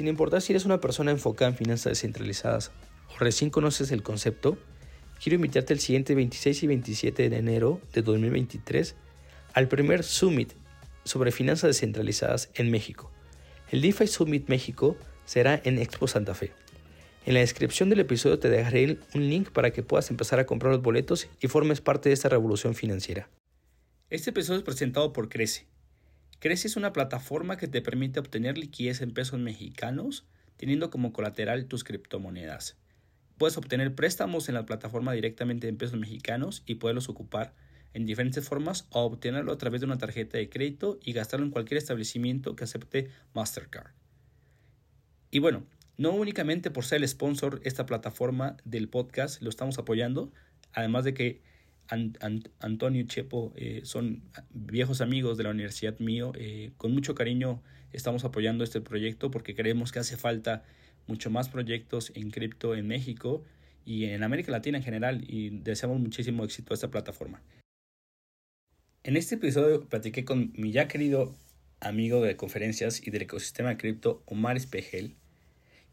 Sin 0.00 0.08
importar 0.08 0.40
si 0.40 0.54
eres 0.54 0.64
una 0.64 0.80
persona 0.80 1.10
enfocada 1.10 1.50
en 1.50 1.58
finanzas 1.58 1.90
descentralizadas 1.90 2.70
o 3.14 3.18
recién 3.18 3.50
conoces 3.50 3.92
el 3.92 4.02
concepto, 4.02 4.56
quiero 5.22 5.36
invitarte 5.36 5.74
el 5.74 5.78
siguiente 5.78 6.14
26 6.14 6.62
y 6.62 6.66
27 6.68 7.28
de 7.28 7.36
enero 7.36 7.82
de 7.92 8.00
2023 8.00 8.96
al 9.52 9.68
primer 9.68 10.02
Summit 10.02 10.54
sobre 11.04 11.32
finanzas 11.32 11.68
descentralizadas 11.68 12.48
en 12.54 12.70
México. 12.70 13.12
El 13.70 13.82
DeFi 13.82 14.06
Summit 14.06 14.48
México 14.48 14.96
será 15.26 15.60
en 15.64 15.78
Expo 15.78 16.08
Santa 16.08 16.34
Fe. 16.34 16.50
En 17.26 17.34
la 17.34 17.40
descripción 17.40 17.90
del 17.90 18.00
episodio 18.00 18.38
te 18.38 18.48
dejaré 18.48 18.96
un 19.14 19.28
link 19.28 19.50
para 19.50 19.70
que 19.70 19.82
puedas 19.82 20.08
empezar 20.08 20.40
a 20.40 20.46
comprar 20.46 20.72
los 20.72 20.80
boletos 20.80 21.28
y 21.42 21.48
formes 21.48 21.82
parte 21.82 22.08
de 22.08 22.14
esta 22.14 22.30
revolución 22.30 22.74
financiera. 22.74 23.28
Este 24.08 24.30
episodio 24.30 24.60
es 24.60 24.64
presentado 24.64 25.12
por 25.12 25.28
Crece. 25.28 25.66
Crece 26.40 26.68
es 26.68 26.76
una 26.76 26.94
plataforma 26.94 27.58
que 27.58 27.68
te 27.68 27.82
permite 27.82 28.18
obtener 28.18 28.56
liquidez 28.56 29.02
en 29.02 29.12
pesos 29.12 29.38
mexicanos 29.38 30.24
teniendo 30.56 30.88
como 30.88 31.12
colateral 31.12 31.66
tus 31.66 31.84
criptomonedas. 31.84 32.78
Puedes 33.36 33.58
obtener 33.58 33.94
préstamos 33.94 34.48
en 34.48 34.54
la 34.54 34.64
plataforma 34.64 35.12
directamente 35.12 35.68
en 35.68 35.76
pesos 35.76 35.98
mexicanos 35.98 36.62
y 36.64 36.76
poderlos 36.76 37.10
ocupar 37.10 37.54
en 37.92 38.06
diferentes 38.06 38.48
formas 38.48 38.86
o 38.88 39.02
obtenerlo 39.02 39.52
a 39.52 39.58
través 39.58 39.82
de 39.82 39.86
una 39.86 39.98
tarjeta 39.98 40.38
de 40.38 40.48
crédito 40.48 40.98
y 41.04 41.12
gastarlo 41.12 41.44
en 41.44 41.52
cualquier 41.52 41.76
establecimiento 41.76 42.56
que 42.56 42.64
acepte 42.64 43.10
Mastercard. 43.34 43.92
Y 45.30 45.40
bueno, 45.40 45.66
no 45.98 46.12
únicamente 46.12 46.70
por 46.70 46.86
ser 46.86 47.02
el 47.02 47.08
sponsor 47.08 47.60
esta 47.64 47.84
plataforma 47.84 48.56
del 48.64 48.88
podcast 48.88 49.42
lo 49.42 49.50
estamos 49.50 49.78
apoyando, 49.78 50.32
además 50.72 51.04
de 51.04 51.12
que 51.12 51.42
Antonio 51.90 53.02
y 53.02 53.06
Chepo 53.06 53.52
eh, 53.56 53.80
son 53.84 54.22
viejos 54.50 55.00
amigos 55.00 55.36
de 55.36 55.44
la 55.44 55.50
universidad 55.50 55.98
mío. 55.98 56.32
Eh, 56.36 56.70
con 56.76 56.92
mucho 56.92 57.14
cariño 57.14 57.62
estamos 57.92 58.24
apoyando 58.24 58.64
este 58.64 58.80
proyecto 58.80 59.30
porque 59.30 59.54
creemos 59.54 59.90
que 59.92 59.98
hace 59.98 60.16
falta 60.16 60.62
mucho 61.06 61.30
más 61.30 61.48
proyectos 61.48 62.12
en 62.14 62.30
cripto 62.30 62.74
en 62.76 62.86
México 62.86 63.44
y 63.84 64.04
en 64.04 64.22
América 64.22 64.52
Latina 64.52 64.78
en 64.78 64.84
general 64.84 65.24
y 65.26 65.50
deseamos 65.50 65.98
muchísimo 65.98 66.44
éxito 66.44 66.72
a 66.72 66.74
esta 66.74 66.90
plataforma. 66.90 67.42
En 69.02 69.16
este 69.16 69.34
episodio 69.34 69.88
platiqué 69.88 70.24
con 70.24 70.52
mi 70.56 70.72
ya 70.72 70.86
querido 70.86 71.34
amigo 71.80 72.20
de 72.20 72.36
conferencias 72.36 73.04
y 73.04 73.10
del 73.10 73.22
ecosistema 73.22 73.70
de 73.70 73.78
cripto, 73.78 74.22
Omar 74.26 74.56
Espejel, 74.56 75.16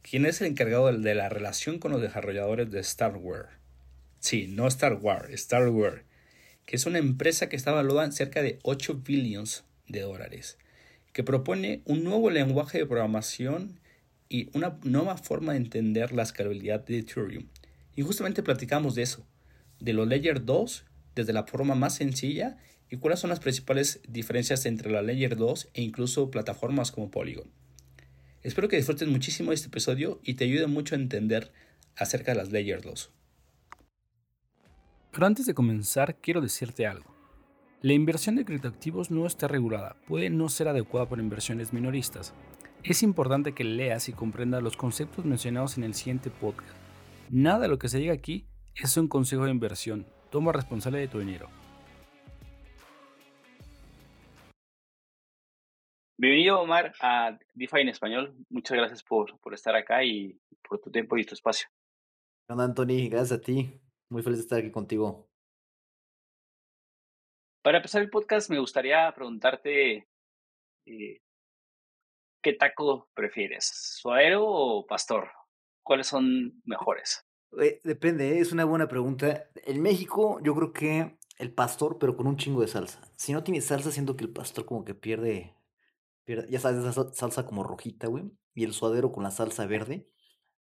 quien 0.02 0.26
es 0.26 0.42
el 0.42 0.48
encargado 0.48 0.92
de 0.92 1.16
la 1.16 1.30
relación 1.30 1.80
con 1.80 1.92
los 1.92 2.02
desarrolladores 2.02 2.70
de 2.70 2.84
Starware. 2.84 3.58
Sí, 4.20 4.48
no 4.48 4.68
Star 4.68 4.94
Wars, 5.02 5.30
Star 5.32 5.70
Wars, 5.70 6.04
que 6.66 6.76
es 6.76 6.86
una 6.86 6.98
empresa 6.98 7.50
que 7.50 7.56
está 7.56 7.72
valuada 7.72 8.06
en 8.06 8.12
cerca 8.12 8.42
de 8.42 8.60
8 8.64 9.02
billones 9.06 9.64
de 9.88 10.02
dólares, 10.02 10.58
que 11.14 11.23
propone 11.23 11.82
un 11.86 12.04
nuevo 12.04 12.30
lenguaje 12.30 12.80
de 12.80 12.86
programación 12.86 13.80
y 14.30 14.50
una 14.54 14.78
nueva 14.84 15.18
forma 15.18 15.54
de 15.54 15.60
entender 15.60 16.12
la 16.12 16.23
escalabilidad 16.23 16.86
de 16.86 17.00
Ethereum. 17.00 17.48
Y 17.95 18.02
justamente 18.02 18.44
platicamos 18.44 18.95
de 18.95 19.04
eso, 19.04 19.26
de 19.80 19.94
los 19.94 20.08
Layer 20.08 20.44
2 20.44 20.86
desde 21.16 21.34
la 21.34 21.45
forma 21.45 21.76
más 21.76 21.95
sencilla 21.95 22.58
y 22.90 22.98
cuáles 22.98 23.20
son 23.20 23.30
las 23.30 23.40
principales 23.40 24.02
diferencias 24.08 24.66
entre 24.66 24.92
la 24.92 25.02
Layer 25.02 25.36
2 25.36 25.70
e 25.73 25.82
incluso 25.82 26.32
plataformas 26.32 26.92
como 26.92 27.12
Polygon. 27.12 27.50
Espero 28.44 28.70
que 28.70 28.78
disfrutes 28.78 29.08
muchísimo 29.08 29.52
este 29.52 29.68
episodio 29.68 30.22
y 30.23 30.36
te 30.36 30.45
ayude 30.45 30.68
mucho 30.68 30.95
a 30.95 31.00
entender 31.00 31.52
acerca 31.95 32.32
de 32.32 32.38
las 32.38 32.52
Layer 32.52 32.82
2. 32.82 33.12
Pero 35.18 35.26
antes 35.26 35.48
de 35.48 35.56
comenzar, 35.56 36.18
quiero 36.22 36.42
decirte 36.42 36.86
algo. 36.86 37.12
La 37.82 37.94
inversión 37.94 38.36
de 38.36 38.46
criptoactivos 38.46 39.10
no 39.10 39.26
está 39.26 39.48
regulada, 39.48 39.96
puede 40.06 40.30
no 40.30 40.48
ser 40.48 40.68
adecuada 40.68 41.10
para 41.10 41.23
inversiones 41.23 41.73
minoristas. 41.73 42.36
Es 42.84 43.02
importante 43.02 43.56
que 43.56 43.64
leas 43.64 44.10
y 44.10 44.14
comprendas 44.14 44.62
los 44.62 44.78
conceptos 44.78 45.26
mencionados 45.26 45.76
en 45.76 45.86
el 45.86 45.95
siguiente 45.95 46.30
podcast. 46.30 46.78
Nada 47.32 47.62
de 47.62 47.68
lo 47.68 47.80
que 47.80 47.90
se 47.90 47.98
diga 47.98 48.14
aquí 48.14 48.45
es 48.76 48.95
un 48.95 49.08
consejo 49.08 49.45
de 49.45 49.50
inversión. 49.50 50.06
Toma 50.30 50.52
responsable 50.52 51.00
de 51.00 51.08
tu 51.08 51.17
dinero. 51.17 51.50
Bienvenido, 56.16 56.61
Omar, 56.61 56.94
a 57.02 57.39
DeFi 57.56 57.80
en 57.82 57.89
español. 57.89 58.36
Muchas 58.52 58.77
gracias 58.77 59.02
por, 59.02 59.39
por 59.39 59.56
estar 59.56 59.76
acá 59.76 60.04
y 60.04 60.39
por 60.70 60.80
tu 60.80 60.92
tiempo 60.92 61.17
y 61.17 61.26
tu 61.26 61.33
espacio. 61.33 61.67
Hola, 62.50 62.66
Anthony. 62.66 63.10
Gracias 63.10 63.32
a 63.32 63.42
ti. 63.42 63.82
Muy 64.10 64.23
feliz 64.23 64.40
de 64.40 64.44
estar 64.44 64.60
aquí 64.60 64.72
contigo. 64.72 65.30
Para 67.62 67.78
empezar 67.78 68.02
el 68.02 68.10
podcast, 68.10 68.50
me 68.50 68.60
gustaría 68.60 69.12
preguntarte 69.14 70.08
eh, 70.86 71.22
¿qué 72.42 72.54
taco 72.54 73.10
prefieres? 73.14 73.66
¿Suadero 74.00 74.45
o 74.45 74.88
pastor? 74.88 75.30
¿Cuáles 75.84 76.08
son 76.08 76.62
mejores? 76.64 77.26
Eh, 77.62 77.82
depende, 77.84 78.38
¿eh? 78.38 78.40
es 78.40 78.52
una 78.54 78.66
buena 78.66 78.88
pregunta. 78.88 79.50
En 79.66 79.82
México, 79.82 80.39
yo 80.42 80.56
creo 80.56 80.72
que 80.72 81.18
el 81.38 81.54
pastor, 81.54 81.98
pero 82.00 82.16
con 82.16 82.28
un 82.28 82.38
chingo 82.38 82.62
de 82.62 82.68
salsa. 82.68 83.02
Si 83.16 83.34
no 83.34 83.44
tiene 83.44 83.62
salsa, 83.62 83.92
siento 83.92 84.16
que 84.16 84.24
el 84.24 84.32
pastor 84.32 84.66
como 84.66 84.86
que 84.86 84.95
pierde, 84.95 85.56
pierde 86.24 86.50
ya 86.50 86.60
sabes, 86.60 86.86
esa 86.86 87.14
salsa 87.14 87.45
como 87.45 87.64
rojita, 87.64 88.08
güey. 88.08 88.32
Y 88.54 88.64
el 88.64 88.74
suadero 88.74 89.12
con 89.12 89.24
la 89.24 89.32
salsa 89.32 89.66
verde. 89.66 90.10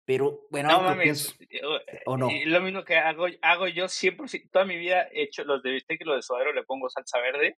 Pero 0.08 0.46
bueno, 0.50 0.70
no 0.70 0.80
mames, 0.80 1.38
eh, 1.50 1.60
¿o 2.06 2.16
no? 2.16 2.30
lo 2.46 2.62
mismo 2.62 2.82
que 2.82 2.96
hago, 2.96 3.26
hago 3.42 3.68
yo 3.68 3.88
siempre, 3.88 4.26
toda 4.50 4.64
mi 4.64 4.78
vida 4.78 5.06
he 5.12 5.24
hecho 5.24 5.44
los 5.44 5.62
de 5.62 5.72
bistec 5.72 6.00
y 6.00 6.04
los 6.04 6.16
de 6.16 6.22
suadero 6.22 6.54
le 6.54 6.62
pongo 6.62 6.88
salsa 6.88 7.18
verde 7.20 7.58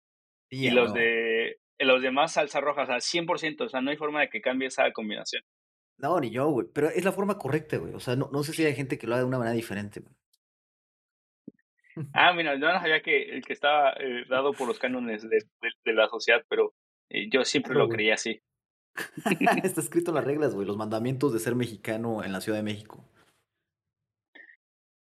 y 0.49 0.71
los 0.71 0.95
de 0.95 1.61
los 1.79 2.01
demás 2.01 2.33
salsa 2.33 2.63
roja, 2.63 2.85
o 2.85 2.87
sea, 2.87 2.97
100%, 2.97 3.67
o 3.67 3.69
sea, 3.69 3.83
no 3.83 3.91
hay 3.91 3.99
forma 3.99 4.23
de 4.23 4.31
que 4.31 4.41
cambie 4.41 4.69
esa 4.69 4.91
combinación. 4.93 5.43
No, 5.99 6.19
ni 6.21 6.31
yo, 6.31 6.49
güey, 6.49 6.67
pero 6.73 6.89
es 6.89 7.05
la 7.05 7.13
forma 7.13 7.37
correcta, 7.37 7.77
güey, 7.77 7.93
o 7.93 8.01
sea, 8.01 8.17
no, 8.17 8.31
no 8.33 8.43
sé 8.43 8.55
si 8.55 8.65
hay 8.65 8.75
gente 8.75 8.97
que 8.97 9.07
lo 9.07 9.13
haga 9.13 9.25
de 9.25 9.29
una 9.29 9.39
manera 9.39 9.55
diferente, 9.55 10.01
güey. 10.01 10.15
Ah, 12.15 12.33
mira, 12.33 12.55
yo 12.55 12.73
no 12.73 12.81
sabía 12.81 13.03
que 13.03 13.25
el 13.25 13.45
que 13.45 13.53
estaba 13.53 13.93
eh, 14.01 14.25
dado 14.27 14.55
por 14.55 14.69
los 14.69 14.79
cánones 14.79 15.21
de, 15.29 15.45
de, 15.85 15.93
la 15.93 16.09
sociedad, 16.09 16.43
pero 16.49 16.73
eh, 17.11 17.29
yo 17.31 17.45
siempre 17.45 17.75
lo 17.75 17.91
creía 17.91 18.15
así. 18.15 18.41
Está 19.63 19.81
escrito 19.81 20.11
en 20.11 20.17
las 20.17 20.25
reglas, 20.25 20.55
güey, 20.55 20.67
los 20.67 20.77
mandamientos 20.77 21.33
de 21.33 21.39
ser 21.39 21.55
mexicano 21.55 22.25
en 22.25 22.33
la 22.33 22.41
Ciudad 22.41 22.59
de 22.59 22.65
México. 22.65 23.05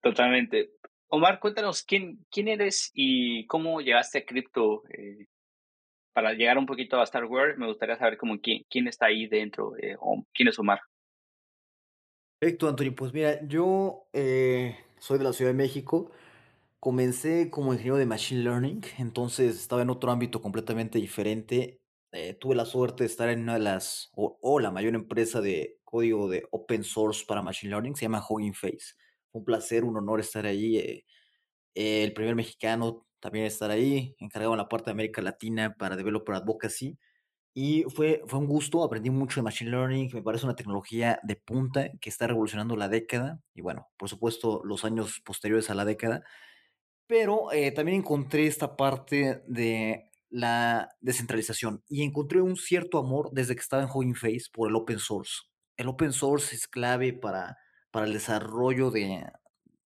Totalmente. 0.01 0.73
Omar, 1.09 1.41
cuéntanos 1.41 1.83
quién, 1.83 2.25
quién 2.31 2.49
eres 2.49 2.91
y 2.95 3.47
cómo 3.47 3.81
llegaste 3.81 4.19
a 4.19 4.25
cripto. 4.25 4.83
Eh, 4.89 5.27
para 6.13 6.33
llegar 6.33 6.59
un 6.59 6.67
poquito 6.67 6.99
a 7.01 7.05
Star 7.05 7.25
Wars, 7.25 7.57
me 7.57 7.67
gustaría 7.67 7.97
saber 7.97 8.19
como 8.19 8.39
quién, 8.41 8.65
quién 8.69 8.87
está 8.87 9.07
ahí 9.07 9.27
dentro, 9.27 9.77
eh, 9.79 9.97
o 9.99 10.25
quién 10.35 10.49
es 10.49 10.59
Omar. 10.59 10.81
Perfecto, 12.39 12.69
Antonio. 12.69 12.95
Pues 12.95 13.13
mira, 13.13 13.47
yo 13.47 14.09
eh, 14.13 14.77
soy 14.99 15.19
de 15.19 15.25
la 15.25 15.33
Ciudad 15.33 15.51
de 15.51 15.57
México. 15.57 16.11
Comencé 16.81 17.49
como 17.51 17.73
ingeniero 17.73 17.97
de 17.97 18.07
Machine 18.07 18.43
Learning, 18.43 18.83
entonces 18.99 19.57
estaba 19.61 19.83
en 19.83 19.91
otro 19.91 20.11
ámbito 20.11 20.43
completamente 20.43 20.99
diferente 20.99 21.82
eh, 22.13 22.35
tuve 22.35 22.55
la 22.55 22.67
suerte 22.67 23.05
de 23.05 23.09
estar 23.09 23.31
en 23.31 23.41
una 23.43 23.55
de 23.55 23.61
las, 23.61 24.11
o, 24.15 24.61
la 24.61 24.71
mayor 24.71 24.95
empresa 24.95 25.41
de 25.41 25.79
código 25.83 26.29
de 26.29 26.47
open 26.51 26.85
source 26.85 27.25
para 27.27 27.41
Machine 27.41 27.71
Learning, 27.71 27.97
se 27.97 28.03
llama 28.03 28.25
Hugging 28.29 28.55
Face. 28.55 28.95
Un 29.33 29.45
placer, 29.45 29.83
un 29.83 29.97
honor 29.97 30.21
estar 30.21 30.45
ahí. 30.45 30.77
Eh, 30.77 31.07
eh, 31.75 32.05
el 32.05 32.13
primer 32.13 32.35
mexicano 32.35 33.07
también 33.19 33.47
estar 33.47 33.71
ahí, 33.71 34.15
encargado 34.19 34.53
en 34.53 34.59
la 34.59 34.69
parte 34.69 34.87
de 34.87 34.93
América 34.93 35.23
Latina 35.23 35.75
para 35.79 35.97
Developer 35.97 36.35
Advocacy. 36.35 36.99
Y 37.55 37.85
fue, 37.85 38.23
fue 38.27 38.39
un 38.39 38.47
gusto, 38.47 38.83
aprendí 38.85 39.11
mucho 39.11 39.41
de 39.41 39.45
Machine 39.45 39.71
Learning, 39.71 40.11
me 40.13 40.23
parece 40.23 40.45
una 40.45 40.57
tecnología 40.57 41.21
de 41.23 41.37
punta 41.37 41.91
que 42.01 42.11
está 42.11 42.27
revolucionando 42.27 42.77
la 42.77 42.89
década 42.89 43.41
y 43.55 43.61
bueno, 43.61 43.91
por 43.99 44.09
supuesto 44.09 44.63
los 44.65 44.85
años 44.85 45.21
posteriores 45.25 45.71
a 45.71 45.75
la 45.75 45.85
década. 45.85 46.25
Pero 47.07 47.49
también 47.75 47.99
encontré 47.99 48.47
esta 48.47 48.77
parte 48.77 49.43
de 49.47 50.12
la 50.33 50.89
descentralización 51.01 51.85
y 51.89 52.03
encontré 52.03 52.41
un 52.41 52.57
cierto 52.57 52.99
amor 52.99 53.31
desde 53.33 53.55
que 53.55 53.61
estaba 53.61 53.83
en 53.83 53.89
Hugging 53.93 54.15
Face 54.15 54.47
por 54.53 54.69
el 54.69 54.77
open 54.77 54.99
source. 54.99 55.43
El 55.77 55.89
open 55.89 56.13
source 56.13 56.55
es 56.57 56.67
clave 56.67 57.13
para, 57.13 57.59
para 57.91 58.07
el 58.07 58.15
desarrollo 58.15 58.91
de, 58.91 59.27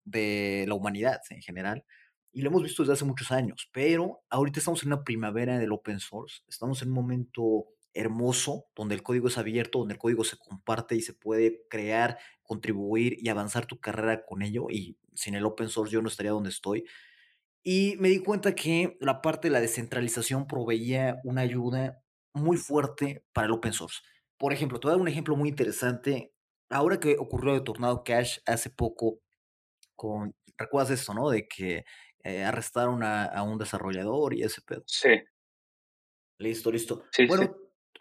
de 0.04 0.64
la 0.68 0.74
humanidad 0.74 1.20
en 1.30 1.42
general 1.42 1.84
y 2.32 2.42
lo 2.42 2.50
hemos 2.50 2.62
visto 2.62 2.82
desde 2.82 2.92
hace 2.92 3.04
muchos 3.04 3.32
años, 3.32 3.68
pero 3.72 4.20
ahorita 4.28 4.60
estamos 4.60 4.82
en 4.82 4.88
una 4.88 5.04
primavera 5.04 5.58
del 5.58 5.72
open 5.72 5.98
source, 6.00 6.42
estamos 6.48 6.82
en 6.82 6.88
un 6.88 6.94
momento 6.94 7.66
hermoso 7.94 8.66
donde 8.76 8.94
el 8.94 9.02
código 9.02 9.28
es 9.28 9.38
abierto, 9.38 9.78
donde 9.78 9.94
el 9.94 9.98
código 9.98 10.22
se 10.22 10.36
comparte 10.36 10.94
y 10.94 11.00
se 11.00 11.14
puede 11.14 11.66
crear, 11.68 12.18
contribuir 12.42 13.16
y 13.18 13.30
avanzar 13.30 13.64
tu 13.64 13.80
carrera 13.80 14.24
con 14.26 14.42
ello 14.42 14.66
y 14.70 14.98
sin 15.14 15.34
el 15.34 15.46
open 15.46 15.70
source 15.70 15.92
yo 15.92 16.02
no 16.02 16.08
estaría 16.08 16.32
donde 16.32 16.50
estoy. 16.50 16.84
Y 17.68 17.96
me 17.98 18.10
di 18.10 18.20
cuenta 18.20 18.54
que 18.54 18.96
la 19.00 19.20
parte 19.20 19.48
de 19.48 19.52
la 19.52 19.60
descentralización 19.60 20.46
proveía 20.46 21.20
una 21.24 21.40
ayuda 21.40 22.00
muy 22.32 22.58
fuerte 22.58 23.24
para 23.32 23.48
el 23.48 23.54
open 23.54 23.72
source. 23.72 24.02
Por 24.38 24.52
ejemplo, 24.52 24.78
te 24.78 24.86
voy 24.86 24.92
a 24.92 24.94
dar 24.94 25.00
un 25.00 25.08
ejemplo 25.08 25.34
muy 25.34 25.48
interesante. 25.48 26.32
Ahora 26.70 27.00
que 27.00 27.16
ocurrió 27.18 27.54
de 27.54 27.62
Tornado 27.62 28.04
Cash 28.04 28.38
hace 28.46 28.70
poco, 28.70 29.18
con, 29.96 30.32
¿recuerdas 30.56 30.92
eso, 30.92 31.12
no? 31.12 31.28
De 31.28 31.48
que 31.48 31.84
eh, 32.22 32.44
arrestaron 32.44 33.02
a, 33.02 33.42
un 33.42 33.58
desarrollador 33.58 34.32
y 34.34 34.44
ese 34.44 34.60
pedo. 34.60 34.84
Sí. 34.86 35.20
Listo, 36.38 36.70
listo. 36.70 37.02
bueno, 37.26 37.52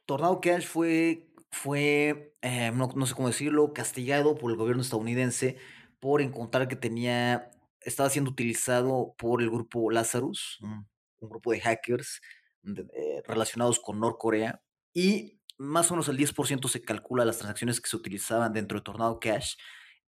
Tornado 0.06 0.42
Cash 0.42 0.68
fue, 0.68 1.28
fue, 1.50 2.36
eh, 2.44 2.72
no, 2.72 2.88
no, 2.96 3.08
sé 3.08 3.16
cómo 3.16 3.30
decirlo, 3.30 3.74
castigado 3.74 4.36
por 4.36 4.52
el 4.52 4.58
gobierno 4.58 4.84
estadounidense 4.84 5.58
por 6.00 6.22
encontrar 6.22 6.68
que 6.68 6.76
tenía, 6.76 7.50
estaba 7.86 8.10
siendo 8.10 8.32
utilizado 8.32 9.16
por 9.18 9.42
el 9.42 9.50
grupo 9.50 9.90
Lazarus, 9.92 10.60
un, 10.62 10.88
grupo 11.22 11.52
de 11.52 11.62
hackers 11.62 12.22
eh, 12.66 13.24
relacionados 13.26 13.80
con 13.80 14.00
Norcorea, 14.00 14.62
y 14.94 15.40
más 15.58 15.90
o 15.90 15.94
menos 15.94 16.10
el 16.10 16.18
10% 16.18 16.68
se 16.68 16.82
calcula 16.82 17.26
las 17.26 17.38
transacciones 17.38 17.80
que 17.80 17.90
se 17.90 17.96
utilizaban 17.96 18.54
dentro 18.54 18.78
de 18.78 18.84
Tornado 18.84 19.20
Cash 19.20 19.56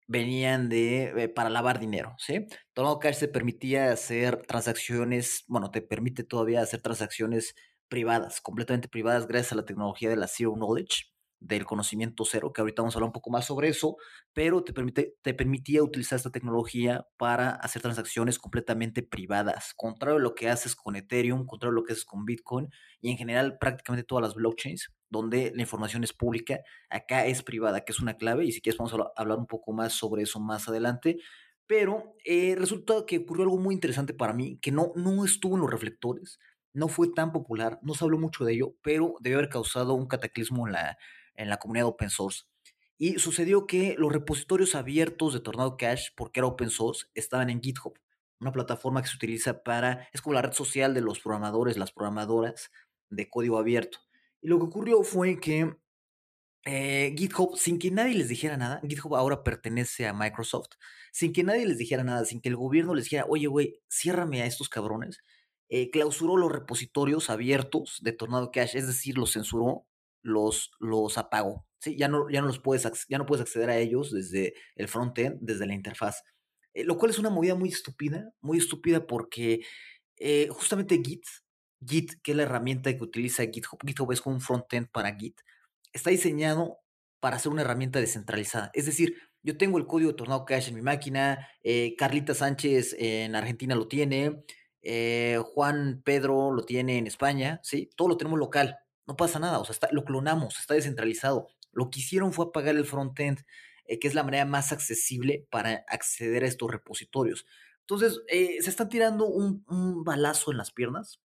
venían 0.08 0.68
de 0.68 1.24
eh, 1.24 1.28
para 1.28 1.50
lavar 1.50 1.80
dinero, 1.80 2.14
¿sí? 2.18 2.46
Tornado 2.72 2.98
Cash 2.98 3.16
se 3.16 3.28
permitía 3.28 3.92
hacer 3.92 4.42
transacciones, 4.46 5.44
bueno, 5.48 5.70
te 5.70 5.82
permite 5.82 6.22
todavía 6.22 6.62
hacer 6.62 6.80
transacciones 6.80 7.54
privadas, 7.88 8.40
completamente 8.40 8.88
privadas 8.88 9.26
gracias 9.26 9.52
a 9.52 9.56
la 9.56 9.64
tecnología 9.64 10.08
de 10.08 10.16
la 10.16 10.28
Zero 10.28 10.54
Knowledge 10.54 11.15
del 11.40 11.64
conocimiento 11.64 12.24
cero, 12.24 12.52
que 12.52 12.60
ahorita 12.60 12.82
vamos 12.82 12.94
a 12.94 12.98
hablar 12.98 13.08
un 13.08 13.12
poco 13.12 13.30
más 13.30 13.44
sobre 13.44 13.68
eso, 13.68 13.96
pero 14.32 14.64
te, 14.64 14.72
permite, 14.72 15.16
te 15.22 15.34
permitía 15.34 15.82
utilizar 15.82 16.16
esta 16.16 16.30
tecnología 16.30 17.06
para 17.16 17.50
hacer 17.50 17.82
transacciones 17.82 18.38
completamente 18.38 19.02
privadas, 19.02 19.72
contrario 19.76 20.18
a 20.18 20.22
lo 20.22 20.34
que 20.34 20.48
haces 20.48 20.74
con 20.74 20.96
Ethereum, 20.96 21.46
contrario 21.46 21.72
a 21.72 21.80
lo 21.80 21.84
que 21.84 21.92
haces 21.92 22.04
con 22.04 22.24
Bitcoin 22.24 22.68
y 23.00 23.10
en 23.10 23.18
general 23.18 23.58
prácticamente 23.58 24.04
todas 24.04 24.22
las 24.22 24.34
blockchains, 24.34 24.92
donde 25.08 25.52
la 25.54 25.62
información 25.62 26.04
es 26.04 26.12
pública, 26.12 26.60
acá 26.90 27.26
es 27.26 27.42
privada, 27.42 27.84
que 27.84 27.92
es 27.92 28.00
una 28.00 28.16
clave, 28.16 28.44
y 28.44 28.52
si 28.52 28.60
quieres 28.60 28.78
vamos 28.78 28.94
a 28.94 29.12
hablar 29.20 29.38
un 29.38 29.46
poco 29.46 29.72
más 29.72 29.92
sobre 29.92 30.22
eso 30.22 30.40
más 30.40 30.68
adelante. 30.68 31.18
Pero 31.68 32.14
eh, 32.24 32.54
resulta 32.56 33.04
que 33.06 33.18
ocurrió 33.18 33.44
algo 33.44 33.58
muy 33.58 33.74
interesante 33.74 34.14
para 34.14 34.32
mí, 34.32 34.58
que 34.60 34.70
no, 34.70 34.92
no 34.94 35.24
estuvo 35.24 35.56
en 35.56 35.62
los 35.62 35.70
reflectores, 35.70 36.38
no 36.72 36.88
fue 36.88 37.08
tan 37.08 37.32
popular, 37.32 37.78
no 37.82 37.94
se 37.94 38.04
habló 38.04 38.18
mucho 38.18 38.44
de 38.44 38.52
ello, 38.52 38.74
pero 38.82 39.14
debió 39.20 39.38
haber 39.38 39.48
causado 39.48 39.94
un 39.94 40.06
cataclismo 40.06 40.66
en 40.66 40.74
la, 40.74 40.98
en 41.36 41.48
la 41.48 41.58
comunidad 41.58 41.88
open 41.88 42.10
source. 42.10 42.44
Y 42.98 43.18
sucedió 43.18 43.66
que 43.66 43.94
los 43.98 44.12
repositorios 44.12 44.74
abiertos 44.74 45.34
de 45.34 45.40
Tornado 45.40 45.76
Cash, 45.76 46.08
porque 46.16 46.40
era 46.40 46.46
open 46.46 46.70
source, 46.70 47.06
estaban 47.14 47.50
en 47.50 47.60
GitHub, 47.60 47.98
una 48.40 48.52
plataforma 48.52 49.02
que 49.02 49.08
se 49.08 49.16
utiliza 49.16 49.62
para, 49.62 50.08
es 50.12 50.22
como 50.22 50.34
la 50.34 50.42
red 50.42 50.52
social 50.52 50.94
de 50.94 51.00
los 51.00 51.20
programadores, 51.20 51.76
las 51.76 51.92
programadoras 51.92 52.70
de 53.10 53.28
código 53.28 53.58
abierto. 53.58 53.98
Y 54.40 54.48
lo 54.48 54.58
que 54.58 54.64
ocurrió 54.64 55.02
fue 55.02 55.40
que 55.40 55.76
eh, 56.64 57.14
GitHub, 57.16 57.56
sin 57.56 57.78
que 57.78 57.90
nadie 57.90 58.14
les 58.14 58.28
dijera 58.28 58.56
nada, 58.56 58.80
GitHub 58.86 59.14
ahora 59.14 59.44
pertenece 59.44 60.06
a 60.06 60.12
Microsoft, 60.12 60.70
sin 61.12 61.32
que 61.32 61.44
nadie 61.44 61.66
les 61.66 61.78
dijera 61.78 62.02
nada, 62.02 62.24
sin 62.24 62.40
que 62.40 62.48
el 62.48 62.56
gobierno 62.56 62.94
les 62.94 63.04
dijera, 63.04 63.24
oye, 63.28 63.46
güey, 63.46 63.80
ciérrame 63.88 64.42
a 64.42 64.46
estos 64.46 64.68
cabrones, 64.68 65.18
eh, 65.68 65.90
clausuró 65.90 66.36
los 66.36 66.50
repositorios 66.50 67.30
abiertos 67.30 68.00
de 68.02 68.12
Tornado 68.12 68.50
Cash, 68.50 68.76
es 68.76 68.86
decir, 68.86 69.16
los 69.16 69.32
censuró 69.32 69.86
los, 70.26 70.72
los 70.80 71.16
apago. 71.18 71.66
¿sí? 71.78 71.96
Ya, 71.96 72.08
no, 72.08 72.28
ya, 72.28 72.40
no 72.40 72.48
los 72.48 72.58
puedes, 72.58 72.86
ya 73.08 73.18
no 73.18 73.26
puedes 73.26 73.42
acceder 73.42 73.70
a 73.70 73.78
ellos 73.78 74.12
desde 74.12 74.54
el 74.74 74.88
frontend, 74.88 75.38
desde 75.40 75.66
la 75.66 75.74
interfaz. 75.74 76.22
Eh, 76.74 76.84
lo 76.84 76.98
cual 76.98 77.10
es 77.10 77.18
una 77.18 77.30
movida 77.30 77.54
muy 77.54 77.70
estúpida, 77.70 78.30
muy 78.40 78.58
estúpida 78.58 79.06
porque 79.06 79.60
eh, 80.16 80.48
justamente 80.50 81.00
Git, 81.02 81.24
Git, 81.86 82.12
que 82.22 82.32
es 82.32 82.36
la 82.36 82.42
herramienta 82.42 82.94
que 82.94 83.02
utiliza 83.02 83.44
GitHub, 83.44 83.78
GitHub 83.86 84.12
es 84.12 84.20
como 84.20 84.36
un 84.36 84.42
frontend 84.42 84.88
para 84.90 85.14
Git, 85.16 85.40
está 85.92 86.10
diseñado 86.10 86.78
para 87.20 87.38
ser 87.38 87.52
una 87.52 87.62
herramienta 87.62 88.00
descentralizada. 88.00 88.70
Es 88.74 88.86
decir, 88.86 89.16
yo 89.42 89.56
tengo 89.56 89.78
el 89.78 89.86
código 89.86 90.10
de 90.10 90.16
Tornado 90.16 90.44
Cash 90.44 90.68
en 90.68 90.74
mi 90.74 90.82
máquina, 90.82 91.48
eh, 91.62 91.94
Carlita 91.96 92.34
Sánchez 92.34 92.96
en 92.98 93.34
Argentina 93.34 93.74
lo 93.74 93.88
tiene, 93.88 94.42
Juan 95.54 96.02
Pedro 96.04 96.52
lo 96.52 96.64
tiene 96.64 96.98
en 96.98 97.08
España, 97.08 97.58
¿sí? 97.64 97.90
Todo 97.96 98.08
lo 98.08 98.16
tenemos 98.16 98.38
local 98.38 98.78
no 99.06 99.16
pasa 99.16 99.38
nada, 99.38 99.58
o 99.58 99.64
sea, 99.64 99.88
lo 99.92 100.04
clonamos, 100.04 100.58
está 100.58 100.74
descentralizado. 100.74 101.48
Lo 101.72 101.90
que 101.90 102.00
hicieron 102.00 102.32
fue 102.32 102.46
apagar 102.46 102.76
el 102.76 102.86
frontend, 102.86 103.44
eh, 103.84 103.98
que 103.98 104.08
es 104.08 104.14
la 104.14 104.24
manera 104.24 104.44
más 104.44 104.72
accesible 104.72 105.46
para 105.50 105.84
acceder 105.88 106.44
a 106.44 106.48
estos 106.48 106.70
repositorios. 106.70 107.46
Entonces, 107.80 108.20
eh, 108.28 108.58
se 108.60 108.70
están 108.70 108.88
tirando 108.88 109.26
un, 109.26 109.64
balazo 110.04 110.50
en 110.50 110.58
las 110.58 110.72
piernas, 110.72 111.20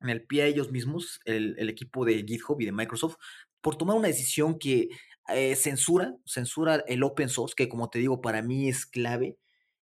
en 0.00 0.10
el 0.10 0.24
pie 0.24 0.42
a 0.42 0.46
ellos 0.46 0.70
mismos, 0.70 1.20
el, 1.24 1.68
equipo 1.68 2.04
de 2.04 2.24
GitHub 2.24 2.60
y 2.60 2.66
de 2.66 2.72
Microsoft, 2.72 3.16
por 3.60 3.76
tomar 3.76 3.96
una 3.96 4.08
decisión 4.08 4.58
que 4.58 4.88
eh, 5.28 5.56
censura, 5.56 6.14
censura 6.24 6.84
el 6.86 7.02
open 7.02 7.28
source, 7.28 7.54
que 7.56 7.68
como 7.68 7.90
te 7.90 7.98
digo, 7.98 8.20
para 8.20 8.40
mí 8.40 8.68
es 8.68 8.86
clave. 8.86 9.36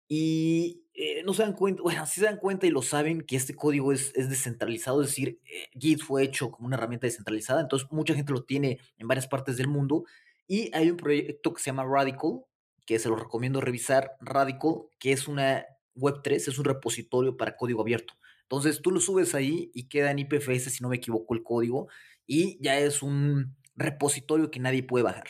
Y 0.08 0.84
eh, 1.00 1.22
no 1.24 1.32
se 1.32 1.42
dan 1.44 1.52
cuenta, 1.52 1.80
bueno, 1.80 2.04
sí 2.06 2.18
se 2.18 2.26
dan 2.26 2.38
cuenta 2.38 2.66
y 2.66 2.70
lo 2.70 2.82
saben 2.82 3.20
que 3.20 3.36
este 3.36 3.54
código 3.54 3.92
es, 3.92 4.12
es 4.16 4.28
descentralizado, 4.28 5.00
es 5.00 5.10
decir, 5.10 5.38
eh, 5.44 5.68
Git 5.78 6.02
fue 6.02 6.24
hecho 6.24 6.50
como 6.50 6.66
una 6.66 6.76
herramienta 6.76 7.06
descentralizada, 7.06 7.60
entonces 7.60 7.86
mucha 7.92 8.14
gente 8.14 8.32
lo 8.32 8.42
tiene 8.42 8.80
en 8.96 9.06
varias 9.06 9.28
partes 9.28 9.56
del 9.56 9.68
mundo 9.68 10.06
y 10.48 10.74
hay 10.74 10.90
un 10.90 10.96
proyecto 10.96 11.54
que 11.54 11.62
se 11.62 11.66
llama 11.66 11.84
Radical, 11.84 12.40
que 12.84 12.98
se 12.98 13.08
lo 13.08 13.14
recomiendo 13.14 13.60
revisar, 13.60 14.16
Radical, 14.20 14.86
que 14.98 15.12
es 15.12 15.28
una 15.28 15.64
Web3, 15.94 16.32
es 16.32 16.58
un 16.58 16.64
repositorio 16.64 17.36
para 17.36 17.56
código 17.56 17.80
abierto. 17.82 18.14
Entonces 18.42 18.82
tú 18.82 18.90
lo 18.90 18.98
subes 18.98 19.36
ahí 19.36 19.70
y 19.74 19.84
queda 19.84 20.10
en 20.10 20.18
IPFS, 20.18 20.72
si 20.72 20.82
no 20.82 20.88
me 20.88 20.96
equivoco, 20.96 21.32
el 21.32 21.44
código, 21.44 21.86
y 22.26 22.58
ya 22.60 22.76
es 22.76 23.04
un 23.04 23.56
repositorio 23.76 24.50
que 24.50 24.58
nadie 24.58 24.82
puede 24.82 25.04
bajar. 25.04 25.28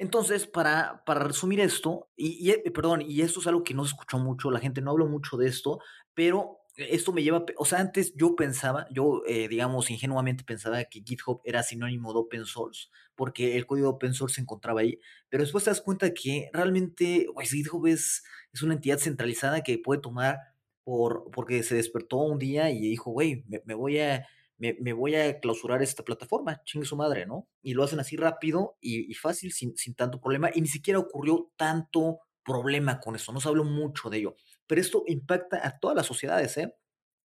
Entonces, 0.00 0.46
para, 0.46 1.04
para 1.04 1.20
resumir 1.20 1.60
esto, 1.60 2.08
y, 2.16 2.50
eh, 2.50 2.62
perdón, 2.74 3.02
y 3.02 3.20
esto 3.20 3.40
es 3.40 3.46
algo 3.46 3.62
que 3.62 3.74
no 3.74 3.84
se 3.84 3.90
escuchó 3.90 4.18
mucho, 4.18 4.50
la 4.50 4.58
gente 4.58 4.80
no 4.80 4.92
habló 4.92 5.06
mucho 5.06 5.36
de 5.36 5.46
esto, 5.46 5.78
pero 6.14 6.60
esto 6.74 7.12
me 7.12 7.22
lleva, 7.22 7.44
o 7.58 7.66
sea, 7.66 7.80
antes 7.80 8.14
yo 8.16 8.34
pensaba, 8.34 8.86
yo 8.90 9.20
eh, 9.26 9.46
digamos 9.46 9.90
ingenuamente 9.90 10.42
pensaba 10.42 10.82
que 10.84 11.02
GitHub 11.04 11.42
era 11.44 11.62
sinónimo 11.62 12.14
de 12.14 12.20
open 12.20 12.46
source, 12.46 12.88
porque 13.14 13.58
el 13.58 13.66
código 13.66 13.90
open 13.90 14.14
source 14.14 14.36
se 14.36 14.40
encontraba 14.40 14.80
ahí, 14.80 14.98
pero 15.28 15.42
después 15.42 15.64
te 15.64 15.70
das 15.70 15.82
cuenta 15.82 16.14
que 16.14 16.48
realmente 16.54 17.26
pues, 17.34 17.50
GitHub 17.50 17.86
es, 17.86 18.22
es 18.54 18.62
una 18.62 18.72
entidad 18.72 18.96
centralizada 18.96 19.62
que 19.62 19.76
puede 19.76 20.00
tomar 20.00 20.38
por, 20.82 21.30
porque 21.30 21.62
se 21.62 21.74
despertó 21.74 22.16
un 22.16 22.38
día 22.38 22.70
y 22.70 22.80
dijo, 22.80 23.10
güey, 23.10 23.44
me 23.66 23.74
voy 23.74 23.98
a 23.98 24.26
me, 24.60 24.92
voy 24.92 25.14
a 25.14 25.40
clausurar 25.40 25.82
esta 25.82 26.04
plataforma, 26.04 26.62
chingue 26.64 26.86
su 26.86 26.94
madre, 26.94 27.24
¿no? 27.24 27.48
Y 27.62 27.72
lo 27.72 27.82
hacen 27.82 27.98
así 27.98 28.16
rápido 28.16 28.76
y, 28.80 29.12
fácil, 29.14 29.52
sin, 29.52 29.76
sin, 29.76 29.94
tanto 29.94 30.20
problema, 30.20 30.50
y 30.54 30.60
ni 30.60 30.68
siquiera 30.68 30.98
ocurrió 30.98 31.50
tanto 31.56 32.18
problema 32.44 33.00
con 33.00 33.16
eso, 33.16 33.32
no 33.32 33.40
se 33.40 33.48
habló 33.48 33.64
mucho 33.64 34.10
de 34.10 34.18
ello, 34.18 34.36
pero 34.66 34.80
esto 34.80 35.04
impacta 35.06 35.66
a 35.66 35.78
todas 35.78 35.96
las 35.96 36.06
sociedades, 36.06 36.56
¿eh? 36.58 36.74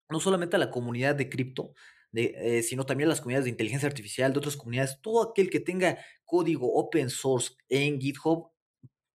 No 0.10 0.20
solamente 0.20 0.56
a 0.56 0.60
la 0.60 0.72
comunidad 0.72 1.16
de 1.16 1.30
cripto, 1.30 1.74
eh, 2.14 2.64
sino 2.64 2.86
también 2.86 3.10
a 3.10 3.12
las 3.12 3.20
comunidades 3.20 3.46
de 3.46 3.52
inteligencia 3.52 3.88
artificial, 3.88 4.32
de 4.32 4.40
otras 4.40 4.56
comunidades, 4.56 5.00
todo 5.02 5.30
aquel 5.30 5.50
que 5.50 5.60
tenga 5.60 5.98
código 6.24 6.74
open 6.74 7.10
source 7.10 7.56
en 7.68 8.00
GitHub 8.00 8.52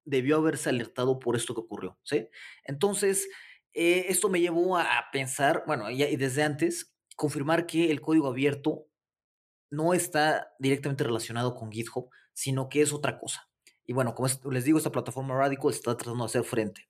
debió 0.05 0.37
haberse 0.37 0.69
alertado 0.69 1.17
por 1.17 1.35
esto 1.35 1.55
que 1.55 1.61
ocurrió, 1.61 1.97
¿sí? 2.03 2.27
Entonces, 2.65 3.27
eh, 3.73 4.05
esto 4.09 4.29
me 4.29 4.41
llevó 4.41 4.77
a 4.77 5.05
pensar, 5.11 5.63
bueno, 5.65 5.89
y 5.89 6.15
desde 6.17 6.43
antes, 6.43 6.90
confirmar 7.15 7.65
que 7.65 7.91
el 7.91 8.01
código 8.01 8.27
abierto 8.27 8.87
no 9.69 9.93
está 9.93 10.53
directamente 10.59 11.03
relacionado 11.03 11.55
con 11.55 11.71
GitHub, 11.71 12.09
sino 12.33 12.69
que 12.69 12.81
es 12.81 12.93
otra 12.93 13.19
cosa. 13.19 13.49
Y 13.85 13.93
bueno, 13.93 14.13
como 14.13 14.27
les 14.51 14.63
digo, 14.63 14.77
esta 14.77 14.91
plataforma 14.91 15.35
Radical 15.35 15.71
está 15.71 15.95
tratando 15.97 16.23
de 16.23 16.29
hacer 16.29 16.43
frente. 16.43 16.89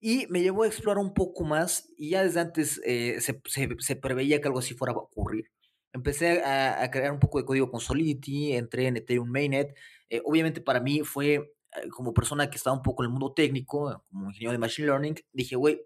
Y 0.00 0.26
me 0.28 0.40
llevó 0.40 0.62
a 0.62 0.68
explorar 0.68 1.02
un 1.02 1.12
poco 1.12 1.44
más, 1.44 1.92
y 1.96 2.10
ya 2.10 2.22
desde 2.22 2.40
antes 2.40 2.80
eh, 2.84 3.18
se, 3.20 3.96
preveía 3.96 4.40
que 4.40 4.46
algo 4.46 4.60
así 4.60 4.74
fuera 4.74 4.92
a 4.92 4.96
ocurrir. 4.96 5.50
Empecé 5.92 6.42
a, 6.44 6.88
crear 6.90 7.12
un 7.12 7.18
poco 7.18 7.38
de 7.38 7.44
código 7.44 7.70
con 7.70 7.80
Solidity, 7.80 8.52
entré 8.52 8.86
en 8.86 8.98
Ethereum 8.98 9.28
Mainnet. 9.28 9.74
Eh, 10.08 10.22
obviamente 10.24 10.60
para 10.60 10.80
mí 10.80 11.00
fue, 11.00 11.34
eh, 11.34 11.88
como 11.90 12.14
persona 12.14 12.48
que 12.48 12.56
estaba 12.56 12.76
un 12.76 12.82
poco 12.82 13.02
en 13.02 13.06
el 13.06 13.10
mundo 13.10 13.32
técnico, 13.32 14.04
como 14.08 14.28
ingeniero 14.28 14.52
de 14.52 14.58
Machine 14.58 14.86
Learning, 14.86 15.16
dije, 15.32 15.56
güey, 15.56 15.80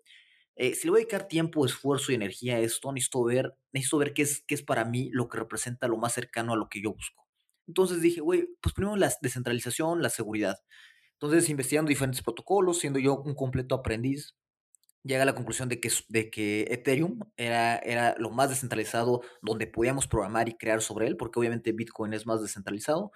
eh, 0.56 0.74
si 0.74 0.86
le 0.86 0.90
voy 0.90 0.98
a 0.98 1.02
dedicar 1.02 1.28
tiempo, 1.28 1.64
esfuerzo 1.64 2.12
y 2.12 2.14
energía 2.14 2.56
a 2.56 2.60
esto, 2.60 2.92
necesito 2.92 3.24
ver, 3.24 3.54
necesito 3.72 3.98
ver 3.98 4.14
qué 4.14 4.22
es, 4.22 4.44
qué 4.46 4.54
es 4.54 4.62
para 4.62 4.84
mí 4.84 5.10
lo 5.12 5.28
que 5.28 5.38
representa 5.38 5.88
lo 5.88 5.96
más 5.96 6.12
cercano 6.12 6.52
a 6.52 6.56
lo 6.56 6.68
que 6.68 6.82
yo 6.82 6.92
busco. 6.92 7.26
Entonces 7.66 8.02
dije, 8.02 8.20
güey, 8.20 8.48
pues 8.60 8.74
primero 8.74 8.96
la 8.96 9.12
descentralización, 9.20 10.02
la 10.02 10.10
seguridad. 10.10 10.58
Entonces, 11.14 11.48
investigando 11.48 11.88
diferentes 11.88 12.22
protocolos, 12.22 12.80
siendo 12.80 12.98
yo 12.98 13.16
un 13.22 13.34
completo 13.34 13.74
aprendiz, 13.76 14.34
llega 15.04 15.22
a 15.22 15.26
la 15.26 15.34
conclusión 15.34 15.68
de 15.68 15.80
que, 15.80 15.90
de 16.08 16.30
que 16.30 16.66
Ethereum 16.70 17.20
era, 17.36 17.76
era 17.78 18.14
lo 18.18 18.30
más 18.30 18.50
descentralizado 18.50 19.22
donde 19.40 19.66
podíamos 19.66 20.06
programar 20.06 20.48
y 20.48 20.56
crear 20.56 20.82
sobre 20.82 21.06
él, 21.06 21.16
porque 21.16 21.38
obviamente 21.38 21.72
Bitcoin 21.72 22.12
es 22.12 22.26
más 22.26 22.42
descentralizado. 22.42 23.12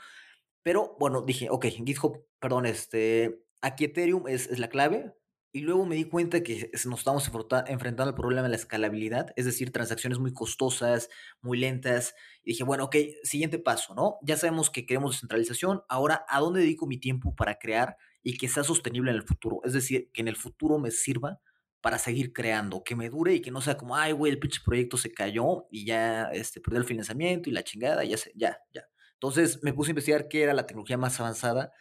Pero 0.62 0.96
bueno, 0.98 1.22
dije, 1.22 1.48
ok, 1.50 1.66
GitHub, 1.66 2.24
perdón, 2.40 2.66
este, 2.66 3.42
aquí 3.60 3.84
Ethereum 3.84 4.28
es, 4.28 4.48
es 4.48 4.58
la 4.58 4.68
clave, 4.68 5.14
y 5.56 5.60
luego 5.60 5.86
me 5.86 5.94
di 5.96 6.04
cuenta 6.04 6.42
que 6.42 6.70
nos 6.84 6.98
estamos 6.98 7.30
enfrentando 7.66 8.10
al 8.10 8.14
problema 8.14 8.42
de 8.42 8.50
la 8.50 8.56
escalabilidad, 8.56 9.32
es 9.36 9.46
decir, 9.46 9.72
transacciones 9.72 10.18
muy 10.18 10.34
costosas, 10.34 11.08
muy 11.40 11.56
lentas. 11.56 12.14
Y 12.44 12.50
dije, 12.50 12.62
bueno, 12.62 12.84
ok, 12.84 12.96
siguiente 13.22 13.58
paso, 13.58 13.94
¿no? 13.94 14.18
Ya 14.20 14.36
sabemos 14.36 14.68
que 14.68 14.84
queremos 14.84 15.12
descentralización, 15.12 15.80
ahora, 15.88 16.26
¿a 16.28 16.40
dónde 16.40 16.60
dedico 16.60 16.86
mi 16.86 16.98
tiempo 16.98 17.34
para 17.34 17.58
crear 17.58 17.96
y 18.22 18.36
que 18.36 18.48
sea 18.48 18.64
sostenible 18.64 19.12
en 19.12 19.16
el 19.16 19.22
futuro? 19.22 19.62
Es 19.64 19.72
decir, 19.72 20.10
que 20.12 20.20
en 20.20 20.28
el 20.28 20.36
futuro 20.36 20.78
me 20.78 20.90
sirva 20.90 21.40
para 21.80 21.96
seguir 21.96 22.34
creando, 22.34 22.84
que 22.84 22.94
me 22.94 23.08
dure 23.08 23.32
y 23.32 23.40
que 23.40 23.50
no 23.50 23.62
sea 23.62 23.78
como, 23.78 23.96
ay, 23.96 24.12
güey, 24.12 24.32
el 24.32 24.38
pinche 24.38 24.60
proyecto 24.62 24.98
se 24.98 25.10
cayó 25.10 25.68
y 25.70 25.86
ya 25.86 26.24
este, 26.34 26.60
perdió 26.60 26.80
el 26.80 26.86
financiamiento 26.86 27.48
y 27.48 27.54
la 27.54 27.64
chingada, 27.64 28.04
ya, 28.04 28.18
sé, 28.18 28.30
ya, 28.36 28.58
ya. 28.74 28.90
Entonces 29.14 29.62
me 29.62 29.72
puse 29.72 29.88
a 29.88 29.92
investigar 29.92 30.28
qué 30.28 30.42
era 30.42 30.52
la 30.52 30.66
tecnología 30.66 30.98
más 30.98 31.18
avanzada 31.18 31.72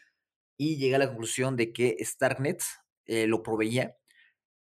y 0.58 0.78
llegué 0.78 0.96
a 0.96 1.00
la 1.00 1.08
conclusión 1.08 1.58
de 1.58 1.74
que 1.74 1.98
Starknet 2.00 2.64
eh, 3.06 3.28
lo 3.28 3.44
proveía 3.44 3.98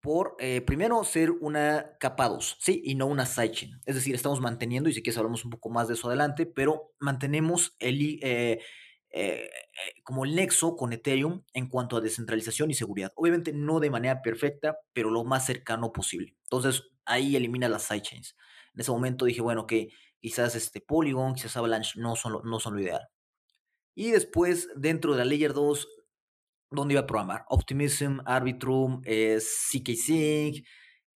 por, 0.00 0.34
eh, 0.40 0.60
primero, 0.62 1.04
ser 1.04 1.30
una 1.30 1.96
capa 2.00 2.28
2, 2.28 2.58
¿sí? 2.60 2.82
Y 2.84 2.96
no 2.96 3.06
una 3.06 3.24
sidechain. 3.24 3.80
Es 3.86 3.94
decir, 3.94 4.14
estamos 4.16 4.40
manteniendo, 4.40 4.88
y 4.88 4.92
si 4.92 5.02
quieres 5.02 5.18
hablamos 5.18 5.44
un 5.44 5.52
poco 5.52 5.70
más 5.70 5.86
de 5.88 5.94
eso 5.94 6.08
adelante, 6.08 6.44
pero 6.44 6.92
mantenemos 6.98 7.76
el, 7.78 8.18
eh, 8.22 8.60
como 10.02 10.24
el 10.24 10.34
nexo 10.34 10.76
con 10.76 10.92
Ethereum 10.92 11.44
en 11.54 11.68
cuanto 11.68 11.96
a 11.96 12.00
descentralización 12.00 12.70
y 12.70 12.74
seguridad. 12.74 13.12
Obviamente 13.14 13.52
no 13.52 13.78
de 13.78 13.90
manera 13.90 14.22
perfecta, 14.22 14.78
pero 14.92 15.10
lo 15.10 15.22
más 15.24 15.46
cercano 15.46 15.92
posible. 15.92 16.36
Entonces, 16.44 16.82
ahí 17.04 17.36
elimina 17.36 17.68
las 17.68 17.84
sidechains. 17.84 18.36
En 18.74 18.80
ese 18.80 18.90
momento 18.90 19.24
dije, 19.24 19.40
bueno, 19.40 19.66
que 19.66 19.90
quizás 20.20 20.56
este 20.56 20.80
Polygon, 20.80 21.34
quizás 21.34 21.56
Avalanche 21.56 22.00
no 22.00 22.16
son 22.16 22.40
no 22.44 22.58
son 22.58 22.74
lo 22.74 22.80
ideal. 22.80 23.08
Y 23.94 24.10
después, 24.10 24.68
dentro 24.76 25.12
de 25.12 25.18
la 25.18 25.24
Layer 25.26 25.52
2, 25.52 25.88
¿Dónde 26.72 26.94
iba 26.94 27.02
a 27.02 27.06
programar. 27.06 27.44
Optimism, 27.48 28.20
Arbitrum, 28.24 29.02
eh, 29.04 29.38
CK-Sync, 29.38 30.64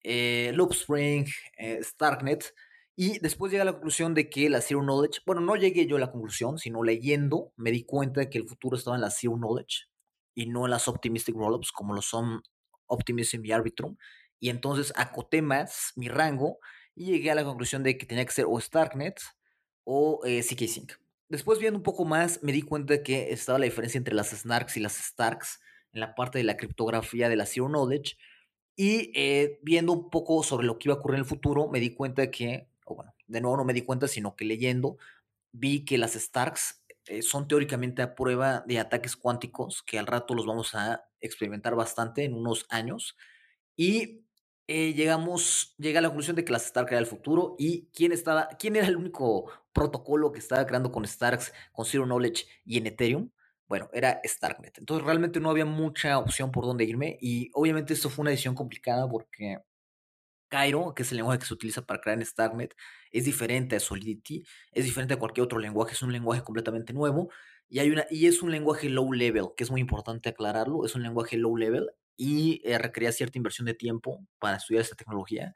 eh, 0.02 0.52
Loopspring, 0.54 1.26
eh, 1.58 1.80
Starknet. 1.82 2.54
Y 2.94 3.18
después 3.18 3.50
llega 3.50 3.62
a 3.62 3.66
la 3.66 3.72
conclusión 3.72 4.14
de 4.14 4.30
que 4.30 4.48
la 4.48 4.60
Zero 4.60 4.80
Knowledge, 4.80 5.20
bueno, 5.26 5.40
no 5.40 5.56
llegué 5.56 5.86
yo 5.86 5.96
a 5.96 6.00
la 6.00 6.10
conclusión, 6.10 6.58
sino 6.58 6.82
leyendo, 6.82 7.52
me 7.56 7.70
di 7.70 7.84
cuenta 7.84 8.20
de 8.20 8.30
que 8.30 8.38
el 8.38 8.48
futuro 8.48 8.76
estaba 8.76 8.96
en 8.96 9.02
la 9.02 9.10
Zero 9.10 9.36
Knowledge 9.36 9.86
y 10.34 10.46
no 10.46 10.64
en 10.64 10.70
las 10.70 10.88
Optimistic 10.88 11.34
Rollups 11.34 11.72
como 11.72 11.94
lo 11.94 12.02
son 12.02 12.42
Optimism 12.86 13.44
y 13.44 13.52
Arbitrum. 13.52 13.96
Y 14.38 14.50
entonces 14.50 14.92
acoté 14.96 15.42
más 15.42 15.92
mi 15.96 16.08
rango 16.08 16.58
y 16.94 17.06
llegué 17.06 17.30
a 17.30 17.34
la 17.34 17.44
conclusión 17.44 17.82
de 17.82 17.98
que 17.98 18.06
tenía 18.06 18.24
que 18.24 18.32
ser 18.32 18.46
o 18.48 18.60
Starknet 18.60 19.20
o 19.84 20.20
eh, 20.24 20.42
CK-Sync. 20.42 20.92
Después 21.28 21.58
viendo 21.58 21.78
un 21.78 21.82
poco 21.82 22.04
más, 22.04 22.42
me 22.42 22.52
di 22.52 22.62
cuenta 22.62 22.94
de 22.94 23.02
que 23.02 23.32
estaba 23.32 23.58
la 23.58 23.64
diferencia 23.64 23.98
entre 23.98 24.14
las 24.14 24.30
Snarks 24.30 24.76
y 24.76 24.80
las 24.80 24.96
Starks 24.96 25.60
en 25.92 26.00
la 26.00 26.14
parte 26.14 26.38
de 26.38 26.44
la 26.44 26.56
criptografía 26.56 27.28
de 27.28 27.36
la 27.36 27.46
Zero 27.46 27.68
Knowledge. 27.68 28.16
Y 28.76 29.10
eh, 29.14 29.58
viendo 29.62 29.92
un 29.92 30.10
poco 30.10 30.42
sobre 30.42 30.66
lo 30.66 30.78
que 30.78 30.88
iba 30.88 30.94
a 30.94 30.98
ocurrir 30.98 31.16
en 31.16 31.20
el 31.22 31.28
futuro, 31.28 31.68
me 31.68 31.80
di 31.80 31.94
cuenta 31.94 32.30
que, 32.30 32.68
o 32.84 32.94
bueno, 32.94 33.14
de 33.26 33.40
nuevo 33.40 33.56
no 33.56 33.64
me 33.64 33.72
di 33.72 33.82
cuenta, 33.82 34.06
sino 34.06 34.36
que 34.36 34.44
leyendo, 34.44 34.98
vi 35.52 35.84
que 35.84 35.98
las 35.98 36.12
Starks 36.12 36.84
eh, 37.06 37.22
son 37.22 37.48
teóricamente 37.48 38.02
a 38.02 38.14
prueba 38.14 38.64
de 38.66 38.78
ataques 38.78 39.16
cuánticos, 39.16 39.82
que 39.82 39.98
al 39.98 40.06
rato 40.06 40.34
los 40.34 40.46
vamos 40.46 40.74
a 40.74 41.08
experimentar 41.20 41.74
bastante 41.74 42.24
en 42.24 42.34
unos 42.34 42.66
años. 42.68 43.16
Y 43.76 44.25
eh, 44.68 44.94
llegamos, 44.94 45.74
llega 45.78 46.00
a 46.00 46.02
la 46.02 46.08
conclusión 46.08 46.36
de 46.36 46.44
que 46.44 46.52
las 46.52 46.66
Stark 46.66 46.88
era 46.90 46.98
el 46.98 47.06
futuro 47.06 47.54
y 47.58 47.88
quién 47.92 48.12
estaba, 48.12 48.48
quién 48.58 48.76
era 48.76 48.86
el 48.88 48.96
único 48.96 49.50
protocolo 49.72 50.32
que 50.32 50.40
estaba 50.40 50.66
creando 50.66 50.90
con 50.90 51.06
Starks, 51.06 51.52
con 51.72 51.84
Zero 51.86 52.04
Knowledge 52.04 52.46
y 52.64 52.78
en 52.78 52.86
Ethereum. 52.86 53.30
Bueno, 53.68 53.88
era 53.92 54.20
Starknet. 54.24 54.78
Entonces 54.78 55.04
realmente 55.04 55.40
no 55.40 55.50
había 55.50 55.64
mucha 55.66 56.18
opción 56.18 56.50
por 56.52 56.64
dónde 56.64 56.84
irme 56.84 57.16
y 57.20 57.50
obviamente 57.54 57.94
esto 57.94 58.10
fue 58.10 58.22
una 58.22 58.30
decisión 58.30 58.54
complicada 58.54 59.08
porque 59.08 59.58
Cairo, 60.48 60.94
que 60.94 61.02
es 61.02 61.10
el 61.10 61.18
lenguaje 61.18 61.40
que 61.40 61.46
se 61.46 61.54
utiliza 61.54 61.82
para 61.86 62.00
crear 62.00 62.18
en 62.18 62.24
Starknet, 62.26 62.74
es 63.12 63.24
diferente 63.24 63.76
a 63.76 63.80
Solidity, 63.80 64.44
es 64.72 64.84
diferente 64.84 65.14
a 65.14 65.18
cualquier 65.18 65.44
otro 65.44 65.58
lenguaje, 65.58 65.92
es 65.94 66.02
un 66.02 66.12
lenguaje 66.12 66.42
completamente 66.42 66.92
nuevo 66.92 67.30
y, 67.68 67.80
hay 67.80 67.90
una, 67.90 68.06
y 68.10 68.26
es 68.26 68.42
un 68.42 68.50
lenguaje 68.52 68.88
low 68.88 69.12
level, 69.12 69.48
que 69.56 69.64
es 69.64 69.70
muy 69.70 69.80
importante 69.80 70.28
aclararlo, 70.28 70.84
es 70.84 70.94
un 70.94 71.02
lenguaje 71.02 71.36
low 71.36 71.56
level 71.56 71.90
y 72.16 72.62
eh, 72.64 72.78
requería 72.78 73.12
cierta 73.12 73.38
inversión 73.38 73.66
de 73.66 73.74
tiempo 73.74 74.26
para 74.38 74.56
estudiar 74.56 74.82
esta 74.82 74.96
tecnología. 74.96 75.54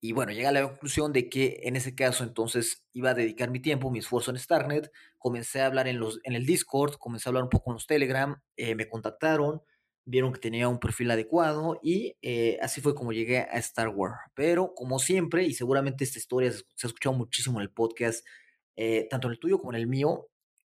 Y 0.00 0.12
bueno, 0.12 0.32
llega 0.32 0.48
a 0.48 0.52
la 0.52 0.62
conclusión 0.62 1.12
de 1.12 1.28
que 1.28 1.60
en 1.62 1.76
ese 1.76 1.94
caso 1.94 2.24
entonces 2.24 2.84
iba 2.92 3.10
a 3.10 3.14
dedicar 3.14 3.50
mi 3.50 3.60
tiempo, 3.60 3.90
mi 3.90 4.00
esfuerzo 4.00 4.32
en 4.32 4.38
Starknet. 4.38 4.90
Comencé 5.18 5.60
a 5.60 5.66
hablar 5.66 5.86
en, 5.86 6.00
los, 6.00 6.20
en 6.24 6.34
el 6.34 6.44
Discord, 6.44 6.96
comencé 6.98 7.28
a 7.28 7.30
hablar 7.30 7.44
un 7.44 7.50
poco 7.50 7.70
en 7.70 7.74
los 7.74 7.86
Telegram, 7.86 8.36
eh, 8.56 8.74
me 8.74 8.88
contactaron, 8.88 9.62
vieron 10.04 10.32
que 10.32 10.40
tenía 10.40 10.68
un 10.68 10.80
perfil 10.80 11.12
adecuado 11.12 11.78
y 11.82 12.16
eh, 12.20 12.58
así 12.60 12.80
fue 12.80 12.96
como 12.96 13.12
llegué 13.12 13.38
a 13.38 13.58
Star 13.58 13.88
Wars. 13.90 14.16
Pero 14.34 14.74
como 14.74 14.98
siempre, 14.98 15.44
y 15.44 15.54
seguramente 15.54 16.02
esta 16.02 16.18
historia 16.18 16.50
se, 16.50 16.64
ha 16.82 16.88
escuchado 16.88 17.14
muchísimo 17.16 17.60
en 17.60 17.62
el 17.62 17.70
podcast, 17.70 18.26
tanto 19.10 19.28
en 19.28 19.32
el 19.32 19.38
tuyo 19.38 19.58
como 19.58 19.72
en 19.72 19.78
el 19.78 19.86
mío, 19.86 20.28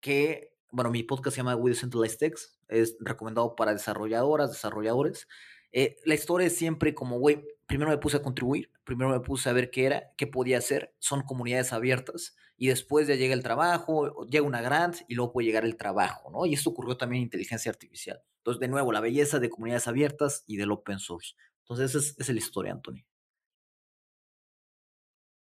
que 0.01 0.54
bueno, 0.75 0.91
mi 0.91 1.03
podcast 1.03 1.36
se 1.36 1.39
llama 1.39 1.55
With 1.55 1.75
Centralized 1.75 2.20
Text, 2.20 2.60
es 2.67 2.98
recomendado 3.00 3.55
para 3.55 3.72
desarrolladoras, 3.72 4.51
desarrolladores. 4.51 5.25
Eh, 5.72 5.96
la 6.03 6.15
historia 6.15 6.48
es 6.48 6.58
siempre 6.58 6.94
como, 6.94 7.17
güey, 7.17 7.46
primero 7.65 7.89
me 7.89 7.98
puse 7.98 8.17
a 8.17 8.22
contribuir, 8.22 8.70
primero 8.84 9.10
me 9.10 9.22
puse 9.22 9.50
a 9.50 9.53
ver 9.53 9.72
qué 9.72 9.86
era, 9.86 10.12
qué 10.17 10.27
podía 10.27 10.58
hacer, 10.58 10.94
son 11.00 11.22
comunidades 11.22 11.72
abiertas, 11.72 12.36
y 12.58 12.67
después 12.67 13.08
ya 13.08 13.15
llega 13.15 13.34
el 13.34 13.41
trabajo, 13.41 14.25
llega 14.25 14.46
una 14.46 14.62
grant 14.62 14.98
y 15.08 15.15
luego 15.15 15.32
puede 15.32 15.48
llegar 15.48 15.63
el 15.63 15.77
trabajo, 15.77 16.29
¿no? 16.29 16.46
Y 16.46 16.53
esto 16.53 16.72
ocurrió 16.72 16.98
también 16.98 17.22
en 17.22 17.27
inteligencia 17.27 17.72
artificial. 17.72 18.22
Entonces, 18.39 18.60
de 18.60 18.67
nuevo, 18.67 18.91
la 18.91 19.00
belleza 19.00 19.39
de 19.39 19.50
comunidades 19.50 19.88
abiertas 19.88 20.44
y 20.46 20.58
del 20.58 20.72
open 20.72 21.00
source. 21.00 21.36
Entonces, 21.62 21.96
esa 21.96 22.22
es, 22.22 22.29
la 22.29 22.38
historia, 22.38 22.74
Antonio. 22.74 23.05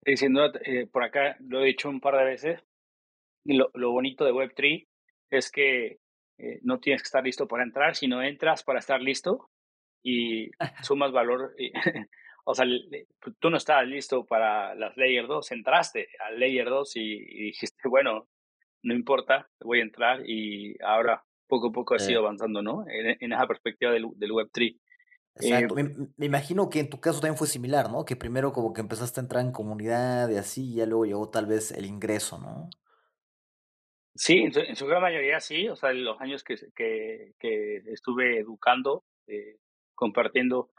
Diciendo, 0.05 0.53
eh, 0.63 0.87
por 0.87 1.03
acá 1.03 1.35
lo 1.41 1.61
he 1.61 1.65
dicho 1.65 1.89
un 1.89 1.99
par 1.99 2.15
de 2.15 2.23
veces, 2.23 2.59
lo, 3.43 3.71
lo 3.73 3.91
bonito 3.91 4.23
de 4.23 4.31
Web3 4.31 4.87
es 5.29 5.51
que 5.51 5.99
eh, 6.37 6.59
no 6.61 6.79
tienes 6.79 7.01
que 7.01 7.07
estar 7.07 7.23
listo 7.23 7.47
para 7.47 7.63
entrar, 7.63 7.95
sino 7.95 8.21
entras 8.21 8.63
para 8.63 8.79
estar 8.79 9.01
listo 9.01 9.49
y 10.03 10.49
sumas 10.83 11.11
valor. 11.11 11.55
o 12.45 12.53
sea, 12.53 12.65
pues, 13.19 13.35
tú 13.39 13.49
no 13.49 13.57
estabas 13.57 13.87
listo 13.87 14.25
para 14.25 14.75
las 14.75 14.95
Layer 14.97 15.27
2, 15.27 15.51
entraste 15.51 16.07
al 16.19 16.39
Layer 16.39 16.69
2 16.69 16.95
y, 16.95 17.43
dijiste, 17.45 17.87
bueno, 17.89 18.27
no 18.83 18.93
importa, 18.93 19.49
voy 19.59 19.79
a 19.79 19.83
entrar 19.83 20.21
y 20.25 20.75
ahora 20.83 21.23
poco 21.47 21.69
a 21.69 21.71
poco 21.71 21.95
has 21.95 22.07
ido 22.09 22.19
avanzando, 22.19 22.61
¿no? 22.61 22.85
En, 22.87 23.31
esa 23.31 23.47
perspectiva 23.47 23.91
del, 23.91 24.07
del 24.15 24.31
Web3. 24.31 24.77
Exacto. 25.39 25.77
Eh, 25.77 25.95
me, 26.17 26.25
imagino 26.25 26.69
que 26.69 26.79
en 26.79 26.89
tu 26.89 26.99
caso 26.99 27.19
también 27.19 27.37
fue 27.37 27.47
similar, 27.47 27.91
¿no? 27.91 28.05
Que 28.05 28.15
primero 28.15 28.51
como 28.51 28.73
que 28.73 28.81
empezaste 28.81 29.19
a 29.19 29.23
entrar 29.23 29.43
en 29.43 29.51
comunidad 29.51 30.29
y 30.29 30.37
así, 30.37 30.71
y 30.71 30.75
ya 30.75 30.85
luego 30.85 31.05
llegó 31.05 31.29
tal 31.29 31.45
vez 31.45 31.71
el 31.71 31.85
ingreso, 31.85 32.37
¿no? 32.39 32.69
Sí, 34.17 34.39
en 34.39 34.75
su, 34.75 34.87
gran 34.87 35.01
mayoría 35.01 35.39
sí, 35.39 35.69
o 35.69 35.75
sea, 35.75 35.93
los 35.93 36.19
años 36.19 36.43
que, 36.43 36.55
que, 36.75 37.33
que 37.39 37.83
estuve 37.87 38.39
educando, 38.39 39.05
eh, 39.27 39.57
compartiendo, 39.93 40.71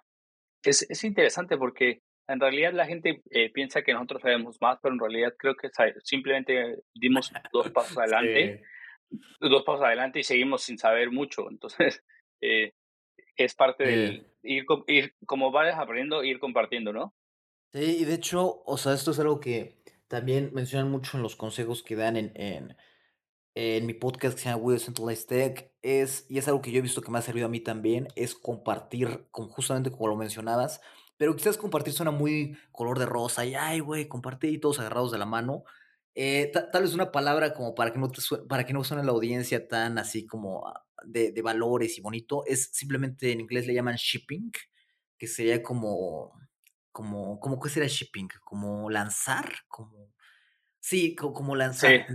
es, 0.63 0.83
es 0.91 1.05
interesante 1.05 1.57
porque 1.57 2.03
en 2.27 2.41
realidad 2.41 2.73
la 2.73 2.87
gente 2.87 3.23
eh, 3.31 3.51
piensa 3.51 3.83
que 3.83 3.93
nosotros 3.93 4.23
sabemos 4.23 4.59
más, 4.61 4.79
pero 4.83 4.95
en 4.95 5.01
realidad 5.01 5.35
creo 5.39 5.55
que 5.57 5.71
simplemente 6.03 6.83
dimos 6.95 7.33
dos 7.53 7.71
pasos 7.73 7.97
adelante, 7.97 8.63
dos 9.41 9.63
pasos 9.65 9.85
adelante 9.85 10.21
y 10.21 10.25
seguimos 10.25 10.63
sin 10.63 10.77
saber 10.77 11.11
mucho. 11.11 11.49
Entonces, 11.49 12.05
eh, 12.41 12.73
es 13.37 13.55
parte 13.55 13.85
de 13.85 14.27
ir, 14.43 14.67
ir, 14.89 15.15
como 15.27 15.51
vayas 15.51 15.79
aprendiendo, 15.79 16.25
ir 16.25 16.39
compartiendo, 16.39 16.93
¿no? 16.93 17.15
Sí, 17.73 17.99
y 18.01 18.05
de 18.05 18.15
hecho, 18.15 18.63
o 18.65 18.77
sea, 18.77 18.95
esto 18.95 19.13
es 19.13 19.21
algo 19.21 19.41
que 19.41 19.79
también 20.09 20.51
mencionan 20.53 20.91
mucho 20.91 21.17
en 21.17 21.23
los 21.23 21.37
consejos 21.37 21.83
que 21.83 21.97
dan 21.97 22.17
en, 22.17 22.33
en 22.35 22.77
en 23.61 23.87
mi 23.87 23.93
podcast 23.95 24.37
que 24.37 24.43
se 24.43 24.49
llama 24.49 24.63
We 24.63 24.79
Centralized 24.79 25.27
Tech, 25.27 25.73
es, 25.83 26.27
y 26.29 26.39
es 26.39 26.47
algo 26.47 26.63
que 26.63 26.71
yo 26.71 26.79
he 26.79 26.81
visto 26.81 27.03
que 27.03 27.11
me 27.11 27.19
ha 27.19 27.23
servido 27.23 27.47
a 27.47 27.49
mí 27.49 27.59
también, 27.59 28.07
es 28.15 28.37
compartir, 28.37 29.27
con, 29.33 29.49
justamente 29.49 29.91
como 29.91 30.07
lo 30.07 30.15
mencionabas, 30.15 30.81
pero 31.17 31.35
quizás 31.35 31.59
compartir 31.59 31.93
suena 31.93 32.13
muy 32.13 32.57
color 32.71 33.01
de 33.01 33.07
rosa, 33.07 33.45
y 33.45 33.57
ay, 33.57 33.81
güey, 33.81 34.07
compartir 34.07 34.53
y 34.53 34.59
todos 34.61 34.79
agarrados 34.79 35.11
de 35.11 35.19
la 35.19 35.27
mano. 35.27 35.65
Eh, 36.15 36.53
tal 36.53 36.83
vez 36.83 36.95
una 36.95 37.11
palabra 37.11 37.53
como 37.53 37.75
para 37.75 37.93
que 37.93 37.99
no 37.99 38.09
te 38.09 38.23
para 38.49 38.65
que 38.65 38.73
no 38.73 38.85
suene 38.85 39.03
la 39.03 39.11
audiencia 39.11 39.67
tan 39.67 39.99
así 39.99 40.25
como 40.25 40.69
ah, 40.69 40.87
de, 41.05 41.33
de, 41.33 41.43
valores 41.43 41.99
y 41.99 42.01
bonito, 42.01 42.45
es 42.47 42.71
simplemente 42.73 43.33
en 43.33 43.41
inglés 43.41 43.67
le 43.67 43.75
llaman 43.75 43.97
shipping, 43.97 44.53
que 45.19 45.27
sería 45.27 45.65
como, 45.65 46.33
como, 46.93 47.41
como 47.41 47.59
¿qué 47.59 47.71
sería 47.71 47.89
shipping? 47.89 48.29
Como 48.45 48.89
lanzar, 48.89 49.53
como, 49.67 50.13
sí, 50.79 51.17
como, 51.17 51.57
lanzar. 51.57 52.07
Sí, 52.07 52.15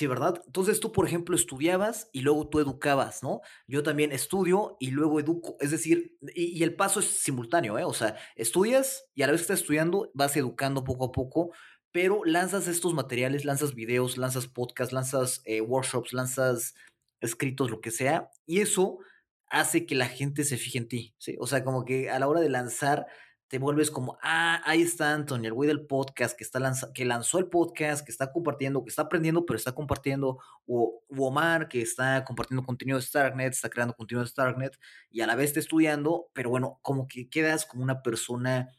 ¿verdad? 0.00 0.42
Entonces 0.46 0.80
tú, 0.80 0.92
por 0.92 1.06
ejemplo, 1.06 1.36
estudiabas 1.36 2.08
y 2.12 2.20
luego 2.22 2.48
tú 2.48 2.60
educabas, 2.60 3.22
¿no? 3.22 3.40
Yo 3.66 3.82
también 3.82 4.12
estudio 4.12 4.76
y 4.80 4.90
luego 4.90 5.20
educo, 5.20 5.56
es 5.60 5.70
decir, 5.70 6.16
y, 6.34 6.62
el 6.62 6.74
paso 6.74 7.00
es 7.00 7.06
simultáneo, 7.06 7.78
¿eh? 7.78 7.84
O 7.84 7.92
sea, 7.92 8.16
estudias 8.36 9.04
y 9.14 9.22
a 9.22 9.26
la 9.26 9.32
vez 9.32 9.42
que 9.42 9.44
estás 9.44 9.60
estudiando 9.60 10.10
vas 10.14 10.36
educando 10.36 10.84
poco 10.84 11.06
a 11.06 11.12
poco, 11.12 11.52
pero 11.92 12.24
lanzas 12.24 12.68
estos 12.68 12.94
materiales, 12.94 13.44
lanzas 13.44 13.74
videos, 13.74 14.16
lanzas 14.16 14.46
podcasts, 14.48 14.92
lanzas 14.92 15.42
eh, 15.44 15.60
workshops, 15.60 16.12
lanzas 16.12 16.74
escritos, 17.20 17.70
lo 17.70 17.80
que 17.80 17.90
sea, 17.90 18.30
y 18.46 18.60
eso 18.60 18.98
hace 19.46 19.86
que 19.86 19.94
la 19.94 20.06
gente 20.06 20.44
se 20.44 20.56
fije 20.56 20.78
en 20.78 20.88
ti, 20.88 21.14
¿sí? 21.18 21.36
O 21.38 21.46
sea, 21.46 21.62
como 21.62 21.84
que 21.84 22.10
a 22.10 22.18
la 22.18 22.28
hora 22.28 22.40
de 22.40 22.48
lanzar 22.48 23.06
te 23.52 23.58
vuelves 23.58 23.90
como, 23.90 24.16
ah, 24.22 24.62
ahí 24.64 24.80
está 24.80 25.12
Antonio, 25.12 25.48
el 25.48 25.52
güey 25.52 25.68
del 25.68 25.84
podcast 25.84 26.34
que, 26.34 26.42
está 26.42 26.58
que 26.94 27.04
lanzó 27.04 27.38
el 27.38 27.48
podcast, 27.48 28.02
que 28.02 28.10
está 28.10 28.32
compartiendo, 28.32 28.82
que 28.82 28.88
está 28.88 29.02
aprendiendo, 29.02 29.44
pero 29.44 29.58
está 29.58 29.72
compartiendo, 29.72 30.38
o, 30.64 31.02
Omar, 31.10 31.68
que 31.68 31.82
está 31.82 32.24
compartiendo 32.24 32.64
contenido 32.64 32.96
de 32.96 33.04
Starknet, 33.04 33.52
está 33.52 33.68
creando 33.68 33.92
contenido 33.92 34.24
de 34.24 34.30
Starknet, 34.30 34.78
y 35.10 35.20
a 35.20 35.26
la 35.26 35.34
vez 35.34 35.48
está 35.48 35.60
estudiando, 35.60 36.30
pero 36.32 36.48
bueno, 36.48 36.78
como 36.80 37.06
que 37.06 37.28
quedas 37.28 37.66
como 37.66 37.82
una 37.82 38.00
persona 38.00 38.70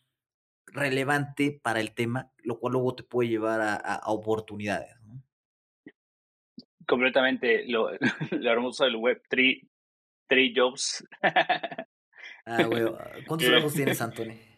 relevante 0.65 1.59
para 1.61 1.79
el 1.79 1.93
tema, 1.93 2.31
lo 2.39 2.57
cual 2.57 2.73
luego 2.73 2.95
te 2.95 3.03
puede 3.03 3.29
llevar 3.29 3.61
a, 3.61 4.01
oportunidades. 4.07 4.89
completamente 6.87 7.67
lo, 7.67 7.91
lo 8.31 8.51
hermoso 8.51 8.85
del 8.85 8.95
web, 8.95 9.21
three, 9.29 9.69
three 10.27 10.51
jobs. 10.51 11.07
ah, 11.21 12.63
güey, 12.63 12.85
¿cuántos 13.27 13.47
trabajos 13.47 13.75
tienes, 13.75 14.01
Anthony? 14.01 14.52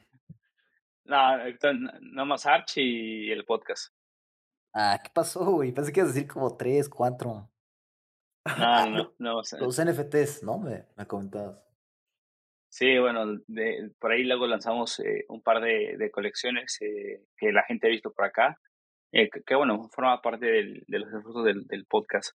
No, 1.05 1.37
nada 2.01 2.25
más 2.25 2.45
Arch 2.45 2.77
y 2.77 3.31
el 3.31 3.45
podcast. 3.45 3.93
Ah, 4.73 4.99
¿qué 5.03 5.09
pasó, 5.13 5.45
güey? 5.51 5.71
Pensé 5.71 5.93
que 5.93 6.01
ibas 6.01 6.11
a 6.11 6.13
decir 6.13 6.27
como 6.27 6.57
tres, 6.57 6.89
cuatro. 6.89 7.49
No, 8.57 8.85
no, 8.89 9.13
no. 9.19 9.41
Los 9.59 9.83
NFTs, 9.83 10.43
¿no? 10.43 10.57
Me, 10.59 10.85
me 10.97 11.05
comentabas. 11.05 11.65
Sí, 12.69 12.97
bueno, 12.99 13.37
de, 13.47 13.91
por 13.99 14.11
ahí 14.11 14.23
luego 14.23 14.47
lanzamos 14.47 14.99
eh, 14.99 15.25
un 15.29 15.41
par 15.41 15.61
de, 15.61 15.95
de 15.97 16.11
colecciones 16.11 16.77
eh, 16.81 17.23
que 17.37 17.53
la 17.53 17.63
gente 17.63 17.87
ha 17.87 17.89
visto 17.89 18.11
por 18.11 18.25
acá, 18.25 18.59
eh, 19.13 19.29
que, 19.29 19.55
bueno, 19.55 19.87
forma 19.93 20.21
parte 20.21 20.45
del, 20.45 20.83
de 20.87 20.99
los 20.99 21.07
esfuerzos 21.07 21.45
del, 21.45 21.65
del 21.67 21.85
podcast. 21.85 22.35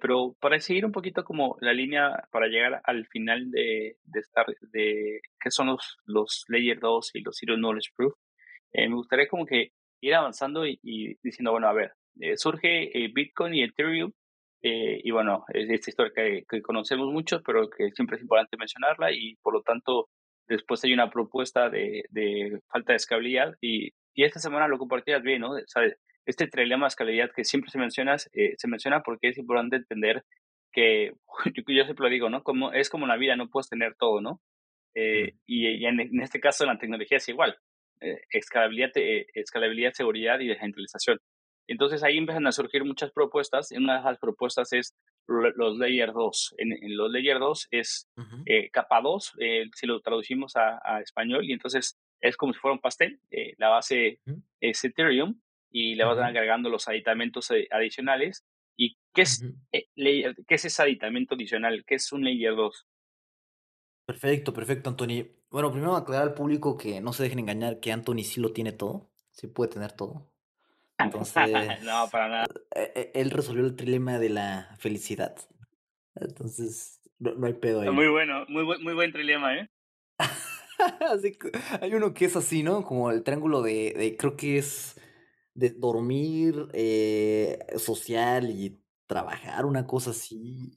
Pero 0.00 0.34
para 0.40 0.58
seguir 0.58 0.84
un 0.84 0.92
poquito 0.92 1.22
como 1.22 1.56
la 1.60 1.72
línea 1.72 2.26
para 2.32 2.48
llegar 2.48 2.80
al 2.84 3.06
final 3.06 3.50
de, 3.50 3.96
de 4.04 4.20
estar, 4.20 4.46
de 4.72 5.20
qué 5.40 5.50
son 5.50 5.68
los, 5.68 5.98
los 6.04 6.44
Layer 6.48 6.80
2 6.80 7.10
y 7.14 7.20
los 7.20 7.36
Zero 7.38 7.56
Knowledge 7.56 7.90
Proof, 7.96 8.14
me 8.74 8.94
gustaría 8.94 9.28
como 9.28 9.46
que 9.46 9.70
ir 10.00 10.14
avanzando 10.14 10.66
y, 10.66 10.78
y 10.82 11.16
diciendo, 11.22 11.52
bueno, 11.52 11.68
a 11.68 11.72
ver, 11.72 11.92
surge 12.36 12.90
Bitcoin 13.14 13.54
y 13.54 13.62
Ethereum 13.62 14.12
eh, 14.68 15.00
y 15.04 15.10
bueno, 15.12 15.44
es 15.54 15.70
esta 15.70 15.90
historia 15.90 16.12
que, 16.14 16.44
que, 16.48 16.60
conocemos 16.60 17.12
mucho, 17.12 17.40
pero 17.42 17.68
que 17.70 17.90
siempre 17.92 18.16
es 18.16 18.22
importante 18.22 18.56
mencionarla 18.56 19.12
y 19.12 19.36
por 19.36 19.54
lo 19.54 19.62
tanto 19.62 20.08
después 20.48 20.82
hay 20.82 20.92
una 20.92 21.08
propuesta 21.10 21.68
de, 21.70 22.04
de 22.10 22.58
falta 22.68 22.92
de 22.92 22.96
escalabilidad 22.96 23.54
y, 23.60 23.90
y, 24.14 24.24
esta 24.24 24.40
semana 24.40 24.66
lo 24.66 24.78
compartías 24.78 25.22
bien, 25.22 25.42
¿no? 25.42 25.52
O 25.52 25.60
sea, 25.66 25.82
este 26.26 26.46
trilema 26.48 26.86
de 26.86 26.88
escalabilidad 26.88 27.30
que 27.34 27.44
siempre 27.44 27.70
se 27.70 27.78
menciona, 27.78 28.16
eh, 28.32 28.54
se 28.56 28.68
menciona 28.68 29.02
porque 29.02 29.28
es 29.28 29.38
importante 29.38 29.76
entender 29.76 30.24
que, 30.72 31.12
yo, 31.54 31.84
siempre 31.84 32.04
lo 32.04 32.10
digo, 32.10 32.28
¿no? 32.28 32.42
Como, 32.42 32.72
es 32.72 32.90
como 32.90 33.06
la 33.06 33.16
vida, 33.16 33.36
no 33.36 33.48
puedes 33.48 33.68
tener 33.68 33.94
todo, 33.94 34.20
¿no? 34.20 34.40
Eh, 34.94 35.34
y, 35.46 35.68
y 35.68 35.86
en, 35.86 36.00
en, 36.00 36.20
este 36.22 36.40
caso 36.40 36.64
la 36.64 36.78
tecnología 36.78 37.18
es 37.18 37.28
igual, 37.28 37.56
escalabilidad, 38.30 38.92
escalabilidad, 39.34 39.92
seguridad 39.92 40.40
y 40.40 40.48
descentralización. 40.48 41.18
Entonces 41.68 42.02
ahí 42.02 42.16
empiezan 42.16 42.46
a 42.46 42.52
surgir 42.52 42.84
muchas 42.84 43.10
propuestas. 43.10 43.72
Y 43.72 43.76
una 43.76 43.98
de 43.98 44.04
las 44.04 44.18
propuestas 44.18 44.72
es 44.72 44.94
los 45.26 45.78
Layer 45.78 46.12
2. 46.12 46.54
En, 46.58 46.96
los 46.96 47.10
Layer 47.10 47.38
2 47.38 47.68
es 47.70 48.08
eh, 48.46 48.70
capa 48.70 49.00
2, 49.00 49.34
eh, 49.40 49.64
si 49.74 49.86
lo 49.86 50.00
traducimos 50.00 50.54
a, 50.56 51.00
español, 51.00 51.44
y 51.44 51.52
entonces 51.52 51.98
es 52.20 52.36
como 52.36 52.52
si 52.52 52.60
fuera 52.60 52.74
un 52.74 52.80
pastel. 52.80 53.20
Eh, 53.30 53.54
la 53.58 53.68
base 53.68 54.20
es 54.60 54.84
Ethereum 54.84 55.40
y 55.70 55.94
le 55.94 56.04
vas 56.04 56.18
agregando 56.18 56.70
los 56.70 56.88
aditamentos 56.88 57.50
adicionales. 57.70 58.44
¿Y 58.76 58.96
qué 59.14 59.22
es, 59.22 59.44
layer, 59.94 60.36
qué 60.46 60.54
es 60.54 60.64
ese 60.64 60.82
aditamento 60.82 61.34
adicional? 61.34 61.84
¿Qué 61.86 61.94
es 61.94 62.12
un 62.12 62.24
Layer 62.24 62.54
2? 62.54 62.86
Perfecto, 64.06 64.52
perfecto, 64.52 64.90
Anthony. 64.90 65.26
Bueno, 65.50 65.72
primero 65.72 65.96
aclarar 65.96 66.28
al 66.28 66.34
público 66.34 66.76
que 66.76 67.00
no 67.00 67.12
se 67.12 67.22
dejen 67.22 67.38
engañar 67.38 67.80
que 67.80 67.92
Anthony 67.92 68.22
sí 68.22 68.40
lo 68.40 68.52
tiene 68.52 68.72
todo, 68.72 69.10
sí 69.32 69.46
puede 69.46 69.72
tener 69.72 69.92
todo. 69.92 70.30
Entonces, 70.98 71.34
no, 71.82 72.08
para 72.10 72.28
nada. 72.28 72.46
E, 72.74 72.92
e, 72.94 73.20
él 73.20 73.30
resolvió 73.30 73.64
el 73.64 73.76
trilema 73.76 74.18
de 74.18 74.28
la 74.28 74.76
felicidad. 74.78 75.36
Entonces, 76.14 77.00
no, 77.18 77.46
hay 77.46 77.54
pedo 77.54 77.80
ahí. 77.80 77.90
Muy 77.90 78.08
bueno, 78.08 78.44
muy, 78.48 78.64
muy 78.64 78.94
buen 78.94 79.12
trilema, 79.12 79.58
¿eh? 79.58 79.70
así 81.10 81.38
hay 81.80 81.94
uno 81.94 82.14
que 82.14 82.26
es 82.26 82.36
así, 82.36 82.62
¿no? 82.62 82.84
Como 82.84 83.10
el 83.10 83.22
triángulo 83.22 83.62
de, 83.62 83.94
de 83.96 84.16
creo 84.16 84.36
que 84.36 84.58
es 84.58 85.00
de 85.56 85.70
dormir, 85.70 86.68
eh, 86.72 87.58
social 87.76 88.50
y 88.50 88.78
trabajar, 89.06 89.64
una 89.64 89.86
cosa 89.86 90.10
así. 90.10 90.72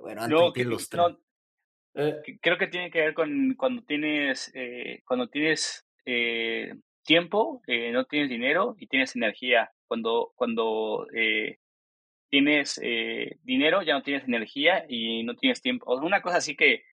Bueno, 0.00 0.22
antes 0.22 0.38
no, 0.38 0.52
que, 0.52 0.64
los 0.64 0.92
no, 0.92 1.18
eh. 1.94 2.38
creo 2.40 2.58
que 2.58 2.68
tiene 2.68 2.90
que 2.90 3.00
ver 3.00 3.14
con 3.14 3.54
cuando 3.54 3.82
tienes, 3.82 4.52
eh, 4.54 5.02
cuando 5.06 5.28
tienes 5.28 5.86
eh, 6.04 6.74
tiempo, 7.02 7.62
eh, 7.66 7.90
no 7.90 8.04
tienes 8.04 8.28
dinero 8.28 8.76
y 8.78 8.86
tienes 8.86 9.16
energía. 9.16 9.70
Cuando, 9.86 10.32
cuando 10.36 11.06
eh, 11.14 11.58
tienes 12.30 12.80
eh, 12.82 13.38
dinero, 13.42 13.82
ya 13.82 13.94
no 13.94 14.02
tienes 14.02 14.24
energía 14.24 14.84
y 14.88 15.24
no 15.24 15.34
tienes 15.36 15.60
tiempo. 15.60 15.86
O 15.86 15.98
una 16.04 16.22
cosa 16.22 16.36
así 16.36 16.56
que, 16.56 16.84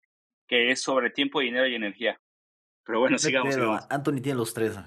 que 0.47 0.71
es 0.71 0.81
sobre 0.81 1.11
tiempo, 1.11 1.39
dinero 1.39 1.67
y 1.67 1.75
energía. 1.75 2.19
Pero 2.83 2.99
bueno, 2.99 3.17
sigamos. 3.17 3.55
Anthony 3.89 4.21
tiene 4.21 4.37
los 4.37 4.53
tres. 4.53 4.77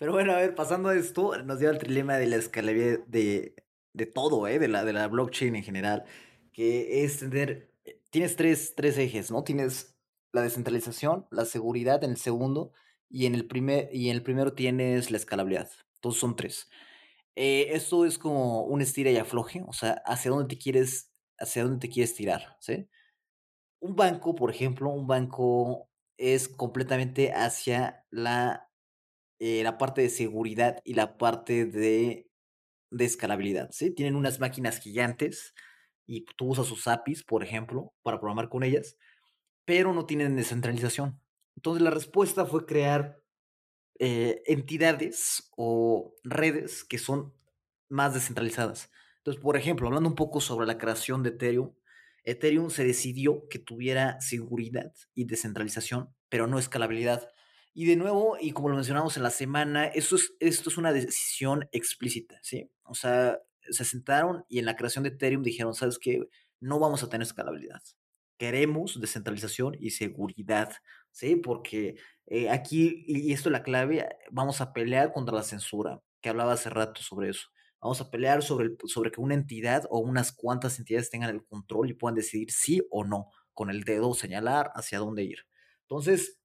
Pero 0.00 0.12
bueno, 0.12 0.32
a 0.32 0.36
ver, 0.36 0.54
pasando 0.54 0.88
a 0.88 0.96
esto, 0.96 1.36
nos 1.42 1.58
dio 1.60 1.68
el 1.68 1.76
trilema 1.76 2.16
de 2.16 2.26
la 2.26 2.36
escalabilidad 2.36 3.00
de, 3.06 3.54
de 3.92 4.06
todo, 4.06 4.48
¿eh? 4.48 4.58
de, 4.58 4.66
la, 4.66 4.82
de 4.82 4.94
la 4.94 5.06
blockchain 5.08 5.54
en 5.54 5.62
general, 5.62 6.04
que 6.54 7.04
es 7.04 7.18
tener, 7.18 7.74
tienes 8.08 8.34
tres, 8.34 8.72
tres 8.74 8.96
ejes, 8.96 9.30
¿no? 9.30 9.44
Tienes 9.44 9.98
la 10.32 10.40
descentralización, 10.40 11.26
la 11.30 11.44
seguridad 11.44 12.02
en 12.02 12.12
el 12.12 12.16
segundo 12.16 12.72
y 13.10 13.26
en 13.26 13.34
el, 13.34 13.46
primer, 13.46 13.90
y 13.92 14.08
en 14.08 14.16
el 14.16 14.22
primero 14.22 14.54
tienes 14.54 15.10
la 15.10 15.18
escalabilidad. 15.18 15.68
Entonces 15.96 16.18
son 16.18 16.34
tres. 16.34 16.70
Eh, 17.36 17.66
esto 17.74 18.06
es 18.06 18.16
como 18.16 18.64
un 18.64 18.80
estira 18.80 19.10
y 19.10 19.18
afloje, 19.18 19.62
o 19.68 19.74
sea, 19.74 20.02
hacia 20.06 20.30
dónde 20.30 20.48
te 20.48 20.56
quieres, 20.56 21.12
hacia 21.38 21.64
dónde 21.64 21.78
te 21.78 21.92
quieres 21.92 22.14
tirar, 22.14 22.56
¿sí? 22.60 22.88
Un 23.80 23.96
banco, 23.96 24.34
por 24.34 24.50
ejemplo, 24.50 24.88
un 24.88 25.06
banco 25.06 25.90
es 26.16 26.48
completamente 26.48 27.34
hacia 27.34 28.06
la, 28.10 28.69
eh, 29.40 29.62
la 29.64 29.78
parte 29.78 30.02
de 30.02 30.10
seguridad 30.10 30.80
y 30.84 30.94
la 30.94 31.18
parte 31.18 31.64
de, 31.64 32.28
escalabilidad, 32.98 33.70
¿sí? 33.72 33.90
Tienen 33.90 34.16
unas 34.16 34.38
máquinas 34.38 34.78
gigantes 34.78 35.54
y 36.06 36.24
tú 36.36 36.48
usas 36.48 36.66
sus 36.66 36.86
APIs, 36.86 37.24
por 37.24 37.42
ejemplo, 37.42 37.94
para 38.02 38.20
programar 38.20 38.48
con 38.48 38.62
ellas, 38.62 38.96
pero 39.64 39.94
no 39.94 40.06
tienen 40.06 40.36
descentralización. 40.36 41.20
Entonces 41.56 41.82
la 41.82 41.90
respuesta 41.90 42.46
fue 42.46 42.66
crear 42.66 43.22
eh, 43.98 44.42
entidades 44.46 45.50
o 45.56 46.14
redes 46.22 46.84
que 46.84 46.98
son 46.98 47.32
más 47.88 48.14
descentralizadas. 48.14 48.90
Entonces, 49.18 49.42
por 49.42 49.56
ejemplo, 49.56 49.86
hablando 49.86 50.08
un 50.08 50.16
poco 50.16 50.40
sobre 50.40 50.66
la 50.66 50.78
creación 50.78 51.22
de 51.22 51.30
Ethereum, 51.30 51.72
Ethereum 52.24 52.70
se 52.70 52.84
decidió 52.84 53.48
que 53.48 53.58
tuviera 53.58 54.20
seguridad 54.20 54.92
y 55.14 55.24
descentralización, 55.24 56.14
pero 56.28 56.46
no 56.46 56.58
escalabilidad. 56.58 57.28
Y 57.80 57.86
de 57.86 57.96
nuevo, 57.96 58.36
y 58.38 58.52
como 58.52 58.68
lo 58.68 58.74
mencionamos 58.74 59.16
en 59.16 59.22
la 59.22 59.30
semana, 59.30 59.86
esto 59.86 60.16
es, 60.16 60.34
esto 60.38 60.68
es 60.68 60.76
una 60.76 60.92
decisión 60.92 61.66
explícita, 61.72 62.38
¿sí? 62.42 62.70
O 62.82 62.94
sea, 62.94 63.40
se 63.70 63.86
sentaron 63.86 64.44
y 64.50 64.58
en 64.58 64.66
la 64.66 64.76
creación 64.76 65.02
de 65.02 65.08
Ethereum 65.08 65.42
dijeron, 65.42 65.72
¿sabes 65.72 65.98
qué? 65.98 66.20
No 66.60 66.78
vamos 66.78 67.02
a 67.02 67.08
tener 67.08 67.26
escalabilidad. 67.26 67.80
Queremos 68.36 69.00
descentralización 69.00 69.78
y 69.80 69.92
seguridad. 69.92 70.74
¿sí? 71.10 71.36
Porque 71.36 71.96
eh, 72.26 72.50
aquí, 72.50 73.02
y 73.06 73.32
esto 73.32 73.48
es 73.48 73.52
la 73.54 73.62
clave, 73.62 74.06
vamos 74.30 74.60
a 74.60 74.74
pelear 74.74 75.10
contra 75.14 75.34
la 75.34 75.42
censura, 75.42 76.02
que 76.20 76.28
hablaba 76.28 76.52
hace 76.52 76.68
rato 76.68 77.00
sobre 77.00 77.30
eso. 77.30 77.48
Vamos 77.80 78.02
a 78.02 78.10
pelear 78.10 78.42
sobre, 78.42 78.72
sobre 78.84 79.10
que 79.10 79.22
una 79.22 79.32
entidad 79.32 79.86
o 79.88 80.00
unas 80.00 80.32
cuantas 80.32 80.78
entidades 80.78 81.08
tengan 81.08 81.30
el 81.30 81.46
control 81.46 81.88
y 81.88 81.94
puedan 81.94 82.16
decidir 82.16 82.52
sí 82.52 82.82
o 82.90 83.04
no, 83.04 83.30
con 83.54 83.70
el 83.70 83.84
dedo 83.84 84.12
señalar 84.12 84.70
hacia 84.74 84.98
dónde 84.98 85.24
ir. 85.24 85.46
Entonces, 85.88 86.39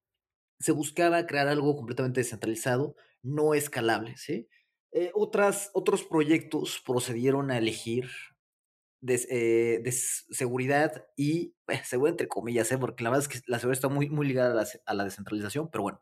se 0.59 0.71
buscaba 0.71 1.25
crear 1.27 1.47
algo 1.47 1.75
completamente 1.75 2.21
descentralizado, 2.21 2.95
no 3.21 3.53
escalable, 3.53 4.15
¿sí? 4.17 4.47
Eh, 4.91 5.11
otras, 5.13 5.71
otros 5.73 6.03
proyectos 6.03 6.81
procedieron 6.85 7.51
a 7.51 7.57
elegir 7.57 8.09
de, 9.05 9.27
eh, 9.29 9.91
seguridad 9.91 11.05
y 11.15 11.55
eh, 11.67 11.81
seguridad 11.83 12.13
entre 12.13 12.27
comillas, 12.27 12.71
¿eh? 12.71 12.77
porque 12.77 13.03
la 13.03 13.11
verdad 13.11 13.27
es 13.29 13.41
que 13.41 13.45
la 13.47 13.59
seguridad 13.59 13.77
está 13.77 13.89
muy, 13.89 14.09
muy 14.09 14.27
ligada 14.27 14.51
a 14.51 14.55
la, 14.55 14.67
a 14.85 14.93
la 14.93 15.03
descentralización, 15.03 15.69
pero 15.69 15.83
bueno, 15.83 16.01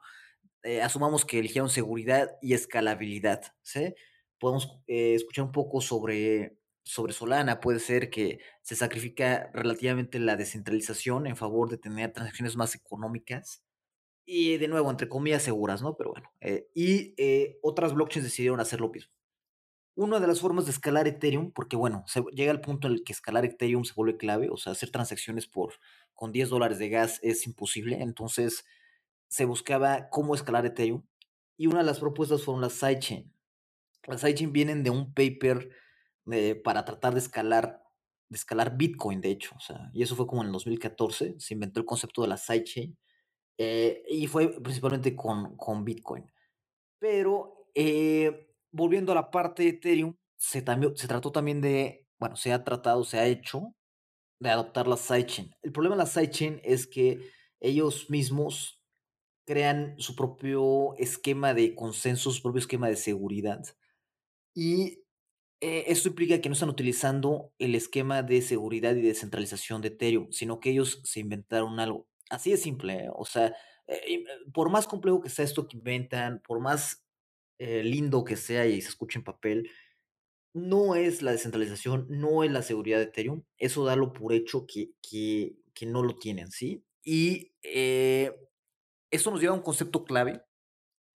eh, 0.63 0.81
asumamos 0.81 1.25
que 1.25 1.39
eligieron 1.39 1.69
seguridad 1.69 2.37
y 2.41 2.53
escalabilidad. 2.53 3.41
¿sí? 3.61 3.93
Podemos 4.39 4.79
escuchar 4.87 5.45
un 5.45 5.51
poco 5.51 5.81
sobre, 5.81 6.57
sobre 6.83 7.13
Solana, 7.13 7.59
puede 7.59 7.79
ser 7.79 8.09
que 8.09 8.39
se 8.61 8.75
sacrifica 8.75 9.51
relativamente 9.53 10.19
la 10.19 10.35
descentralización 10.37 11.27
en 11.27 11.35
favor 11.35 11.69
de 11.69 11.77
tener 11.77 12.13
transacciones 12.13 12.55
más 12.55 12.75
económicas 12.75 13.62
y 14.25 14.57
de 14.57 14.67
nuevo, 14.67 14.89
entre 14.89 15.09
comillas, 15.09 15.43
seguras, 15.43 15.81
¿no? 15.81 15.95
Pero 15.95 16.11
bueno, 16.11 16.31
eh, 16.41 16.69
y 16.73 17.13
eh, 17.17 17.59
otras 17.61 17.93
blockchains 17.93 18.25
decidieron 18.25 18.59
hacer 18.59 18.79
lo 18.79 18.89
mismo. 18.89 19.11
Una 19.95 20.19
de 20.19 20.27
las 20.27 20.39
formas 20.39 20.65
de 20.65 20.71
escalar 20.71 21.07
Ethereum, 21.07 21.51
porque 21.51 21.75
bueno, 21.75 22.03
se 22.07 22.23
llega 22.31 22.51
al 22.51 22.61
punto 22.61 22.87
en 22.87 22.93
el 22.93 23.03
que 23.03 23.13
escalar 23.13 23.45
Ethereum 23.45 23.83
se 23.83 23.93
vuelve 23.93 24.17
clave, 24.17 24.49
o 24.49 24.57
sea, 24.57 24.71
hacer 24.71 24.89
transacciones 24.89 25.45
por 25.45 25.73
con 26.13 26.31
10 26.31 26.49
dólares 26.49 26.79
de 26.79 26.89
gas 26.89 27.19
es 27.21 27.45
imposible, 27.45 28.01
entonces 28.01 28.65
se 29.27 29.45
buscaba 29.45 30.09
cómo 30.09 30.35
escalar 30.35 30.65
Ethereum 30.65 31.03
y 31.57 31.67
una 31.67 31.79
de 31.79 31.85
las 31.85 31.99
propuestas 31.99 32.43
fueron 32.43 32.61
las 32.61 32.73
sidechain. 32.73 33.31
Las 34.07 34.21
sidechain 34.21 34.51
vienen 34.51 34.83
de 34.83 34.89
un 34.89 35.13
paper 35.13 35.69
para 36.63 36.85
tratar 36.85 37.13
de 37.13 37.19
escalar, 37.19 37.83
de 38.29 38.37
escalar 38.37 38.77
Bitcoin, 38.77 39.21
de 39.21 39.29
hecho, 39.29 39.53
o 39.55 39.59
sea, 39.59 39.91
y 39.93 40.01
eso 40.01 40.15
fue 40.15 40.25
como 40.25 40.41
en 40.41 40.47
el 40.47 40.53
2014, 40.53 41.35
se 41.37 41.53
inventó 41.53 41.79
el 41.79 41.85
concepto 41.85 42.21
de 42.21 42.29
la 42.29 42.37
sidechain 42.37 42.97
eh, 43.57 44.03
y 44.09 44.27
fue 44.27 44.61
principalmente 44.61 45.15
con, 45.15 45.55
con 45.57 45.83
Bitcoin. 45.83 46.25
Pero 46.99 47.67
eh, 47.75 48.49
volviendo 48.71 49.11
a 49.11 49.15
la 49.15 49.31
parte 49.31 49.63
de 49.63 49.69
Ethereum, 49.69 50.15
se, 50.37 50.63
se 50.95 51.07
trató 51.07 51.31
también 51.31 51.61
de 51.61 52.03
bueno, 52.23 52.37
se 52.37 52.53
ha 52.53 52.63
tratado, 52.63 53.03
se 53.03 53.19
ha 53.19 53.25
hecho 53.27 53.75
de 54.39 54.49
adoptar 54.49 54.87
la 54.87 54.95
sidechain. 54.95 55.53
El 55.61 55.73
problema 55.73 55.97
de 55.97 56.03
la 56.03 56.05
sidechain 56.05 56.61
es 56.63 56.87
que 56.87 57.19
ellos 57.59 58.09
mismos 58.09 58.81
crean 59.45 59.95
su 59.97 60.15
propio 60.15 60.95
esquema 60.95 61.53
de 61.53 61.75
consenso, 61.75 62.31
su 62.31 62.41
propio 62.41 62.59
esquema 62.59 62.87
de 62.87 62.95
seguridad. 62.95 63.61
Y 64.55 65.03
eh, 65.59 65.83
esto 65.87 66.07
implica 66.07 66.39
que 66.39 66.47
no 66.47 66.53
están 66.53 66.69
utilizando 66.69 67.51
el 67.59 67.75
esquema 67.75 68.23
de 68.23 68.41
seguridad 68.41 68.95
y 68.95 69.01
descentralización 69.01 69.81
de 69.81 69.89
Ethereum, 69.89 70.31
sino 70.31 70.61
que 70.61 70.69
ellos 70.69 71.01
se 71.03 71.19
inventaron 71.19 71.77
algo. 71.81 72.07
Así 72.29 72.51
de 72.51 72.57
simple, 72.57 73.05
¿eh? 73.05 73.09
o 73.13 73.25
sea, 73.25 73.55
eh, 73.87 74.23
por 74.53 74.69
más 74.69 74.87
complejo 74.87 75.21
que 75.21 75.29
sea 75.29 75.45
esto 75.45 75.67
que 75.67 75.77
inventan, 75.77 76.41
por 76.45 76.59
más 76.59 76.99
lindo 77.59 78.25
que 78.25 78.35
sea 78.35 78.65
y 78.65 78.81
se 78.81 78.89
escuche 78.89 79.17
en 79.19 79.23
papel, 79.23 79.71
no 80.53 80.95
es 80.95 81.21
la 81.21 81.31
descentralización, 81.31 82.07
no 82.09 82.43
es 82.43 82.51
la 82.51 82.61
seguridad 82.61 82.97
de 82.97 83.05
Ethereum. 83.05 83.43
Eso 83.57 83.85
da 83.85 83.95
lo 83.95 84.11
por 84.11 84.33
hecho 84.33 84.65
que, 84.67 84.91
que, 85.01 85.55
que 85.73 85.85
no 85.85 86.03
lo 86.03 86.17
tienen, 86.17 86.51
¿sí? 86.51 86.83
Y 87.05 87.53
esto 87.61 89.31
nos 89.31 89.39
lleva 89.39 89.53
a 89.53 89.57
un 89.57 89.63
concepto 89.63 90.03
clave 90.03 90.43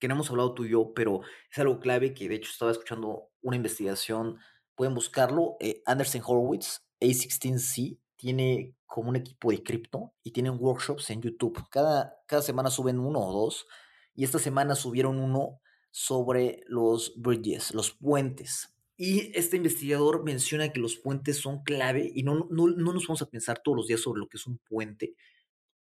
que 0.05 0.09
no 0.09 0.17
hemos 0.17 0.29
hablado 0.31 0.53
tú 0.53 0.65
y 0.65 0.71
yo, 0.71 0.93
pero 0.95 1.23
es 1.51 1.59
algo 1.59 1.81
clave 1.81 2.13
que 2.13 2.29
de 2.29 2.35
hecho 2.35 2.51
estaba 2.51 2.71
escuchando 2.71 3.31
una 3.41 3.57
investigación, 3.57 4.39
pueden 4.75 4.95
buscarlo, 4.95 5.57
eh, 5.61 5.83
Anderson 5.87 6.23
Horowitz, 6.23 6.85
A16C, 7.01 7.99
tiene 8.17 8.75
como 8.95 9.09
un 9.09 9.17
equipo 9.17 9.51
de 9.51 9.61
cripto 9.61 10.15
y 10.23 10.31
tienen 10.31 10.57
workshops 10.57 11.11
en 11.11 11.21
YouTube. 11.21 11.61
Cada, 11.69 12.15
cada 12.29 12.43
semana 12.43 12.71
suben 12.71 13.01
uno 13.01 13.19
o 13.19 13.33
dos 13.33 13.67
y 14.15 14.23
esta 14.23 14.39
semana 14.39 14.77
subieron 14.77 15.19
uno 15.19 15.61
sobre 15.91 16.63
los 16.69 17.13
bridges, 17.17 17.75
los 17.75 17.91
puentes. 17.91 18.73
Y 18.97 19.37
este 19.37 19.57
investigador 19.57 20.23
menciona 20.23 20.73
que 20.73 20.79
los 20.79 20.95
puentes 20.95 21.39
son 21.39 21.65
clave 21.65 22.09
y 22.15 22.23
no, 22.23 22.47
no, 22.53 22.69
no 22.69 22.93
nos 22.93 23.09
vamos 23.09 23.21
a 23.23 23.29
pensar 23.29 23.61
todos 23.65 23.79
los 23.79 23.89
días 23.89 24.01
sobre 24.01 24.21
lo 24.21 24.29
que 24.29 24.37
es 24.37 24.47
un 24.47 24.59
puente, 24.59 25.17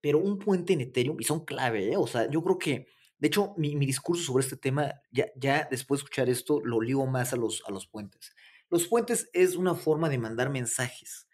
pero 0.01 0.17
un 0.17 0.39
puente 0.39 0.73
en 0.73 0.81
Ethereum, 0.81 1.17
y 1.19 1.23
son 1.23 1.45
clave, 1.45 1.91
¿eh? 1.91 1.97
o 1.97 2.07
sea, 2.07 2.27
yo 2.31 2.43
creo 2.43 2.57
que 2.57 2.87
de 3.19 3.27
hecho, 3.27 3.53
mi, 3.57 3.75
discurso 3.85 4.23
sobre 4.23 4.43
este 4.43 4.57
tema, 4.57 4.91
ya, 5.11 5.27
ya 5.35 5.67
después 5.69 5.99
de 5.99 6.05
escuchar 6.05 6.29
esto, 6.29 6.61
lo 6.61 6.81
ligo 6.81 7.05
más 7.05 7.31
a 7.31 7.35
los, 7.35 7.61
a 7.67 7.71
los 7.71 7.85
puentes. 7.85 8.33
Los 8.69 8.87
puentes 8.87 9.29
es 9.33 9.55
una 9.55 9.75
forma 9.75 10.09
de 10.09 10.17
mandar 10.17 10.49
mensajes, 10.49 11.27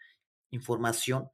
información 0.50 1.30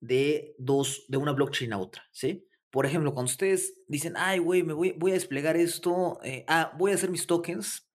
de 0.00 0.54
dos, 0.58 1.04
de 1.08 1.16
una 1.16 1.32
blockchain 1.32 1.72
a 1.72 1.78
otra, 1.78 2.04
¿sí? 2.12 2.48
Por 2.70 2.86
ejemplo, 2.86 3.14
cuando 3.14 3.30
ustedes 3.30 3.82
dicen, 3.88 4.14
ay, 4.16 4.38
güey, 4.38 4.62
me 4.62 4.72
voy, 4.72 4.92
voy 4.92 5.12
a 5.12 5.14
desplegar 5.14 5.56
esto, 5.56 6.18
eh, 6.22 6.44
ah, 6.48 6.72
voy 6.78 6.92
a 6.92 6.94
hacer 6.94 7.10
mis 7.10 7.26
tokens 7.26 7.88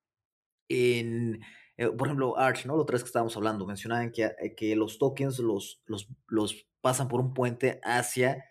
en, 0.69 1.41
eh, 1.77 1.87
por 1.87 2.07
ejemplo, 2.07 2.37
Arch, 2.37 2.65
¿no? 2.65 2.75
Lo 2.75 2.83
otra 2.83 2.93
vez 2.93 3.03
que 3.03 3.07
estábamos 3.07 3.35
hablando, 3.35 3.65
mencionaban 3.65 4.11
que, 4.11 4.23
eh, 4.23 4.55
que 4.55 4.75
los 4.75 4.99
tokens 4.99 5.39
los, 5.39 5.81
los, 5.85 6.07
los 6.27 6.67
pasan 6.79 7.07
por 7.07 7.19
un 7.19 7.33
puente 7.33 7.79
hacia 7.83 8.45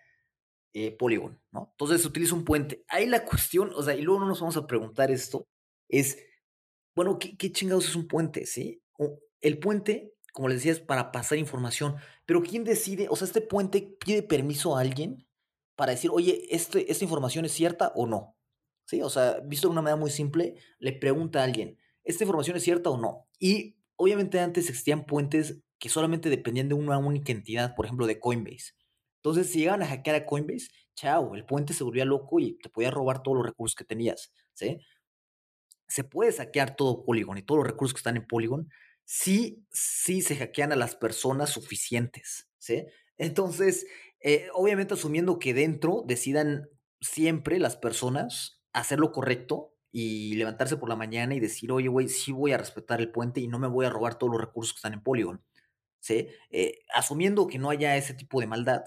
eh, 0.73 0.91
Polygon, 0.91 1.39
¿no? 1.51 1.69
Entonces 1.71 2.01
se 2.01 2.07
utiliza 2.07 2.35
un 2.35 2.45
puente. 2.45 2.83
Ahí 2.87 3.05
la 3.05 3.25
cuestión, 3.25 3.71
o 3.75 3.83
sea, 3.83 3.95
y 3.95 4.01
luego 4.01 4.19
no 4.19 4.27
nos 4.27 4.41
vamos 4.41 4.57
a 4.57 4.67
preguntar 4.67 5.11
esto, 5.11 5.47
es, 5.89 6.17
bueno, 6.95 7.17
¿qué, 7.19 7.51
chingados 7.51 7.87
es 7.87 7.95
un 7.95 8.07
puente, 8.07 8.45
sí? 8.45 8.81
el 9.39 9.57
puente, 9.59 10.13
como 10.31 10.47
les 10.47 10.59
decía, 10.59 10.71
es 10.71 10.79
para 10.79 11.11
pasar 11.11 11.37
información, 11.37 11.95
pero 12.25 12.41
¿quién 12.41 12.63
decide? 12.63 13.07
O 13.09 13.15
sea, 13.15 13.25
este 13.25 13.41
puente 13.41 13.97
pide 14.03 14.23
permiso 14.23 14.75
a 14.75 14.81
alguien 14.81 15.27
para 15.75 15.91
decir, 15.91 16.11
oye, 16.13 16.45
este, 16.49 16.91
¿esta 16.91 17.03
información 17.03 17.45
es 17.45 17.51
cierta 17.51 17.91
o 17.95 18.07
no? 18.07 18.37
¿Sí? 18.85 19.01
O 19.01 19.09
sea, 19.09 19.39
visto 19.45 19.67
de 19.67 19.73
una 19.73 19.81
manera 19.81 19.99
muy 19.99 20.11
simple, 20.11 20.55
le 20.79 20.93
pregunta 20.93 21.41
a 21.41 21.43
alguien, 21.43 21.77
¿esta 22.03 22.23
información 22.23 22.57
es 22.57 22.63
cierta 22.63 22.89
o 22.89 22.97
no? 22.97 23.27
Y 23.39 23.77
obviamente 23.95 24.39
antes 24.39 24.69
existían 24.69 25.05
puentes 25.05 25.61
que 25.79 25.89
solamente 25.89 26.29
dependían 26.29 26.69
de 26.69 26.75
una 26.75 26.97
única 26.97 27.31
entidad, 27.31 27.75
por 27.75 27.85
ejemplo, 27.85 28.05
de 28.05 28.19
Coinbase. 28.19 28.73
Entonces, 29.17 29.51
si 29.51 29.59
llegaban 29.59 29.83
a 29.83 29.87
hackear 29.87 30.15
a 30.15 30.25
Coinbase, 30.25 30.67
chao, 30.95 31.35
el 31.35 31.45
puente 31.45 31.73
se 31.73 31.83
volvía 31.83 32.05
loco 32.05 32.39
y 32.39 32.57
te 32.59 32.69
podía 32.69 32.91
robar 32.91 33.23
todos 33.23 33.37
los 33.37 33.45
recursos 33.45 33.75
que 33.75 33.83
tenías, 33.83 34.33
¿sí? 34.53 34.79
Se 35.87 36.03
puede 36.03 36.31
hackear 36.31 36.75
todo 36.75 37.03
Polygon 37.03 37.37
y 37.37 37.43
todos 37.43 37.59
los 37.59 37.67
recursos 37.67 37.93
que 37.93 37.99
están 37.99 38.17
en 38.17 38.25
Polygon 38.25 38.69
sí, 39.11 39.67
sí 39.71 40.21
se 40.21 40.37
hackean 40.37 40.71
a 40.71 40.77
las 40.77 40.95
personas 40.95 41.49
suficientes, 41.49 42.49
¿sí? 42.57 42.85
Entonces, 43.17 43.85
eh, 44.21 44.47
obviamente 44.53 44.93
asumiendo 44.93 45.37
que 45.37 45.53
dentro 45.53 46.05
decidan 46.07 46.69
siempre 47.01 47.59
las 47.59 47.75
personas 47.75 48.61
hacer 48.71 48.99
lo 48.99 49.11
correcto 49.11 49.75
y 49.91 50.35
levantarse 50.35 50.77
por 50.77 50.87
la 50.87 50.95
mañana 50.95 51.35
y 51.35 51.41
decir, 51.41 51.73
oye, 51.73 51.89
güey, 51.89 52.07
sí 52.07 52.31
voy 52.31 52.53
a 52.53 52.57
respetar 52.57 53.01
el 53.01 53.11
puente 53.11 53.41
y 53.41 53.49
no 53.49 53.59
me 53.59 53.67
voy 53.67 53.85
a 53.85 53.89
robar 53.89 54.17
todos 54.17 54.31
los 54.31 54.39
recursos 54.39 54.71
que 54.73 54.77
están 54.77 54.93
en 54.93 55.03
Polygon, 55.03 55.43
¿sí? 55.99 56.29
Eh, 56.49 56.79
asumiendo 56.93 57.47
que 57.47 57.59
no 57.59 57.69
haya 57.69 57.97
ese 57.97 58.13
tipo 58.13 58.39
de 58.39 58.47
maldad, 58.47 58.83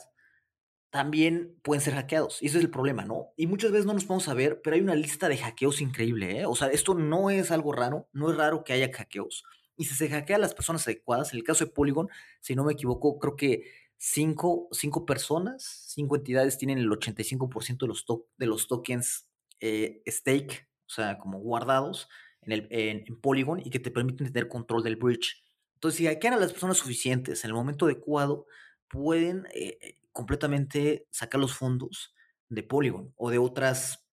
también 0.90 1.58
pueden 1.62 1.82
ser 1.82 1.94
hackeados. 1.94 2.40
Y 2.42 2.46
ese 2.46 2.58
es 2.58 2.64
el 2.64 2.70
problema, 2.70 3.04
¿no? 3.04 3.32
Y 3.36 3.46
muchas 3.46 3.72
veces 3.72 3.84
no 3.84 3.94
nos 3.94 4.04
podemos 4.04 4.24
saber, 4.24 4.62
pero 4.62 4.76
hay 4.76 4.82
una 4.82 4.94
lista 4.94 5.28
de 5.28 5.36
hackeos 5.36 5.82
increíble, 5.82 6.40
¿eh? 6.40 6.46
O 6.46 6.54
sea, 6.54 6.68
esto 6.68 6.94
no 6.94 7.30
es 7.30 7.50
algo 7.50 7.72
raro, 7.72 8.08
no 8.12 8.30
es 8.30 8.36
raro 8.36 8.64
que 8.64 8.72
haya 8.72 8.90
hackeos. 8.92 9.44
Y 9.76 9.84
si 9.84 9.94
se 9.94 10.08
hackea 10.08 10.36
a 10.36 10.40
las 10.40 10.54
personas 10.54 10.86
adecuadas, 10.86 11.32
en 11.32 11.38
el 11.38 11.44
caso 11.44 11.64
de 11.64 11.70
Polygon, 11.72 12.08
si 12.40 12.54
no 12.54 12.64
me 12.64 12.72
equivoco, 12.72 13.18
creo 13.18 13.36
que 13.36 13.64
cinco, 13.96 14.68
cinco 14.72 15.06
personas, 15.06 15.86
cinco 15.88 16.16
entidades 16.16 16.58
tienen 16.58 16.78
el 16.78 16.90
85% 16.90 17.78
de 17.78 17.86
los, 17.86 18.04
de 18.36 18.46
los 18.46 18.68
tokens 18.68 19.28
eh, 19.60 20.02
stake, 20.06 20.68
o 20.86 20.90
sea, 20.90 21.18
como 21.18 21.38
guardados 21.38 22.08
en, 22.42 22.52
el, 22.52 22.68
en, 22.70 23.20
Polygon 23.20 23.60
y 23.64 23.70
que 23.70 23.78
te 23.78 23.90
permiten 23.90 24.32
tener 24.32 24.48
control 24.48 24.82
del 24.82 24.96
bridge. 24.96 25.42
Entonces, 25.74 25.98
si 25.98 26.06
hackean 26.06 26.34
a 26.34 26.38
las 26.38 26.52
personas 26.52 26.78
suficientes 26.78 27.44
en 27.44 27.50
el 27.50 27.54
momento 27.54 27.86
adecuado, 27.86 28.46
pueden 28.88 29.46
eh, 29.54 29.98
completamente 30.12 31.06
sacar 31.10 31.40
los 31.40 31.54
fondos 31.54 32.14
de 32.48 32.62
Polygon 32.62 33.12
o 33.16 33.30
de 33.30 33.38
otras, 33.38 34.06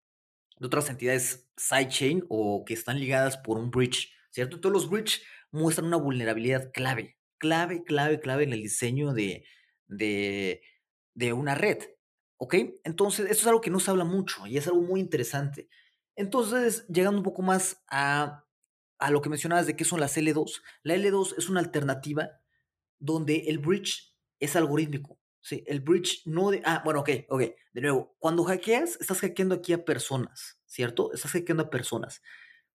de 0.58 0.67
otras 0.67 0.89
entidades 0.89 1.50
sidechain 1.58 2.26
o 2.30 2.63
que 2.65 2.74
están 2.74 3.00
ligadas 3.00 3.38
por 3.38 3.58
un 3.58 3.69
bridge, 3.69 4.12
¿cierto? 4.32 4.60
Todos 4.60 4.74
los 4.74 4.89
bridge 4.89 5.21
muestran 5.51 5.87
una 5.87 5.97
vulnerabilidad 5.97 6.71
clave, 6.71 7.17
clave, 7.37 7.83
clave, 7.83 8.19
clave 8.19 8.43
en 8.43 8.53
el 8.53 8.61
diseño 8.61 9.13
de, 9.13 9.45
de, 9.87 10.61
de 11.13 11.33
una 11.33 11.55
red, 11.55 11.79
¿ok? 12.37 12.55
Entonces, 12.83 13.25
esto 13.29 13.41
es 13.41 13.47
algo 13.47 13.61
que 13.61 13.69
no 13.69 13.79
se 13.79 13.91
habla 13.91 14.05
mucho 14.05 14.47
y 14.47 14.57
es 14.57 14.67
algo 14.67 14.81
muy 14.81 14.99
interesante. 14.99 15.69
Entonces, 16.15 16.85
llegando 16.87 17.17
un 17.19 17.23
poco 17.23 17.41
más 17.41 17.83
a, 17.89 18.45
a 18.99 19.11
lo 19.11 19.21
que 19.21 19.29
mencionabas 19.29 19.67
de 19.67 19.75
qué 19.75 19.85
son 19.85 19.99
las 19.99 20.17
L2, 20.17 20.61
la 20.83 20.95
L2 20.95 21.35
es 21.37 21.49
una 21.49 21.59
alternativa 21.59 22.41
donde 22.99 23.45
el 23.47 23.59
bridge 23.59 24.15
es 24.39 24.55
algorítmico. 24.55 25.19
Sí, 25.41 25.63
el 25.65 25.81
bridge 25.81 26.21
no 26.25 26.51
de... 26.51 26.61
Ah, 26.63 26.81
bueno, 26.85 26.99
ok, 26.99 27.09
ok. 27.29 27.41
De 27.73 27.81
nuevo, 27.81 28.15
cuando 28.19 28.43
hackeas, 28.43 28.97
estás 29.01 29.19
hackeando 29.21 29.55
aquí 29.55 29.73
a 29.73 29.83
personas, 29.83 30.59
¿cierto? 30.67 31.11
Estás 31.13 31.31
hackeando 31.31 31.63
a 31.63 31.69
personas. 31.71 32.21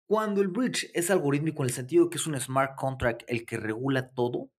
Cuando 0.06 0.42
el 0.42 0.48
bridge 0.48 0.90
es 0.94 1.10
algorítmico 1.10 1.62
en 1.62 1.68
el 1.68 1.74
sentido 1.74 2.10
que 2.10 2.18
es 2.18 2.26
un 2.26 2.38
smart 2.38 2.76
contract 2.76 3.22
el 3.26 3.46
que 3.46 3.56
regula 3.56 4.10
todo, 4.10 4.50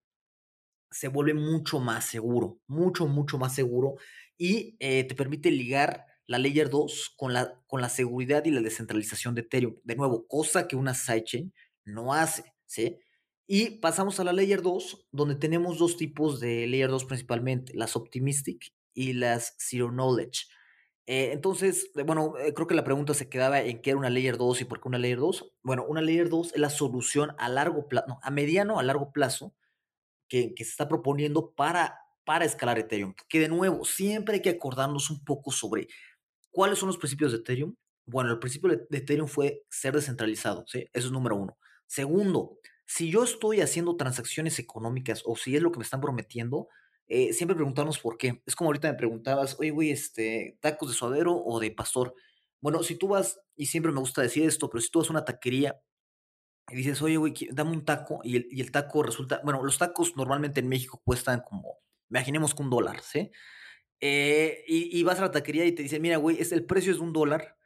se 0.90 1.08
vuelve 1.08 1.34
mucho 1.34 1.80
más 1.80 2.06
seguro, 2.06 2.60
mucho, 2.68 3.08
mucho 3.08 3.38
más 3.38 3.54
seguro 3.54 3.96
y 4.38 4.76
eh, 4.80 5.04
te 5.04 5.14
permite 5.16 5.52
ligar 5.52 6.06
la 6.28 6.40
Layer 6.40 6.70
2 6.70 7.14
con 7.18 7.34
la, 7.34 7.62
con 7.68 7.82
la 7.82 7.90
seguridad 7.90 8.44
y 8.46 8.52
la 8.52 8.62
descentralización 8.62 9.36
de 9.36 9.42
Ethereum. 9.42 9.76
De 9.84 9.96
nuevo, 9.96 10.26
cosa 10.28 10.68
que 10.68 10.76
una 10.76 10.94
sidechain 10.94 11.54
no 11.84 12.14
hace, 12.14 12.56
¿sí? 12.66 12.98
Y 13.48 13.80
pasamos 13.80 14.20
a 14.20 14.24
la 14.24 14.34
Layer 14.34 14.62
2, 14.62 15.08
donde 15.12 15.36
tenemos 15.36 15.78
dos 15.78 15.98
tipos 15.98 16.40
de 16.40 16.66
Layer 16.66 16.90
2 16.90 17.06
principalmente, 17.06 17.74
las 17.76 17.96
Optimistic 17.96 18.74
y 18.94 19.14
las 19.14 19.56
Zero 19.60 19.90
Knowledge. 19.90 20.46
Eh, 21.08 21.32
entonces, 21.34 21.92
eh, 21.96 22.04
bueno, 22.04 22.36
eh, 22.38 22.54
creo 22.54 22.68
que 22.68 22.74
la 22.74 22.84
pregunta 22.84 23.14
se 23.14 23.30
quedaba 23.30 23.62
en 23.62 23.82
qué 23.82 23.92
era 23.92 24.00
una 24.00 24.10
Layer 24.10 24.38
2 24.38 24.62
y 24.62 24.66
por 24.66 24.82
qué 24.82 24.88
una 24.88 24.98
Layer 24.98 25.20
2. 25.20 25.54
Bueno, 25.62 25.86
una 25.88 26.02
Layer 26.02 26.30
2 26.30 26.54
es 26.54 26.60
la 26.60 26.70
solución 26.70 27.36
a 27.38 27.50
largo 27.50 27.88
plazo, 27.88 28.18
a 28.22 28.32
mediano, 28.32 28.80
a 28.80 28.84
largo 28.84 29.12
plazo, 29.12 29.54
que, 30.28 30.56
que, 30.56 30.64
se 30.64 30.72
está 30.72 30.88
proponiendo 30.88 31.52
para, 31.52 32.00
para 32.26 32.46
escalar 32.46 32.80
Ethereum. 32.80 33.14
Que 33.30 33.40
de 33.40 33.50
nuevo, 33.50 33.86
siempre 33.86 34.36
hay 34.36 34.42
que 34.42 34.50
acordarnos 34.50 35.12
un 35.12 35.24
poco 35.24 35.52
sobre 35.52 35.88
cuáles 36.50 36.80
son 36.80 36.88
los 36.88 36.98
principios 36.98 37.32
de 37.32 37.40
Ethereum. 37.40 37.76
Bueno, 38.08 38.32
el 38.32 38.40
principio 38.40 38.70
de 38.70 38.98
Ethereum 38.98 39.28
fue 39.28 39.64
ser 39.70 39.94
descentralizado, 39.94 40.66
¿sí? 40.68 40.90
Eso 40.94 41.08
es 41.08 41.12
número 41.12 41.36
uno. 41.36 41.58
Segundo, 41.86 42.60
si 42.86 43.10
yo 43.12 43.24
estoy 43.24 43.62
haciendo 43.62 43.96
transacciones 43.96 44.58
económicas 44.60 45.24
o 45.26 45.36
si 45.36 45.56
es 45.56 45.62
lo 45.62 45.72
que 45.72 45.80
me 45.80 45.84
están 45.84 46.02
prometiendo, 46.02 46.68
eh, 47.08 47.34
siempre 47.34 47.56
preguntarnos 47.56 48.00
por 48.00 48.18
qué. 48.18 48.42
Es 48.46 48.56
como 48.56 48.70
ahorita 48.70 48.92
me 48.92 48.98
preguntabas, 48.98 49.58
oye, 49.60 49.72
güey, 49.72 49.92
este, 49.92 50.58
tacos 50.62 50.90
de 50.90 50.96
suadero 50.96 51.36
o 51.36 51.60
de 51.60 51.72
pastor. 51.72 52.16
Bueno, 52.62 52.84
si 52.84 52.96
tú 52.96 53.10
vas, 53.10 53.40
y 53.56 53.68
siempre 53.68 53.92
me 53.92 54.00
gusta 54.00 54.22
decir 54.22 54.46
esto, 54.46 54.70
pero 54.70 54.82
si 54.82 54.90
tú 54.90 55.00
vas 55.00 55.10
a 55.10 55.14
una 55.14 55.26
taquería 55.26 55.80
y 56.70 56.76
dices, 56.76 57.02
oye, 57.02 57.18
güey, 57.18 57.34
dame 57.52 57.72
un 57.72 57.86
taco, 57.86 58.22
y 58.24 58.38
el, 58.38 58.48
y 58.52 58.62
el 58.62 58.72
taco 58.72 59.04
resulta, 59.04 59.42
bueno, 59.44 59.64
los 59.64 59.78
tacos 59.78 60.16
normalmente 60.18 60.62
en 60.62 60.68
México 60.68 61.02
cuestan 61.06 61.42
como, 61.42 61.78
imaginemos 62.10 62.56
que 62.56 62.64
un 62.64 62.70
dólar, 62.72 63.02
¿sí? 63.02 63.32
Eh, 64.02 64.64
y, 64.68 65.04
vas 65.04 65.20
a 65.20 65.24
la 65.24 65.32
taquería 65.32 65.66
y 65.66 65.74
te 65.74 65.84
dicen, 65.84 66.02
mira, 66.02 66.18
güey, 66.18 66.40
es, 66.40 66.52
el 66.52 66.66
precio 66.66 66.92
es 66.92 66.98
de 66.98 67.04
un 67.04 67.14
dólar, 67.14 67.58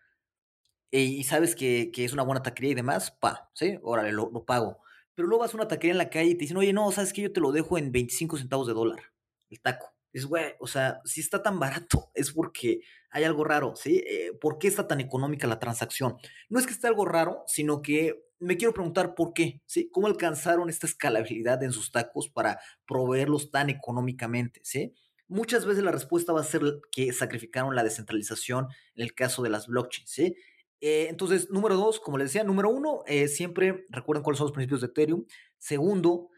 eh, 0.92 1.02
y 1.04 1.24
sabes 1.24 1.56
que, 1.56 1.92
que, 1.94 2.06
es 2.06 2.14
una 2.14 2.24
buena 2.24 2.44
taquería 2.44 2.72
y 2.72 2.76
demás, 2.76 3.12
pa, 3.12 3.50
¿sí? 3.54 3.80
Órale, 3.84 4.12
lo, 4.12 4.30
lo 4.32 4.46
pago 4.46 4.82
pero 5.20 5.28
luego 5.28 5.42
vas 5.42 5.54
a 5.54 5.58
una 5.58 5.68
taquería 5.68 5.92
en 5.92 5.98
la 5.98 6.10
calle 6.10 6.30
y 6.30 6.36
te 6.36 6.46
dicen, 6.46 6.56
oye, 6.56 6.72
no, 6.72 6.90
¿sabes 6.94 7.12
qué? 7.12 7.24
Yo 7.24 7.34
te 7.34 7.42
lo 7.42 7.52
dejo 7.52 7.78
en 7.78 7.92
25 7.92 8.38
centavos 8.38 8.68
de 8.68 8.74
dólar, 8.74 9.12
el 9.50 9.62
taco. 9.62 9.94
Es, 10.12 10.26
güey, 10.26 10.54
o 10.60 10.68
sea, 10.68 11.02
si 11.06 11.22
está 11.22 11.42
tan 11.44 11.60
barato 11.60 12.12
es 12.16 12.32
porque 12.32 12.82
hay 13.12 13.24
algo 13.24 13.44
raro, 13.44 13.76
¿sí? 13.76 14.04
Eh, 14.08 14.34
¿Por 14.40 14.58
qué 14.58 14.68
está 14.68 14.88
tan 14.88 15.00
económica 15.00 15.48
la 15.48 15.60
transacción? 15.60 16.18
No 16.50 16.60
es 16.60 16.66
que 16.66 16.74
esté 16.74 16.88
algo 16.88 17.06
raro, 17.06 17.44
sino 17.48 17.82
que 17.82 18.24
me 18.40 18.58
quiero 18.58 18.74
preguntar 18.74 19.16
por 19.16 19.34
qué, 19.34 19.62
¿sí? 19.66 19.90
¿Cómo 19.92 20.08
alcanzaron 20.08 20.70
esta 20.70 20.88
escalabilidad 20.88 21.62
en 21.64 21.72
sus 21.72 21.92
tacos 21.92 22.30
para 22.30 22.60
proveerlos 22.88 23.52
tan 23.52 23.70
económicamente, 23.70 24.62
¿sí? 24.64 24.94
Muchas 25.28 25.66
veces 25.66 25.84
la 25.84 25.92
respuesta 25.92 26.34
va 26.34 26.42
a 26.42 26.46
ser 26.46 26.62
que 26.92 27.14
sacrificaron 27.14 27.76
la 27.76 27.84
descentralización 27.84 28.68
en 28.96 29.04
el 29.04 29.14
caso 29.14 29.44
de 29.44 29.50
las 29.50 29.68
blockchains, 29.68 30.10
¿sí? 30.10 30.36
Eh, 30.82 31.08
entonces, 31.10 31.50
número 31.50 31.76
dos, 31.76 32.00
como 32.00 32.18
les 32.18 32.30
decía, 32.30 32.44
número 32.44 32.70
uno, 32.70 33.04
eh, 33.06 33.28
siempre 33.28 33.86
recuerden 33.90 34.24
cuáles 34.24 34.38
son 34.38 34.46
los 34.46 34.54
principios 34.54 34.82
de 34.82 34.88
Ethereum. 34.88 35.26
Segundo, 35.58 36.30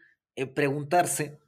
preguntarse 0.54 1.38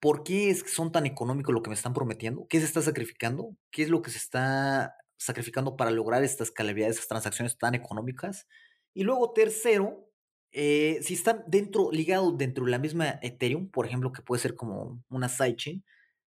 ¿por 0.00 0.22
qué 0.22 0.50
es 0.50 0.62
que 0.62 0.70
son 0.70 0.92
tan 0.92 1.06
económicos 1.06 1.54
lo 1.54 1.62
que 1.62 1.70
me 1.70 1.74
están 1.74 1.94
prometiendo? 1.94 2.46
¿Qué 2.48 2.60
se 2.60 2.66
está 2.66 2.82
sacrificando? 2.82 3.56
¿Qué 3.70 3.82
es 3.82 3.88
lo 3.88 4.02
que 4.02 4.10
se 4.10 4.18
está 4.18 4.96
sacrificando 5.16 5.76
para 5.76 5.90
lograr 5.90 6.22
estas 6.22 6.48
escalabilidad, 6.48 6.90
estas 6.90 7.08
transacciones 7.08 7.58
tan 7.58 7.74
económicas? 7.74 8.46
Y 8.94 9.02
luego, 9.02 9.32
tercero, 9.32 10.10
eh, 10.52 11.00
si 11.02 11.14
están 11.14 11.44
dentro, 11.46 11.90
ligados 11.90 12.36
dentro 12.38 12.64
de 12.64 12.70
la 12.70 12.78
misma 12.78 13.18
Ethereum, 13.22 13.70
por 13.70 13.86
ejemplo, 13.86 14.12
que 14.12 14.22
puede 14.22 14.40
ser 14.40 14.54
como 14.54 15.02
una 15.08 15.28
sidechain, 15.28 15.84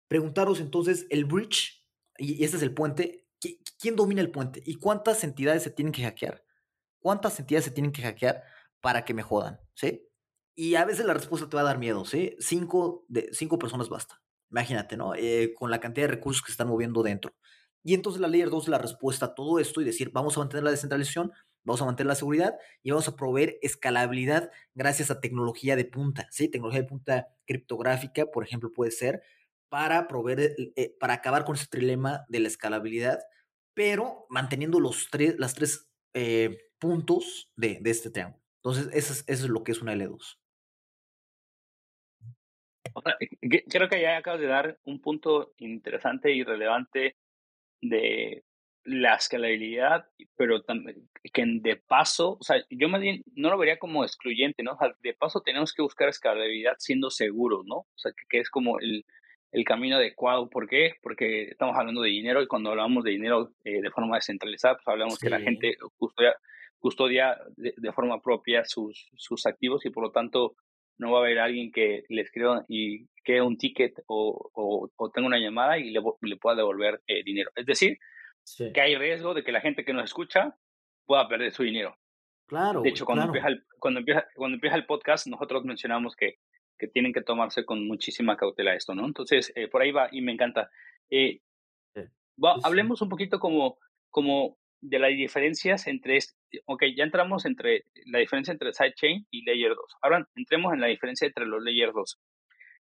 preguntaros 0.07 0.59
entonces 0.59 1.07
el 1.09 1.25
bridge, 1.25 1.85
y 2.17 2.43
este 2.43 2.57
es 2.57 2.63
el 2.63 2.73
puente, 2.73 3.27
¿quién 3.79 3.95
domina 3.95 4.21
el 4.21 4.31
puente? 4.31 4.61
¿Y 4.65 4.75
cuántas 4.75 5.23
entidades 5.23 5.63
se 5.63 5.71
tienen 5.71 5.93
que 5.93 6.03
hackear? 6.03 6.43
¿Cuántas 6.99 7.39
entidades 7.39 7.65
se 7.65 7.71
tienen 7.71 7.91
que 7.91 8.03
hackear 8.03 8.43
para 8.81 9.05
que 9.05 9.13
me 9.13 9.23
jodan? 9.23 9.59
¿Sí? 9.73 10.07
Y 10.55 10.75
a 10.75 10.85
veces 10.85 11.05
la 11.05 11.13
respuesta 11.13 11.49
te 11.49 11.55
va 11.55 11.61
a 11.61 11.65
dar 11.65 11.79
miedo, 11.79 12.05
¿sí? 12.05 12.35
Cinco, 12.39 13.05
de, 13.07 13.29
cinco 13.33 13.57
personas 13.57 13.89
basta. 13.89 14.21
Imagínate, 14.51 14.97
¿no? 14.97 15.15
Eh, 15.15 15.53
con 15.57 15.71
la 15.71 15.79
cantidad 15.79 16.07
de 16.07 16.15
recursos 16.15 16.41
que 16.41 16.47
se 16.47 16.53
están 16.53 16.67
moviendo 16.67 17.03
dentro. 17.03 17.33
Y 17.83 17.93
entonces 17.93 18.21
la 18.21 18.27
Layer 18.27 18.49
2 18.49 18.65
es 18.65 18.69
la 18.69 18.77
respuesta 18.77 19.27
a 19.27 19.33
todo 19.35 19.59
esto 19.59 19.81
y 19.81 19.85
decir, 19.85 20.11
vamos 20.11 20.35
a 20.35 20.41
mantener 20.41 20.63
la 20.63 20.71
descentralización, 20.71 21.31
vamos 21.63 21.81
a 21.81 21.85
mantener 21.85 22.07
la 22.09 22.15
seguridad 22.15 22.55
y 22.83 22.91
vamos 22.91 23.07
a 23.07 23.15
proveer 23.15 23.57
escalabilidad 23.61 24.51
gracias 24.75 25.09
a 25.09 25.21
tecnología 25.21 25.75
de 25.75 25.85
punta, 25.85 26.27
¿sí? 26.31 26.49
Tecnología 26.49 26.81
de 26.81 26.87
punta 26.87 27.27
criptográfica, 27.45 28.25
por 28.25 28.43
ejemplo, 28.43 28.71
puede 28.73 28.91
ser 28.91 29.23
para 29.69 30.07
proveer, 30.07 30.41
eh, 30.41 30.73
eh, 30.75 30.95
para 30.99 31.13
acabar 31.13 31.45
con 31.45 31.55
ese 31.55 31.67
trilema 31.67 32.25
de 32.27 32.41
la 32.41 32.49
escalabilidad, 32.49 33.19
pero 33.73 34.25
manteniendo 34.29 34.81
los 34.81 35.07
tres, 35.09 35.35
las 35.39 35.53
tres 35.53 35.87
puntos 36.77 37.51
de, 37.55 37.79
de, 37.81 37.89
este 37.89 38.09
triángulo. 38.09 38.43
Entonces, 38.57 38.89
eso 38.93 39.13
es, 39.13 39.23
eso 39.27 39.45
es 39.45 39.49
lo 39.49 39.63
que 39.63 39.71
es 39.71 39.81
una 39.81 39.93
L2. 39.93 40.40
Creo 43.69 43.89
que 43.89 44.01
ya 44.01 44.17
acabas 44.17 44.39
de 44.39 44.47
dar 44.47 44.77
un 44.85 45.01
punto 45.01 45.53
interesante 45.57 46.31
y 46.31 46.43
relevante 46.43 47.15
de 47.81 48.43
la 48.83 49.15
escalabilidad, 49.15 50.05
pero 50.35 50.63
también 50.63 51.07
que 51.33 51.43
de 51.45 51.75
paso, 51.75 52.37
o 52.39 52.43
sea, 52.43 52.63
yo 52.69 52.89
más 52.89 53.01
bien 53.01 53.23
no 53.35 53.49
lo 53.49 53.57
vería 53.57 53.77
como 53.77 54.03
excluyente, 54.03 54.63
¿no? 54.63 54.77
de 55.01 55.13
paso 55.13 55.41
tenemos 55.41 55.73
que 55.73 55.83
buscar 55.83 56.09
escalabilidad 56.09 56.75
siendo 56.79 57.11
seguros, 57.11 57.65
¿no? 57.65 57.75
O 57.75 57.87
sea, 57.95 58.11
que, 58.29 58.39
es 58.39 58.49
como 58.49 58.79
el, 58.79 59.05
el, 59.51 59.63
camino 59.65 59.97
adecuado. 59.97 60.49
¿Por 60.49 60.67
qué? 60.67 60.93
Porque 61.03 61.43
estamos 61.43 61.77
hablando 61.77 62.01
de 62.01 62.09
dinero 62.09 62.41
y 62.41 62.47
cuando 62.47 62.71
hablamos 62.71 63.03
de 63.03 63.11
dinero 63.11 63.51
eh, 63.63 63.81
de 63.81 63.91
forma 63.91 64.15
descentralizada, 64.15 64.75
pues 64.75 64.87
hablamos 64.87 65.19
que 65.19 65.29
la 65.29 65.39
gente 65.39 65.77
custodia, 65.97 66.35
custodia 66.79 67.37
de, 67.57 67.73
de, 67.77 67.93
forma 67.93 68.19
propia 68.19 68.65
sus, 68.65 69.11
sus 69.15 69.45
activos 69.45 69.85
y 69.85 69.91
por 69.91 70.03
lo 70.03 70.11
tanto 70.11 70.55
no 71.01 71.11
va 71.11 71.17
a 71.17 71.21
haber 71.21 71.39
alguien 71.39 71.71
que 71.71 72.03
le 72.09 72.21
escriba 72.21 72.63
y 72.67 73.07
quede 73.23 73.41
un 73.41 73.57
ticket 73.57 73.93
o, 74.05 74.51
o, 74.53 75.11
tenga 75.11 75.27
una 75.27 75.39
llamada 75.39 75.79
y 75.79 75.89
le, 75.89 75.99
le 76.21 76.37
pueda 76.37 76.55
devolver 76.55 77.01
eh, 77.07 77.23
dinero. 77.23 77.49
Es 77.55 77.65
decir, 77.65 77.97
que 78.71 78.81
hay 78.81 78.95
riesgo 78.95 79.33
de 79.33 79.43
que 79.43 79.51
la 79.51 79.61
gente 79.61 79.83
que 79.83 79.93
nos 79.93 80.05
escucha 80.05 80.55
pueda 81.07 81.27
perder 81.27 81.51
su 81.51 81.63
dinero. 81.63 81.97
Claro. 82.45 82.81
De 82.81 82.89
hecho, 82.89 83.05
cuando, 83.05 83.25
Empieza, 83.25 83.47
el, 83.47 83.65
cuando, 83.79 83.99
empieza, 84.01 84.27
cuando 84.35 84.55
empieza 84.55 84.75
el 84.75 84.85
podcast, 84.85 85.25
nosotros 85.25 85.63
mencionamos 85.65 86.15
que, 86.15 86.35
que 86.77 86.87
tienen 86.87 87.13
que 87.13 87.23
tomarse 87.23 87.65
con 87.65 87.87
muchísima 87.87 88.37
cautela 88.37 88.75
esto, 88.75 88.93
¿no? 88.93 89.05
Entonces, 89.07 89.51
eh, 89.55 89.67
por 89.69 89.81
ahí 89.81 89.91
va 89.91 90.07
y 90.11 90.21
me 90.21 90.33
encanta. 90.33 90.69
Eh, 91.09 91.41
hablemos 92.63 93.01
un 93.01 93.09
poquito 93.09 93.39
como, 93.39 93.79
como 94.11 94.57
de 94.81 94.99
las 94.99 95.11
diferencias 95.11 95.87
entre, 95.87 96.19
ok, 96.65 96.83
ya 96.95 97.03
entramos 97.03 97.45
entre 97.45 97.85
la 98.05 98.19
diferencia 98.19 98.51
entre 98.51 98.73
sidechain 98.73 99.27
y 99.31 99.43
layer 99.45 99.73
2. 99.75 99.77
Ahora 100.01 100.27
entremos 100.35 100.73
en 100.73 100.81
la 100.81 100.87
diferencia 100.87 101.27
entre 101.27 101.45
los 101.45 101.63
layer 101.63 101.91
2. 101.93 102.19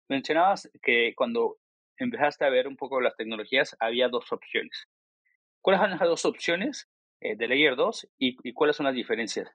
Mencionabas 0.08 0.70
que 0.82 1.14
cuando 1.16 1.58
empezaste 1.98 2.44
a 2.44 2.50
ver 2.50 2.68
un 2.68 2.76
poco 2.76 3.00
las 3.00 3.16
tecnologías 3.16 3.76
había 3.80 4.08
dos 4.08 4.32
opciones. 4.32 4.86
¿Cuáles 5.60 5.80
son 5.80 5.90
las 5.90 6.00
dos 6.00 6.24
opciones 6.24 6.88
eh, 7.20 7.36
de 7.36 7.48
layer 7.48 7.76
2 7.76 8.08
y, 8.18 8.52
cuáles 8.52 8.76
son 8.76 8.86
las 8.86 8.94
diferencias? 8.94 9.50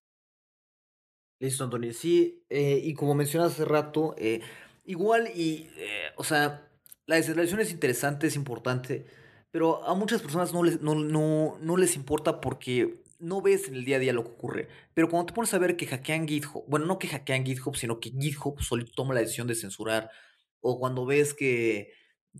Listo, 1.40 1.64
Antonio. 1.64 1.94
Sí, 1.94 2.44
eh, 2.50 2.80
y 2.84 2.94
como 2.94 3.16
mencionas 3.16 3.54
hace 3.54 3.66
rato, 3.66 4.16
eh, 4.18 4.42
igual 4.84 5.30
y, 5.36 5.70
o 6.16 6.24
sea, 6.24 6.68
la 7.06 7.16
descentralización 7.16 7.62
es 7.62 7.72
interesante, 7.72 8.28
es 8.28 8.36
importante 8.36 9.06
pero 9.52 9.86
a 9.86 9.94
muchas 9.94 10.22
personas 10.22 10.54
no 10.54 10.64
les, 10.64 10.82
no, 10.82 10.96
no, 10.96 11.58
no 11.60 11.78
les 11.78 11.96
importa 11.96 12.40
porque 12.40 13.01
no 13.22 13.42
ves 13.42 13.68
en 13.68 13.76
el 13.76 13.86
día 13.86 13.98
a 13.98 14.00
día 14.00 14.14
lo 14.14 14.24
que 14.24 14.32
ocurre. 14.32 14.68
Pero 14.94 15.10
cuando 15.10 15.28
te 15.28 15.34
pones 15.34 15.54
a 15.54 15.60
ver 15.60 15.78
que 15.78 15.88
hackean 15.88 16.28
GitHub, 16.28 16.64
bueno, 16.68 16.86
no 16.86 17.00
que 17.00 17.08
hackean 17.08 17.46
GitHub, 17.46 17.76
sino 17.76 18.00
que 18.00 18.12
GitHub 18.12 18.62
solito 18.62 18.92
toma 18.94 19.14
la 19.14 19.22
decisión 19.22 19.48
de 19.48 19.56
censurar, 19.56 20.12
o 20.60 20.80
cuando 20.80 21.06
ves 21.06 21.34
que, 21.34 21.94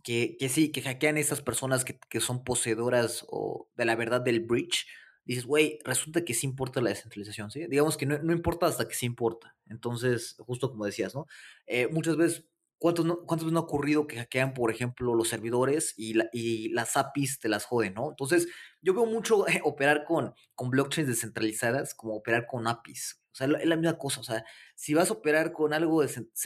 que, 0.04 0.38
que 0.40 0.50
sí, 0.50 0.72
que 0.72 0.82
hackean 0.82 1.18
esas 1.18 1.42
personas 1.42 1.86
que, 1.86 2.00
que 2.10 2.20
son 2.20 2.44
poseedoras 2.44 3.26
o 3.30 3.70
de 3.76 3.86
la 3.86 3.96
verdad 3.96 4.22
del 4.22 4.42
bridge, 4.42 4.88
dices, 5.26 5.46
güey, 5.46 5.80
resulta 5.84 6.26
que 6.26 6.34
sí 6.34 6.48
importa 6.48 6.82
la 6.82 6.90
descentralización, 6.90 7.52
¿sí? 7.52 7.68
Digamos 7.68 7.98
que 7.98 8.06
no, 8.06 8.18
no, 8.20 8.34
importa 8.34 8.66
hasta 8.68 8.88
que 8.88 8.96
sí 8.96 9.06
importa. 9.06 9.56
Entonces, 9.68 10.36
justo 10.40 10.72
como 10.72 10.86
decías, 10.86 11.16
¿no? 11.16 11.28
Eh, 11.68 11.88
muchas 11.88 12.18
veces 12.18 12.46
¿Cuántos 12.82 13.06
no, 13.06 13.24
veces 13.30 13.52
no 13.52 13.60
ha 13.60 13.62
ocurrido 13.62 14.08
que 14.08 14.18
hackean, 14.18 14.56
por 14.56 14.72
ejemplo, 14.72 15.14
los 15.14 15.30
servidores 15.30 15.94
y, 15.98 16.16
y 16.34 16.70
las 16.70 16.98
APIs 16.98 17.40
te 17.40 17.48
las 17.48 17.66
joden, 17.66 17.94
¿no? 17.94 18.10
Entonces, 18.10 18.48
yo 18.82 18.94
veo 18.94 19.06
mucho 19.06 19.46
operar 19.64 20.06
con, 20.06 20.34
con 20.56 20.70
blockchains 20.70 21.10
descentralizadas 21.10 21.94
como 21.94 22.16
operar 22.16 22.48
con 22.48 22.68
APIs. 22.68 23.22
O 23.32 23.36
sea, 23.36 23.48
es 23.48 23.66
la 23.66 23.76
misma 23.78 23.98
cosa. 23.98 24.20
O 24.20 24.24
sea, 24.24 24.44
si 24.76 24.94
vas 24.94 25.10
a 25.10 25.14
operar 25.14 25.54
con 25.54 25.74
algo 25.74 26.04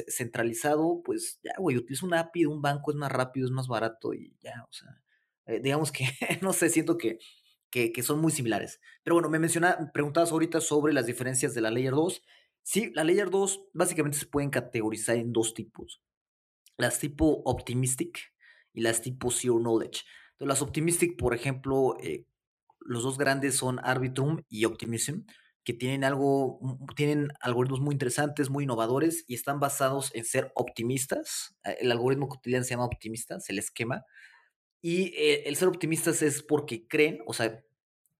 centralizado, 0.07 1.01
pues 1.03 1.39
ya, 1.43 1.53
güey, 1.57 1.77
utiliza 1.77 2.05
una 2.05 2.19
API 2.19 2.41
de 2.41 2.47
un 2.47 2.61
banco, 2.61 2.91
es 2.91 2.97
más 2.97 3.11
rápido, 3.11 3.45
es 3.47 3.51
más 3.51 3.67
barato 3.67 4.13
y 4.13 4.35
ya, 4.41 4.65
o 4.69 4.73
sea, 4.73 5.01
eh, 5.47 5.59
digamos 5.59 5.91
que, 5.91 6.05
no 6.41 6.53
sé, 6.53 6.69
siento 6.69 6.97
que, 6.97 7.19
que, 7.69 7.91
que, 7.91 8.03
son 8.03 8.19
muy 8.19 8.31
similares. 8.31 8.79
Pero 9.03 9.15
bueno, 9.15 9.29
me 9.29 9.39
mencionaba, 9.39 9.91
preguntabas 9.93 10.31
ahorita 10.31 10.61
sobre 10.61 10.93
las 10.93 11.07
diferencias 11.07 11.53
de 11.55 11.61
la 11.61 11.71
Layer 11.71 11.93
2. 11.93 12.21
Sí, 12.63 12.91
la 12.93 13.03
Layer 13.03 13.29
2 13.29 13.69
básicamente 13.73 14.17
se 14.17 14.25
pueden 14.27 14.49
categorizar 14.49 15.15
en 15.15 15.31
dos 15.33 15.53
tipos 15.53 16.01
las 16.77 16.99
tipo 16.99 17.41
optimistic 17.45 18.19
y 18.73 18.81
las 18.81 19.01
tipo 19.01 19.31
zero 19.31 19.59
knowledge. 19.59 20.03
Las 20.39 20.61
optimistic, 20.61 21.17
por 21.17 21.33
ejemplo, 21.33 21.97
eh, 22.01 22.25
los 22.79 23.03
dos 23.03 23.17
grandes 23.17 23.55
son 23.55 23.79
Arbitrum 23.83 24.43
y 24.49 24.65
Optimism, 24.65 25.21
que 25.63 25.73
tienen 25.73 26.03
algo, 26.03 26.59
tienen 26.95 27.29
algoritmos 27.41 27.81
muy 27.81 27.93
interesantes, 27.93 28.49
muy 28.49 28.65
innovadores 28.65 29.23
y 29.27 29.33
están 29.33 29.59
basados 29.59 30.11
en 30.13 30.25
ser 30.25 30.51
optimistas. 30.55 31.55
Eh, 31.63 31.77
el 31.81 31.91
algoritmo 31.91 32.27
cotidiano 32.27 32.63
se 32.63 32.71
llama 32.71 32.85
optimistas, 32.85 33.49
el 33.49 33.59
esquema. 33.59 34.05
Y 34.81 35.13
eh, 35.15 35.43
el 35.47 35.55
ser 35.55 35.67
optimistas 35.67 36.21
es 36.21 36.43
porque 36.43 36.87
creen, 36.87 37.19
o 37.27 37.33
sea, 37.33 37.63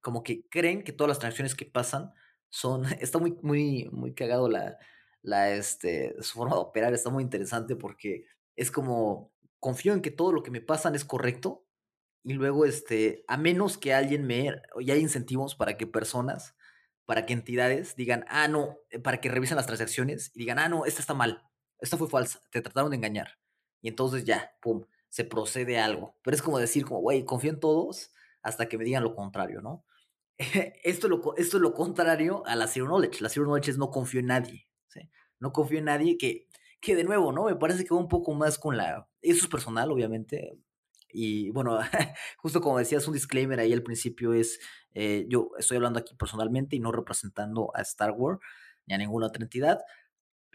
como 0.02 0.24
que 0.24 0.48
creen 0.50 0.84
que 0.84 0.94
todas 0.94 1.10
las 1.10 1.20
transacciones 1.20 1.56
que 1.56 1.66
pasan 1.66 2.14
son, 2.50 2.86
está 3.02 3.20
muy, 3.20 3.38
muy, 3.44 3.90
muy 3.92 4.14
cagado 4.16 4.50
la, 4.50 4.78
la, 5.22 5.52
este, 5.52 6.16
su 6.22 6.34
forma 6.34 6.56
de 6.56 6.62
operar, 6.62 6.94
está 6.94 7.10
muy 7.10 7.24
interesante 7.24 7.76
porque 7.76 8.26
es 8.56 8.72
como, 8.72 9.32
confío 9.60 9.94
en 9.94 10.02
que 10.02 10.12
todo 10.12 10.32
lo 10.32 10.44
que 10.44 10.52
me 10.52 10.62
pasan 10.62 10.96
es 10.96 11.06
correcto 11.06 11.65
y 12.26 12.34
luego, 12.34 12.66
este, 12.66 13.24
a 13.28 13.38
menos 13.38 13.78
que 13.78 13.94
alguien 13.94 14.26
me, 14.26 14.52
y 14.80 14.90
hay 14.90 15.00
incentivos 15.00 15.54
para 15.54 15.78
que 15.78 15.86
personas, 15.86 16.56
para 17.06 17.28
que 17.28 17.34
entidades 17.34 17.96
digan, 17.96 18.26
ah, 18.28 18.48
no, 18.48 18.80
eh, 18.90 18.98
para 18.98 19.22
que 19.22 19.30
revisen 19.30 19.58
las 19.58 19.68
transacciones 19.68 20.32
y 20.34 20.40
digan, 20.40 20.58
ah, 20.58 20.68
no, 20.68 20.86
esta 20.86 21.02
está 21.02 21.14
mal, 21.14 21.44
esta 21.80 21.98
fue 21.98 22.10
falsa, 22.10 22.42
te 22.50 22.62
trataron 22.62 22.90
de 22.90 22.98
engañar. 22.98 23.38
Y 23.80 23.90
entonces 23.90 24.26
ya, 24.26 24.56
pum, 24.60 24.86
se 25.10 25.24
procede 25.24 25.78
a 25.78 25.86
algo. 25.86 26.18
Pero 26.24 26.36
es 26.36 26.42
como 26.42 26.58
decir, 26.58 26.84
como, 26.84 27.00
güey, 27.02 27.24
confío 27.26 27.52
en 27.52 27.60
todos 27.60 28.12
hasta 28.42 28.68
que 28.68 28.80
me 28.80 28.86
digan 28.86 29.04
lo 29.04 29.14
contrario, 29.14 29.62
¿no? 29.62 29.86
esto, 30.84 31.08
lo, 31.08 31.36
esto 31.38 31.58
es 31.58 31.62
lo 31.62 31.76
contrario 31.76 32.44
a 32.48 32.56
la 32.56 32.66
zero 32.66 32.88
knowledge. 32.88 33.22
La 33.22 33.30
zero 33.30 33.46
knowledge 33.46 33.70
es 33.70 33.78
no 33.78 33.92
confío 33.92 34.20
en 34.20 34.28
nadie. 34.28 34.68
No 35.40 35.54
confío 35.54 35.78
en 35.78 35.86
nadie 35.86 36.18
que 36.18 36.48
que 36.86 36.96
de 36.96 37.04
nuevo, 37.04 37.32
¿no? 37.32 37.46
Me 37.46 37.56
parece 37.56 37.84
que 37.84 37.94
va 37.94 38.00
un 38.00 38.08
poco 38.08 38.34
más 38.34 38.60
con 38.60 38.78
la... 38.78 39.10
Eso 39.22 39.46
es 39.46 39.48
personal, 39.50 39.92
obviamente. 39.92 40.58
Y 41.16 41.50
bueno, 41.52 41.80
justo 42.38 42.60
como 42.62 42.78
decías, 42.78 43.08
un 43.08 43.14
disclaimer 43.14 43.60
ahí 43.60 43.72
al 43.72 43.84
principio 43.84 44.34
es, 44.34 44.60
eh, 44.94 45.26
yo 45.30 45.52
estoy 45.58 45.78
hablando 45.78 46.00
aquí 46.00 46.14
personalmente 46.16 46.76
y 46.76 46.80
no 46.80 46.92
representando 46.92 47.72
a 47.74 47.82
Star 47.82 48.12
Wars 48.12 48.40
ni 48.86 48.94
a 48.94 48.98
ninguna 48.98 49.28
otra 49.28 49.44
entidad, 49.44 49.80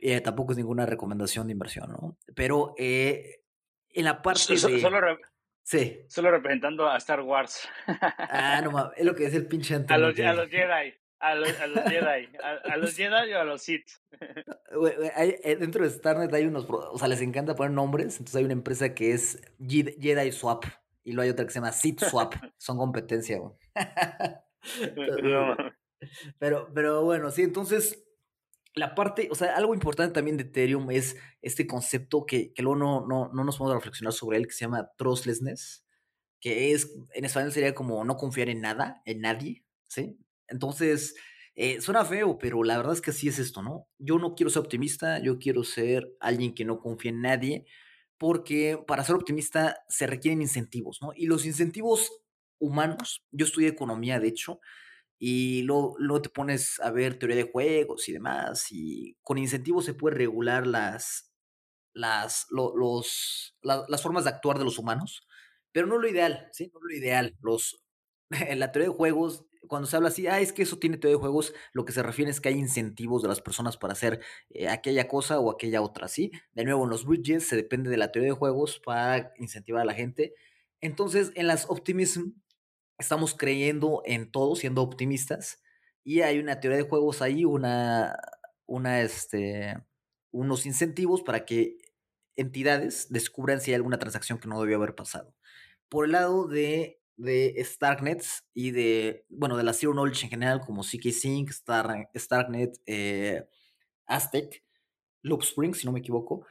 Eh, 0.02 0.20
tampoco 0.22 0.52
es 0.52 0.58
ninguna 0.58 0.86
recomendación 0.86 1.46
de 1.46 1.52
inversión, 1.52 1.90
¿no? 1.90 2.16
Pero 2.34 2.74
eh, 2.78 3.42
en 3.90 4.04
la 4.04 4.22
parte 4.22 4.54
de... 4.54 4.58
Solo, 4.58 5.18
sí. 5.62 6.06
solo 6.08 6.30
representando 6.30 6.88
a 6.88 6.96
Star 6.96 7.20
Wars. 7.20 7.68
ah, 7.86 8.62
no 8.62 8.92
es 8.96 9.04
lo 9.04 9.14
que 9.14 9.26
es 9.26 9.34
el 9.34 9.46
pinche 9.46 9.74
A 9.88 9.98
los, 9.98 10.18
a 10.18 10.32
los 10.32 10.48
Jedi. 10.48 10.94
A 11.20 11.34
los, 11.34 11.52
Jedi, 11.52 12.28
a, 12.42 12.76
los 12.78 12.96
Jedi 12.96 13.32
o 13.34 13.40
a 13.40 13.44
los 13.44 13.60
Sith. 13.60 13.90
Eh, 15.18 15.56
dentro 15.60 15.84
de 15.84 15.90
Starnet 15.90 16.32
hay 16.32 16.46
unos, 16.46 16.66
o 16.68 16.98
sea, 16.98 17.08
les 17.08 17.20
encanta 17.20 17.54
poner 17.54 17.72
nombres, 17.72 18.14
entonces 18.14 18.36
hay 18.36 18.44
una 18.44 18.54
empresa 18.54 18.94
que 18.94 19.12
es 19.12 19.40
Jedi 19.58 20.32
Swap 20.32 20.64
y 21.04 21.12
luego 21.12 21.24
hay 21.24 21.30
otra 21.30 21.44
que 21.44 21.50
se 21.50 21.58
llama 21.58 21.72
Sith 21.72 22.00
Swap, 22.00 22.34
son 22.56 22.78
competencia, 22.78 23.38
güey. 23.38 23.52
pero, 26.38 26.70
pero 26.72 27.04
bueno, 27.04 27.30
sí, 27.30 27.42
entonces 27.42 28.02
la 28.74 28.94
parte, 28.94 29.28
o 29.30 29.34
sea, 29.34 29.56
algo 29.56 29.74
importante 29.74 30.14
también 30.14 30.36
de 30.36 30.44
Ethereum 30.44 30.90
es 30.90 31.16
este 31.42 31.66
concepto 31.66 32.24
que, 32.24 32.52
que 32.54 32.62
luego 32.62 32.78
no, 32.78 33.06
no, 33.06 33.30
no 33.32 33.44
nos 33.44 33.58
podemos 33.58 33.76
reflexionar 33.76 34.12
sobre 34.12 34.38
él, 34.38 34.46
que 34.46 34.54
se 34.54 34.64
llama 34.64 34.90
trustlessness, 34.96 35.84
que 36.40 36.72
es, 36.72 36.96
en 37.12 37.24
español 37.24 37.52
sería 37.52 37.74
como 37.74 38.04
no 38.04 38.16
confiar 38.16 38.48
en 38.48 38.60
nada, 38.60 39.02
en 39.04 39.20
nadie, 39.20 39.64
¿sí? 39.88 40.18
Entonces, 40.50 41.14
eh, 41.54 41.80
suena 41.80 42.04
feo, 42.04 42.38
pero 42.38 42.62
la 42.64 42.76
verdad 42.76 42.94
es 42.94 43.00
que 43.00 43.10
así 43.10 43.28
es 43.28 43.38
esto, 43.38 43.62
¿no? 43.62 43.88
Yo 43.98 44.18
no 44.18 44.34
quiero 44.34 44.50
ser 44.50 44.60
optimista, 44.60 45.18
yo 45.20 45.38
quiero 45.38 45.64
ser 45.64 46.08
alguien 46.20 46.54
que 46.54 46.64
no 46.64 46.80
confíe 46.80 47.10
en 47.10 47.22
nadie, 47.22 47.66
porque 48.18 48.78
para 48.86 49.04
ser 49.04 49.16
optimista 49.16 49.78
se 49.88 50.06
requieren 50.06 50.42
incentivos, 50.42 50.98
¿no? 51.02 51.12
Y 51.14 51.26
los 51.26 51.46
incentivos 51.46 52.10
humanos, 52.58 53.24
yo 53.32 53.46
estudié 53.46 53.68
economía, 53.68 54.20
de 54.20 54.28
hecho, 54.28 54.60
y 55.18 55.62
luego, 55.62 56.22
te 56.22 56.30
pones 56.30 56.80
a 56.80 56.90
ver 56.90 57.18
teoría 57.18 57.36
de 57.36 57.50
juegos 57.52 58.08
y 58.08 58.12
demás, 58.12 58.66
y 58.70 59.16
con 59.22 59.38
incentivos 59.38 59.84
se 59.84 59.94
puede 59.94 60.16
regular 60.16 60.66
las, 60.66 61.32
las, 61.94 62.46
los, 62.50 63.56
las 63.62 64.02
formas 64.02 64.24
de 64.24 64.30
actuar 64.30 64.58
de 64.58 64.64
los 64.64 64.78
humanos, 64.78 65.26
pero 65.72 65.86
no 65.86 65.98
lo 65.98 66.08
ideal, 66.08 66.48
¿sí? 66.52 66.70
No 66.72 66.80
lo 66.80 66.94
ideal. 66.94 67.36
Los, 67.40 67.82
en 68.30 68.58
la 68.60 68.72
teoría 68.72 68.90
de 68.90 68.96
juegos, 68.96 69.44
cuando 69.68 69.86
se 69.86 69.96
habla 69.96 70.08
así, 70.08 70.26
ah, 70.26 70.40
es 70.40 70.52
que 70.52 70.62
eso 70.62 70.78
tiene 70.78 70.96
teoría 70.96 71.16
de 71.16 71.20
juegos, 71.20 71.54
lo 71.72 71.84
que 71.84 71.92
se 71.92 72.02
refiere 72.02 72.30
es 72.30 72.40
que 72.40 72.48
hay 72.48 72.58
incentivos 72.58 73.22
de 73.22 73.28
las 73.28 73.40
personas 73.40 73.76
para 73.76 73.92
hacer 73.92 74.20
eh, 74.50 74.68
aquella 74.68 75.08
cosa 75.08 75.38
o 75.38 75.50
aquella 75.50 75.82
otra, 75.82 76.08
¿sí? 76.08 76.32
De 76.52 76.64
nuevo, 76.64 76.84
en 76.84 76.90
los 76.90 77.04
bridges 77.04 77.46
se 77.46 77.56
depende 77.56 77.90
de 77.90 77.96
la 77.96 78.10
teoría 78.12 78.32
de 78.32 78.38
juegos 78.38 78.80
para 78.84 79.32
incentivar 79.36 79.82
a 79.82 79.84
la 79.84 79.94
gente. 79.94 80.34
Entonces, 80.80 81.32
en 81.34 81.46
las 81.46 81.68
optimism 81.68 82.32
estamos 82.98 83.34
creyendo 83.34 84.02
en 84.04 84.30
todo, 84.30 84.56
siendo 84.56 84.82
optimistas, 84.82 85.62
y 86.04 86.22
hay 86.22 86.38
una 86.38 86.60
teoría 86.60 86.78
de 86.78 86.88
juegos 86.88 87.22
ahí, 87.22 87.44
una, 87.44 88.16
una, 88.66 89.02
este, 89.02 89.76
unos 90.30 90.66
incentivos 90.66 91.22
para 91.22 91.44
que 91.44 91.78
entidades 92.36 93.08
descubran 93.10 93.60
si 93.60 93.70
hay 93.70 93.76
alguna 93.76 93.98
transacción 93.98 94.38
que 94.38 94.48
no 94.48 94.60
debió 94.60 94.76
haber 94.76 94.94
pasado. 94.94 95.34
Por 95.88 96.06
el 96.06 96.12
lado 96.12 96.46
de, 96.46 96.99
de 97.20 97.54
Starknets 97.64 98.44
y 98.54 98.70
de, 98.72 99.24
bueno, 99.28 99.56
de 99.56 99.62
la 99.64 99.72
Zero 99.72 99.92
Knowledge 99.92 100.24
en 100.24 100.30
general, 100.30 100.60
como 100.60 100.82
CK 100.82 101.10
Sync, 101.12 101.50
Star, 101.50 102.08
Starknet, 102.14 102.78
eh, 102.86 103.44
Aztec, 104.06 104.64
Loopspring, 105.22 105.74
si 105.74 105.86
no 105.86 105.92
me 105.92 106.00
equivoco, 106.00 106.46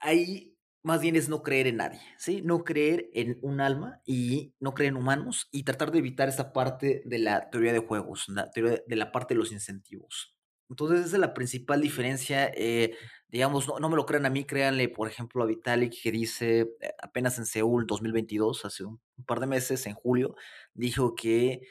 hay 0.00 0.56
más 0.82 1.00
bien 1.02 1.16
es 1.16 1.28
no 1.28 1.42
creer 1.42 1.66
en 1.66 1.76
nadie, 1.76 2.00
¿sí? 2.16 2.42
No 2.42 2.64
creer 2.64 3.10
en 3.12 3.38
un 3.42 3.60
alma 3.60 4.00
y 4.06 4.54
no 4.60 4.72
creer 4.74 4.92
en 4.92 4.96
humanos 4.96 5.48
y 5.52 5.64
tratar 5.64 5.90
de 5.90 5.98
evitar 5.98 6.28
esa 6.28 6.52
parte 6.52 7.02
de 7.04 7.18
la 7.18 7.50
teoría 7.50 7.72
de 7.72 7.80
juegos, 7.80 8.28
la 8.28 8.50
teoría 8.50 8.82
de 8.86 8.96
la 8.96 9.12
parte 9.12 9.34
de 9.34 9.38
los 9.40 9.52
incentivos. 9.52 10.34
Entonces, 10.70 11.06
esa 11.06 11.16
es 11.16 11.20
la 11.20 11.34
principal 11.34 11.80
diferencia. 11.80 12.50
Eh, 12.54 12.96
digamos, 13.28 13.68
no, 13.80 13.88
me 13.88 13.96
lo 13.96 14.06
crean 14.06 14.24
a 14.26 14.30
mí, 14.30 14.44
créanle, 14.44 14.88
por 14.88 15.08
ejemplo, 15.08 15.42
a 15.42 15.46
Vitalik, 15.46 15.92
que 16.02 16.12
dice 16.12 16.60
eh, 16.80 16.94
apenas 17.02 17.38
en 17.38 17.46
Seúl 17.46 17.86
2022, 17.86 18.64
hace 18.64 18.84
un, 18.84 19.00
par 19.26 19.40
de 19.40 19.46
meses, 19.46 19.86
en 19.86 19.94
julio, 19.94 20.36
dijo 20.74 21.14
que, 21.14 21.62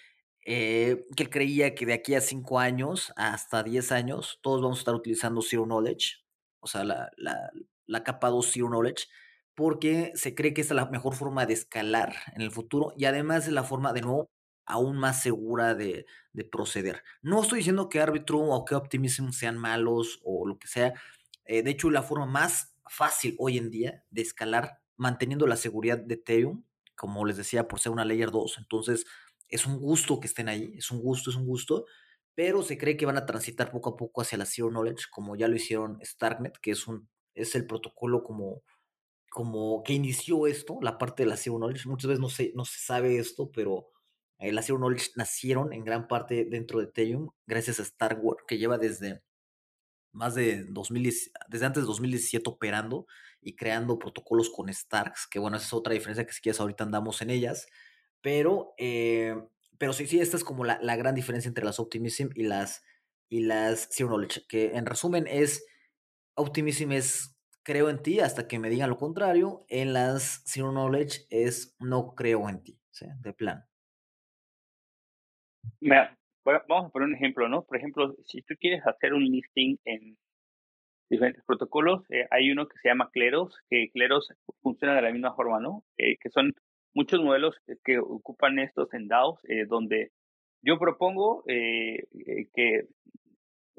eh, 0.45 1.05
que 1.15 1.23
él 1.23 1.29
creía 1.29 1.75
que 1.75 1.85
de 1.85 1.93
aquí 1.93 2.15
a 2.15 2.21
cinco 2.21 2.59
años 2.59 3.13
hasta 3.15 3.63
10 3.63 3.91
años, 3.91 4.39
todos 4.41 4.61
vamos 4.61 4.79
a 4.79 4.81
estar 4.81 4.95
utilizando 4.95 5.41
Zero 5.41 5.65
Knowledge, 5.65 6.17
o 6.59 6.67
sea, 6.67 6.83
la, 6.83 7.09
la 7.87 8.03
capa 8.03 8.29
2 8.29 8.51
Zero 8.51 8.67
Knowledge, 8.67 9.07
porque 9.55 10.11
se 10.15 10.35
cree 10.35 10.53
que 10.53 10.61
es 10.61 10.71
la 10.71 10.85
mejor 10.85 11.15
forma 11.15 11.45
de 11.45 11.53
escalar 11.53 12.15
en 12.35 12.41
el 12.41 12.51
futuro 12.51 12.93
y 12.97 13.05
además 13.05 13.47
es 13.47 13.53
la 13.53 13.63
forma, 13.63 13.93
de 13.93 14.01
nuevo, 14.01 14.29
aún 14.69 14.97
más 14.97 15.21
segura 15.21 15.75
de, 15.75 16.05
proceder. 16.51 17.03
No 17.21 17.41
estoy 17.41 17.57
diciendo 17.57 17.89
que 17.89 17.99
Arbitrum 17.99 18.49
o 18.49 18.63
que 18.63 18.75
Optimism 18.75 19.31
sean 19.31 19.57
malos 19.57 20.21
o 20.23 20.47
lo 20.47 20.57
que 20.57 20.69
sea. 20.69 20.93
Eh, 21.43 21.63
de 21.63 21.71
hecho, 21.71 21.89
la 21.89 22.01
forma 22.01 22.25
más 22.25 22.73
fácil 22.87 23.35
hoy 23.39 23.57
en 23.57 23.69
día 23.69 24.05
de 24.09 24.21
escalar, 24.21 24.79
manteniendo 24.95 25.47
la 25.47 25.57
seguridad 25.57 25.97
de 25.97 26.13
Ethereum, 26.13 26.63
como 26.95 27.25
les 27.25 27.35
decía, 27.35 27.67
por 27.67 27.81
ser 27.81 27.91
una 27.91 28.05
Layer 28.05 28.31
2. 28.31 28.57
Entonces, 28.59 29.05
es 29.49 29.65
un 29.65 29.79
gusto 29.79 30.21
que 30.21 30.27
estén 30.27 30.47
ahí, 30.47 30.75
es 30.77 30.91
un 30.91 31.01
gusto, 31.01 31.29
es 31.29 31.35
un 31.35 31.45
gusto 31.45 31.85
pero 32.39 32.63
se 32.63 32.77
cree 32.77 32.95
que 32.95 33.05
van 33.05 33.17
a 33.17 33.25
transitar 33.25 33.69
poco 33.69 33.89
a 33.89 33.97
poco 33.97 34.21
hacia 34.21 34.37
la 34.37 34.45
Zero 34.45 34.69
Knowledge, 34.69 35.07
como 35.11 35.35
ya 35.35 35.49
lo 35.49 35.57
hicieron 35.57 35.99
Starknet, 36.01 36.57
que 36.59 36.71
es 36.71 36.87
un 36.87 37.09
es 37.35 37.53
el 37.53 37.67
protocolo 37.67 38.23
como, 38.23 38.63
como 39.29 39.83
que 39.83 39.91
inició 39.91 40.47
esto, 40.47 40.79
la 40.81 40.97
parte 40.97 41.23
de 41.23 41.29
la 41.29 41.35
Zero 41.35 41.57
Knowledge. 41.57 41.89
Muchas 41.89 42.07
veces 42.07 42.21
no 42.21 42.29
se, 42.29 42.53
no 42.55 42.63
se 42.63 42.79
sabe 42.79 43.17
esto, 43.17 43.51
pero 43.51 43.89
eh, 44.39 44.51
la 44.51 44.61
Zero 44.61 44.77
Knowledge 44.77 45.11
nacieron 45.15 45.73
en 45.73 45.83
gran 45.83 46.07
parte 46.07 46.45
dentro 46.45 46.79
de 46.79 46.85
Ethereum 46.85 47.29
gracias 47.45 47.79
a 47.79 47.83
Star 47.83 48.19
Wars, 48.21 48.43
que 48.47 48.57
lleva 48.57 48.77
desde 48.77 49.21
más 50.11 50.33
de 50.35 50.65
2000, 50.65 51.13
desde 51.49 51.65
antes 51.65 51.83
de 51.83 51.87
2017 51.87 52.49
operando 52.49 53.05
y 53.41 53.55
creando 53.55 53.99
protocolos 53.99 54.49
con 54.49 54.73
Starks, 54.73 55.27
que 55.27 55.39
bueno, 55.39 55.57
esa 55.57 55.67
es 55.67 55.73
otra 55.73 55.93
diferencia 55.93 56.25
que 56.25 56.33
si 56.33 56.41
quieres 56.41 56.59
ahorita 56.59 56.83
andamos 56.83 57.21
en 57.21 57.29
ellas, 57.29 57.67
pero, 58.21 58.73
eh, 58.77 59.35
pero 59.77 59.93
sí, 59.93 60.07
sí, 60.07 60.19
esta 60.19 60.37
es 60.37 60.43
como 60.43 60.65
la, 60.65 60.79
la, 60.81 60.95
gran 60.95 61.15
diferencia 61.15 61.47
entre 61.47 61.63
las 61.63 61.79
Optimism 61.79 62.29
y 62.35 62.43
las, 62.43 62.81
y 63.29 63.41
las 63.41 63.89
Zero 63.91 64.09
Knowledge, 64.09 64.45
que 64.47 64.75
en 64.75 64.85
resumen 64.85 65.27
es 65.27 65.63
Optimism 66.35 66.91
es 66.93 67.35
creo 67.63 67.89
en 67.89 68.01
ti 68.01 68.19
hasta 68.19 68.47
que 68.47 68.57
me 68.57 68.69
digan 68.69 68.89
lo 68.89 68.97
contrario. 68.97 69.65
En 69.67 69.93
las 69.93 70.41
Zero 70.45 70.71
Knowledge 70.71 71.27
es 71.29 71.75
no 71.79 72.15
creo 72.15 72.49
en 72.49 72.63
ti, 72.63 72.79
de 73.19 73.33
plan. 73.33 73.65
Mira, 75.79 76.17
vamos 76.45 76.87
a 76.87 76.89
poner 76.89 77.09
un 77.09 77.15
ejemplo, 77.15 77.47
¿no? 77.47 77.63
Por 77.63 77.77
ejemplo, 77.77 78.15
si 78.25 78.41
tú 78.41 78.55
quieres 78.59 78.85
hacer 78.85 79.13
un 79.13 79.23
listing 79.23 79.77
en 79.85 80.17
diferentes 81.09 81.43
protocolos, 81.45 82.03
eh, 82.09 82.27
hay 82.31 82.51
uno 82.51 82.67
que 82.67 82.77
se 82.81 82.89
llama 82.89 83.09
Cleros, 83.11 83.57
que 83.69 83.89
Cleros 83.91 84.31
funciona 84.61 84.95
de 84.95 85.01
la 85.01 85.11
misma 85.11 85.33
forma, 85.35 85.59
¿no? 85.59 85.83
Eh, 85.97 86.17
que 86.21 86.29
son 86.29 86.53
muchos 86.93 87.21
modelos 87.21 87.55
que, 87.83 87.99
ocupan 87.99 88.59
estos 88.59 88.93
en 88.93 89.07
DAOs, 89.07 89.39
eh, 89.45 89.65
donde 89.65 90.11
yo 90.61 90.77
propongo 90.77 91.43
que 91.45 92.87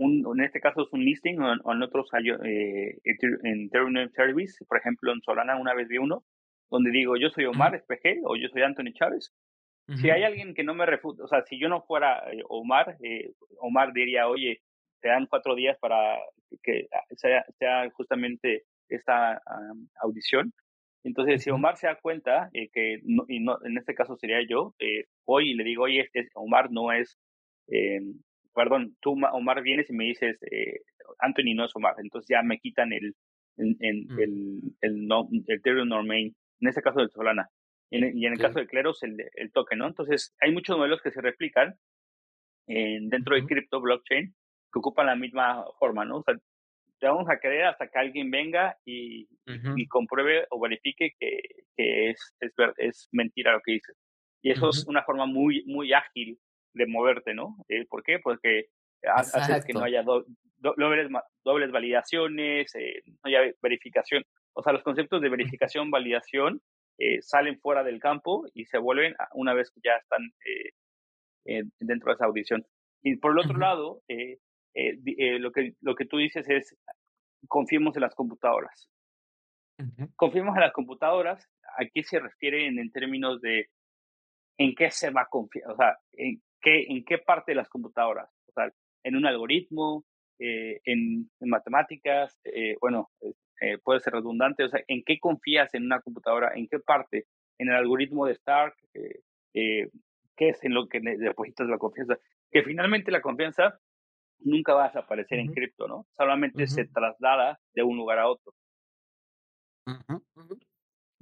en 0.00 0.40
este 0.40 0.60
caso 0.60 0.82
es 0.82 0.92
un 0.92 1.04
listing 1.04 1.40
o, 1.40 1.72
en 1.72 1.82
otros 1.82 2.08
eh, 2.14 2.98
en 3.04 3.64
Ethereum 3.66 4.10
Service, 4.14 4.64
por 4.64 4.78
ejemplo 4.78 5.12
en 5.12 5.20
Solana 5.20 5.56
una 5.56 5.74
vez 5.74 5.88
vi 5.88 5.98
uno, 5.98 6.24
donde 6.70 6.90
digo 6.90 7.16
yo 7.16 7.28
soy 7.30 7.44
Omar 7.44 7.78
SPG 7.78 8.20
o 8.24 8.36
yo 8.36 8.48
soy 8.48 8.62
Anthony 8.62 8.92
Chávez. 8.94 9.32
Si 9.96 10.10
hay 10.10 10.22
alguien 10.22 10.54
que 10.54 10.62
no 10.62 10.74
me 10.74 10.86
refuta, 10.86 11.24
o 11.24 11.28
sea, 11.28 11.42
si 11.42 11.58
yo 11.58 11.68
no 11.68 11.82
fuera 11.82 12.18
eh, 12.32 12.42
Omar, 12.48 12.96
eh, 13.02 13.32
Omar 13.58 13.92
diría, 13.92 14.28
oye, 14.28 14.60
te 15.00 15.08
dan 15.08 15.26
cuatro 15.26 15.54
días 15.54 15.76
para 15.80 16.18
que 16.62 16.86
sea, 17.16 17.44
sea 17.58 17.90
justamente 17.90 18.64
esta 18.88 19.40
audición. 20.02 20.52
Entonces, 21.02 21.42
si 21.42 21.50
Omar 21.50 21.76
se 21.76 21.86
da 21.86 21.96
cuenta 21.96 22.50
que, 22.52 23.00
y 23.28 23.40
no, 23.40 23.58
en 23.64 23.78
este 23.78 23.94
caso 23.94 24.16
sería 24.16 24.46
yo, 24.46 24.74
voy 25.26 25.50
y 25.50 25.54
le 25.54 25.64
digo, 25.64 25.84
oye, 25.84 26.00
este 26.00 26.28
Omar 26.34 26.70
no 26.70 26.92
es 26.92 27.18
perdón, 28.54 28.96
tú, 29.00 29.16
Omar, 29.32 29.62
vienes 29.62 29.88
y 29.90 29.94
me 29.94 30.04
dices, 30.04 30.38
eh, 30.50 30.80
Anthony 31.18 31.54
no 31.54 31.64
es 31.64 31.74
Omar, 31.74 31.94
entonces 31.98 32.28
ya 32.28 32.42
me 32.42 32.58
quitan 32.58 32.92
el, 32.92 33.14
el, 33.56 33.76
mm. 33.78 34.18
el, 34.20 34.60
el, 34.80 35.06
no, 35.06 35.28
el 35.46 36.34
en 36.60 36.68
este 36.68 36.82
caso 36.82 37.00
del 37.00 37.10
Solana. 37.10 37.48
Y 37.90 38.24
en, 38.26 38.32
el 38.32 38.38
caso 38.38 38.60
de 38.60 38.68
Cleros, 38.68 39.02
el, 39.02 39.16
el 39.34 39.50
token, 39.52 39.80
¿no? 39.80 39.88
Entonces, 39.88 40.34
hay 40.40 40.52
muchos 40.52 40.76
modelos 40.76 41.02
que 41.02 41.10
se 41.10 41.20
replican 41.20 41.74
en, 42.68 43.08
dentro 43.08 43.34
de 43.34 43.44
cripto 43.44 43.80
blockchain 43.80 44.32
que 44.72 44.78
ocupan 44.78 45.06
la 45.06 45.16
misma 45.16 45.64
forma, 45.78 46.04
¿no? 46.04 46.18
O 46.18 46.22
sea, 46.22 46.36
te 47.00 47.06
vamos 47.06 47.28
a 47.28 47.38
creer 47.38 47.64
hasta 47.64 47.88
que 47.88 47.98
alguien 47.98 48.30
venga 48.30 48.76
y, 48.84 49.26
y 49.46 49.88
compruebe 49.88 50.46
o 50.50 50.60
verifique 50.60 51.14
que, 51.18 51.40
que 51.76 52.10
es, 52.10 52.36
es, 52.40 52.52
es, 52.76 53.08
mentira 53.10 53.52
lo 53.52 53.60
que 53.64 53.72
dices. 53.72 53.96
Y 54.42 54.50
eso 54.50 54.68
es 54.68 54.86
una 54.86 55.02
forma 55.02 55.26
muy, 55.26 55.64
muy 55.66 55.92
ágil 55.92 56.38
de 56.74 56.86
moverte, 56.86 57.34
¿no? 57.34 57.56
Eh, 57.68 57.86
¿Por 57.86 58.02
qué? 58.02 58.18
Porque 58.18 58.66
haces 59.02 59.64
que 59.64 59.72
no 59.72 59.82
haya 59.82 60.02
dobles, 60.02 61.10
dobles, 61.42 61.72
validaciones, 61.72 62.74
eh, 62.74 63.02
no 63.06 63.18
haya 63.24 63.52
verificación. 63.62 64.22
O 64.52 64.62
sea, 64.62 64.72
los 64.72 64.82
conceptos 64.82 65.20
de 65.20 65.28
verificación, 65.28 65.90
validación 65.90 66.60
eh, 67.00 67.20
salen 67.22 67.58
fuera 67.60 67.82
del 67.82 67.98
campo 67.98 68.44
y 68.54 68.66
se 68.66 68.78
vuelven 68.78 69.14
una 69.34 69.54
vez 69.54 69.70
que 69.70 69.80
ya 69.82 69.96
están 69.96 70.20
dentro 71.80 72.10
de 72.10 72.14
esa 72.14 72.26
audición. 72.26 72.64
Y 73.02 73.16
por 73.16 73.32
el 73.32 73.38
otro 73.38 73.58
lado, 73.58 74.02
lo, 74.06 75.52
que, 75.52 75.74
lo 75.80 75.94
que 75.96 76.04
tú 76.04 76.18
dices 76.18 76.48
es, 76.48 76.76
confiemos 77.48 77.96
en 77.96 78.02
las 78.02 78.14
computadoras. 78.14 78.88
Confiemos 80.16 80.54
en 80.56 80.62
las 80.62 80.72
computadoras. 80.72 81.46
¿A 81.78 81.86
qué 81.92 82.02
se 82.02 82.18
refiere 82.18 82.66
en, 82.66 82.90
términos 82.92 83.40
de 83.40 83.68
en 84.58 84.74
qué 84.74 84.90
se 84.90 85.10
va 85.10 85.22
a 85.22 85.26
confiar? 85.26 85.70
O 85.70 85.76
sea, 85.76 85.96
en 86.12 86.42
qué, 86.60 86.84
en 86.88 87.04
qué 87.04 87.18
parte 87.18 87.52
de 87.52 87.56
las 87.56 87.68
computadoras. 87.68 88.28
O 88.48 88.52
sea, 88.52 88.70
en 89.04 89.16
un 89.16 89.26
algoritmo, 89.26 90.04
eh, 90.38 90.80
en, 90.84 91.30
matemáticas, 91.40 92.38
eh, 92.44 92.76
bueno, 92.80 93.10
eh, 93.60 93.78
puede 93.78 94.00
ser 94.00 94.14
redundante. 94.14 94.64
O 94.64 94.68
sea, 94.68 94.82
¿en 94.88 95.02
qué 95.04 95.18
confías 95.18 95.72
en 95.74 95.84
una 95.84 96.00
computadora? 96.00 96.52
¿En 96.54 96.68
qué 96.68 96.78
parte? 96.78 97.26
¿En 97.58 97.68
el 97.68 97.76
algoritmo 97.76 98.26
de 98.26 98.32
Stark? 98.32 98.74
¿Qué 99.52 99.90
es 100.38 100.64
en 100.64 100.74
lo 100.74 100.88
que 100.88 101.00
depositas 101.00 101.68
la 101.68 101.78
confianza? 101.78 102.18
Que 102.50 102.62
finalmente 102.62 103.10
la 103.10 103.20
confianza 103.20 103.78
nunca 104.40 104.74
va 104.74 104.84
a 104.84 104.88
desaparecer 104.88 105.38
en 105.38 105.52
cripto, 105.52 105.86
¿no? 105.86 106.06
Solamente 106.16 106.66
se 106.66 106.86
traslada 106.86 107.60
de 107.74 107.82
un 107.82 107.96
lugar 107.96 108.18
a 108.18 108.28
otro. 108.28 108.54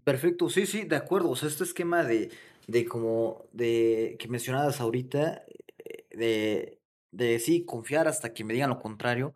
Perfecto, 0.05 0.49
sí, 0.49 0.67
sí, 0.67 0.85
de 0.85 0.97
acuerdo. 0.97 1.31
O 1.31 1.37
sea, 1.37 1.49
este 1.49 1.65
esquema 1.65 2.05
de, 2.05 2.31
de 2.67 2.87
como 2.87 3.45
de 3.53 4.17
que 4.19 4.29
mencionabas 4.29 4.81
ahorita, 4.81 5.45
eh, 5.79 6.07
de, 6.11 6.79
de 7.11 7.39
sí, 7.41 7.65
confiar 7.65 8.09
hasta 8.09 8.33
que 8.33 8.45
me 8.45 8.55
digan 8.55 8.71
lo 8.71 8.79
contrario, 8.79 9.35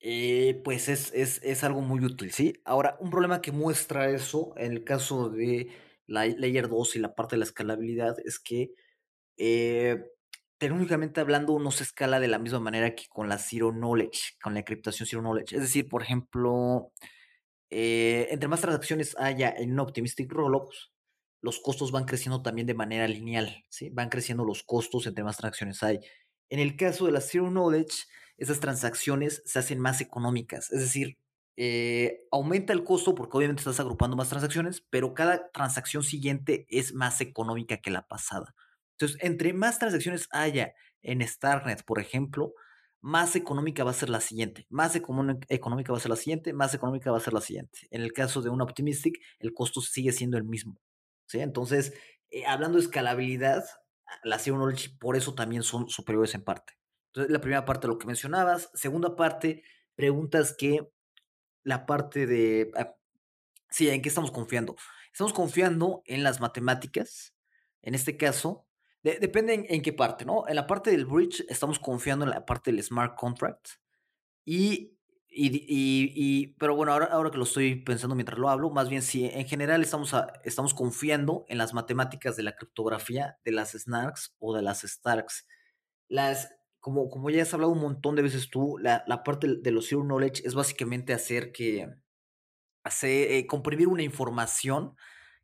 eh, 0.00 0.60
pues 0.64 0.88
es, 0.88 1.12
es, 1.12 1.40
es, 1.42 1.62
algo 1.62 1.82
muy 1.82 2.02
útil, 2.04 2.32
¿sí? 2.32 2.54
Ahora, 2.64 2.96
un 3.00 3.10
problema 3.10 3.42
que 3.42 3.52
muestra 3.52 4.10
eso 4.10 4.54
en 4.56 4.72
el 4.72 4.84
caso 4.84 5.28
de 5.28 5.68
la 6.06 6.26
Layer 6.26 6.68
2 6.68 6.96
y 6.96 6.98
la 7.00 7.14
parte 7.14 7.36
de 7.36 7.40
la 7.40 7.44
escalabilidad 7.44 8.16
es 8.24 8.40
que 8.40 8.72
eh, 9.36 10.02
tecnológicamente 10.58 11.20
hablando 11.20 11.58
no 11.58 11.70
se 11.70 11.84
escala 11.84 12.18
de 12.20 12.28
la 12.28 12.38
misma 12.38 12.60
manera 12.60 12.94
que 12.94 13.08
con 13.08 13.28
la 13.28 13.38
Zero 13.38 13.72
Knowledge, 13.72 14.36
con 14.42 14.54
la 14.54 14.60
encriptación 14.60 15.06
Zero 15.06 15.22
Knowledge. 15.22 15.56
Es 15.56 15.62
decir, 15.62 15.88
por 15.88 16.02
ejemplo, 16.02 16.92
eh, 17.70 18.28
entre 18.30 18.48
más 18.48 18.60
transacciones 18.60 19.16
haya 19.18 19.50
en 19.50 19.78
Optimistic 19.78 20.32
Rollups, 20.32 20.92
los 21.42 21.60
costos 21.60 21.92
van 21.92 22.04
creciendo 22.04 22.42
también 22.42 22.66
de 22.66 22.74
manera 22.74 23.06
lineal, 23.08 23.64
¿sí? 23.68 23.90
Van 23.90 24.08
creciendo 24.08 24.44
los 24.44 24.62
costos 24.62 25.06
entre 25.06 25.24
más 25.24 25.36
transacciones 25.36 25.82
hay. 25.82 26.00
En 26.50 26.58
el 26.58 26.76
caso 26.76 27.06
de 27.06 27.12
la 27.12 27.20
Zero 27.20 27.48
Knowledge, 27.48 28.04
esas 28.40 28.58
transacciones 28.58 29.42
se 29.44 29.58
hacen 29.58 29.78
más 29.78 30.00
económicas, 30.00 30.72
es 30.72 30.80
decir, 30.80 31.18
eh, 31.56 32.22
aumenta 32.32 32.72
el 32.72 32.84
costo 32.84 33.14
porque 33.14 33.36
obviamente 33.36 33.60
estás 33.60 33.80
agrupando 33.80 34.16
más 34.16 34.30
transacciones, 34.30 34.80
pero 34.88 35.12
cada 35.12 35.50
transacción 35.52 36.02
siguiente 36.02 36.66
es 36.70 36.94
más 36.94 37.20
económica 37.20 37.76
que 37.76 37.90
la 37.90 38.08
pasada. 38.08 38.54
Entonces, 38.92 39.18
entre 39.20 39.52
más 39.52 39.78
transacciones 39.78 40.26
haya 40.30 40.72
en 41.02 41.20
Starknet, 41.20 41.84
por 41.84 42.00
ejemplo, 42.00 42.54
más 43.02 43.36
económica 43.36 43.84
va 43.84 43.90
a 43.90 43.94
ser 43.94 44.08
la 44.08 44.20
siguiente, 44.20 44.66
más 44.70 44.96
económica 44.96 45.92
va 45.92 45.98
a 45.98 46.00
ser 46.00 46.10
la 46.10 46.16
siguiente, 46.16 46.54
más 46.54 46.72
económica 46.72 47.10
va 47.10 47.18
a 47.18 47.20
ser 47.20 47.34
la 47.34 47.42
siguiente. 47.42 47.88
En 47.90 48.00
el 48.00 48.12
caso 48.14 48.40
de 48.40 48.48
un 48.48 48.62
Optimistic, 48.62 49.18
el 49.38 49.52
costo 49.52 49.82
sigue 49.82 50.12
siendo 50.12 50.38
el 50.38 50.44
mismo. 50.44 50.80
¿sí? 51.26 51.40
Entonces, 51.40 51.92
eh, 52.30 52.46
hablando 52.46 52.78
de 52.78 52.84
escalabilidad, 52.84 53.64
la 54.24 54.38
Zero 54.38 54.56
Knowledge 54.56 54.96
por 54.98 55.16
eso 55.16 55.34
también 55.34 55.62
son 55.62 55.88
superiores 55.90 56.34
en 56.34 56.42
parte. 56.42 56.79
Entonces, 57.10 57.32
la 57.32 57.40
primera 57.40 57.64
parte, 57.64 57.88
lo 57.88 57.98
que 57.98 58.06
mencionabas. 58.06 58.70
Segunda 58.74 59.16
parte, 59.16 59.64
preguntas 59.94 60.54
que 60.56 60.88
la 61.64 61.86
parte 61.86 62.26
de... 62.26 62.70
Ah, 62.76 62.94
sí, 63.68 63.88
¿en 63.88 64.02
qué 64.02 64.08
estamos 64.08 64.30
confiando? 64.30 64.76
Estamos 65.12 65.32
confiando 65.32 66.02
en 66.06 66.22
las 66.22 66.40
matemáticas, 66.40 67.34
en 67.82 67.94
este 67.94 68.16
caso, 68.16 68.66
depende 69.02 69.66
en, 69.68 69.82
qué 69.82 69.92
parte, 69.92 70.24
¿no? 70.24 70.46
En 70.46 70.54
la 70.54 70.66
parte 70.66 70.90
del 70.90 71.06
bridge 71.06 71.44
estamos 71.48 71.78
confiando 71.78 72.24
en 72.24 72.30
la 72.30 72.44
parte 72.44 72.70
del 72.70 72.82
smart 72.82 73.16
contract. 73.16 73.68
Y, 74.44 74.98
y, 75.28 76.48
pero 76.58 76.76
bueno, 76.76 76.92
ahora, 76.92 77.06
ahora 77.06 77.30
que 77.30 77.38
lo 77.38 77.44
estoy 77.44 77.76
pensando 77.76 78.14
mientras 78.14 78.38
lo 78.38 78.48
hablo, 78.48 78.70
más 78.70 78.88
bien 78.88 79.02
sí, 79.02 79.30
en 79.32 79.46
general 79.46 79.82
estamos, 79.82 80.14
estamos 80.44 80.74
confiando 80.74 81.44
en 81.48 81.58
las 81.58 81.72
matemáticas 81.72 82.36
de 82.36 82.42
la 82.42 82.54
criptografía 82.56 83.38
de 83.44 83.52
las 83.52 83.72
SNARKs 83.72 84.36
o 84.38 84.54
de 84.54 84.62
las 84.62 84.80
STARKs. 84.80 85.46
Las, 86.08 86.52
como, 86.80 87.08
como 87.10 87.30
ya 87.30 87.42
has 87.42 87.54
hablado 87.54 87.72
un 87.72 87.80
montón 87.80 88.16
de 88.16 88.22
veces 88.22 88.50
tú, 88.50 88.78
la, 88.78 89.04
la 89.06 89.22
parte 89.22 89.46
de 89.60 89.70
los 89.70 89.88
Zero 89.88 90.02
Knowledge 90.02 90.42
es 90.44 90.54
básicamente 90.54 91.12
hacer 91.12 91.52
que, 91.52 91.88
hacer, 92.82 93.32
eh, 93.32 93.46
comprimir 93.46 93.88
una 93.88 94.02
información 94.02 94.96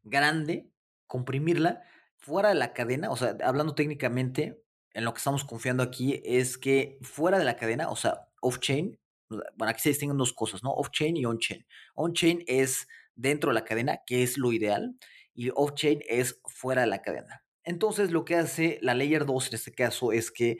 grande, 0.02 0.70
comprimirla, 1.06 1.82
fuera 2.16 2.48
de 2.48 2.54
la 2.54 2.72
cadena, 2.72 3.10
o 3.10 3.16
sea, 3.16 3.36
hablando 3.44 3.74
técnicamente, 3.74 4.62
en 4.94 5.04
lo 5.04 5.12
que 5.12 5.18
estamos 5.18 5.44
confiando 5.44 5.82
aquí 5.82 6.22
es 6.24 6.56
que 6.56 6.98
fuera 7.02 7.38
de 7.38 7.44
la 7.44 7.56
cadena, 7.56 7.90
o 7.90 7.96
sea, 7.96 8.28
off-chain, 8.40 8.98
bueno, 9.28 9.70
aquí 9.70 9.80
se 9.80 9.90
distinguen 9.90 10.16
dos 10.16 10.32
cosas, 10.32 10.62
¿no? 10.62 10.70
Off-chain 10.70 11.16
y 11.16 11.26
on-chain. 11.26 11.66
On-chain 11.94 12.44
es 12.46 12.88
dentro 13.14 13.50
de 13.50 13.54
la 13.54 13.64
cadena, 13.64 14.00
que 14.06 14.22
es 14.22 14.38
lo 14.38 14.52
ideal, 14.52 14.96
y 15.34 15.50
off-chain 15.54 16.00
es 16.08 16.40
fuera 16.46 16.82
de 16.82 16.86
la 16.86 17.02
cadena. 17.02 17.44
Entonces, 17.62 18.10
lo 18.10 18.24
que 18.24 18.36
hace 18.36 18.78
la 18.80 18.94
Layer 18.94 19.26
2 19.26 19.48
en 19.48 19.54
este 19.54 19.72
caso 19.72 20.12
es 20.12 20.30
que 20.30 20.58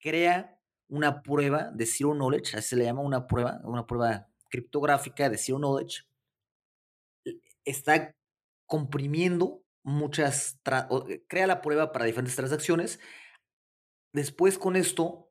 crea 0.00 0.58
una 0.88 1.22
prueba 1.22 1.70
de 1.72 1.86
Zero 1.86 2.14
Knowledge, 2.14 2.56
así 2.56 2.70
se 2.70 2.76
le 2.76 2.84
llama 2.84 3.02
una 3.02 3.26
prueba, 3.26 3.60
una 3.64 3.86
prueba 3.86 4.28
criptográfica 4.48 5.28
de 5.28 5.38
Zero 5.38 5.58
Knowledge. 5.58 6.04
Está 7.64 8.14
comprimiendo 8.66 9.62
muchas, 9.82 10.60
eh, 11.10 11.24
crea 11.28 11.46
la 11.46 11.60
prueba 11.60 11.92
para 11.92 12.04
diferentes 12.04 12.36
transacciones. 12.36 13.00
Después 14.12 14.58
con 14.58 14.76
esto, 14.76 15.30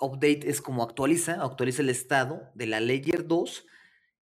update 0.00 0.48
es 0.48 0.60
como 0.60 0.82
actualiza, 0.82 1.42
actualiza 1.42 1.82
el 1.82 1.90
estado 1.90 2.50
de 2.54 2.66
la 2.66 2.80
layer 2.80 3.26
2 3.26 3.66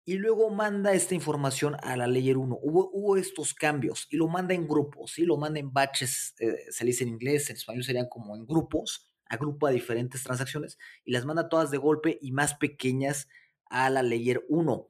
y 0.05 0.16
luego 0.16 0.49
manda 0.51 0.93
esta 0.93 1.16
información 1.16 1.76
a 1.82 1.97
la 1.97 2.07
layer 2.07 2.38
1. 2.38 2.59
Hubo, 2.61 3.18
estos 3.18 3.53
cambios 3.53 4.07
y 4.11 4.18
lo 4.18 4.28
manda 4.28 4.53
en 4.53 4.68
grupos, 4.68 5.18
y 5.18 5.24
lo 5.24 5.38
manda 5.38 5.59
en 5.59 5.74
batches, 5.74 6.36
eh, 6.39 6.66
se 6.70 6.86
dice 6.86 7.03
en 7.03 7.09
inglés, 7.09 7.49
en 7.49 7.55
español 7.55 7.84
serían 7.84 8.07
como 8.07 8.36
en 8.36 8.45
grupos, 8.45 9.09
agrupa 9.28 9.72
diferentes 9.72 10.24
transacciones 10.24 10.78
y 11.04 11.12
las 11.12 11.26
manda 11.26 11.50
todas 11.50 11.72
de 11.72 11.78
golpe 11.78 12.18
y 12.22 12.32
más 12.32 12.56
pequeñas 12.56 13.28
a 13.66 13.90
la 13.90 14.04
layer 14.04 14.46
1. 14.50 14.90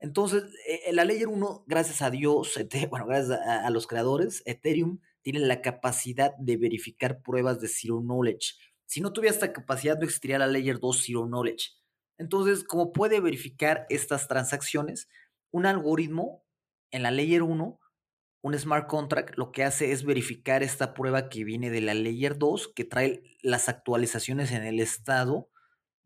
Entonces, 0.00 0.44
eh, 0.66 0.92
la 0.92 1.04
Layer 1.04 1.28
1, 1.28 1.64
gracias 1.66 2.00
a 2.00 2.10
Dios, 2.10 2.58
bueno, 2.88 3.06
gracias 3.06 3.38
a, 3.38 3.68
los 3.70 3.86
creadores, 3.86 4.42
Ethereum 4.46 4.98
tiene 5.22 5.40
la 5.40 5.60
capacidad 5.60 6.34
de 6.38 6.56
verificar 6.56 7.20
pruebas 7.20 7.60
de 7.60 7.68
Zero 7.68 8.00
Knowledge. 8.00 8.54
Si 8.86 9.02
no 9.02 9.12
tuviera 9.12 9.34
esta 9.34 9.52
capacidad, 9.52 9.98
no 9.98 10.04
existiría 10.04 10.38
la 10.38 10.46
Layer 10.46 10.80
2 10.80 11.02
Zero 11.04 11.26
Knowledge. 11.26 11.72
Entonces, 12.16 12.64
como 12.64 12.92
puede 12.92 13.20
verificar 13.20 13.86
estas 13.90 14.26
transacciones, 14.26 15.08
un 15.50 15.66
algoritmo 15.66 16.44
en 16.90 17.02
la 17.02 17.10
Layer 17.10 17.42
1, 17.42 17.79
un 18.42 18.58
smart 18.58 18.86
contract, 18.88 19.36
lo 19.36 19.52
que 19.52 19.64
hace 19.64 19.92
es 19.92 20.04
verificar 20.04 20.62
esta 20.62 20.94
prueba 20.94 21.28
que 21.28 21.44
viene 21.44 21.70
de 21.70 21.80
la 21.80 21.94
Layer 21.94 22.38
2, 22.38 22.72
que 22.74 22.84
trae 22.84 23.22
las 23.42 23.68
actualizaciones 23.68 24.52
en 24.52 24.64
el 24.64 24.80
estado 24.80 25.50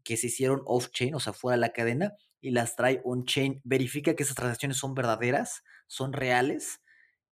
que 0.03 0.16
se 0.16 0.26
hicieron 0.26 0.62
off-chain, 0.66 1.14
o 1.14 1.20
sea, 1.20 1.32
fuera 1.32 1.57
de 1.57 1.61
la 1.61 1.72
cadena, 1.72 2.14
y 2.41 2.51
las 2.51 2.76
trae 2.76 3.01
on-chain, 3.05 3.61
verifica 3.64 4.14
que 4.14 4.22
esas 4.22 4.37
transacciones 4.37 4.76
son 4.76 4.95
verdaderas, 4.95 5.62
son 5.87 6.12
reales, 6.12 6.80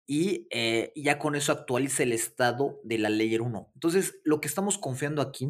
y 0.08 0.48
eh, 0.52 0.92
ya 0.96 1.20
con 1.20 1.36
eso 1.36 1.52
actualiza 1.52 2.04
el 2.04 2.14
estado 2.14 2.80
de 2.84 2.98
la 2.98 3.10
Layer 3.10 3.42
1. 3.42 3.72
Entonces, 3.74 4.20
lo 4.24 4.40
que 4.40 4.48
estamos 4.48 4.78
confiando 4.78 5.22
aquí 5.22 5.50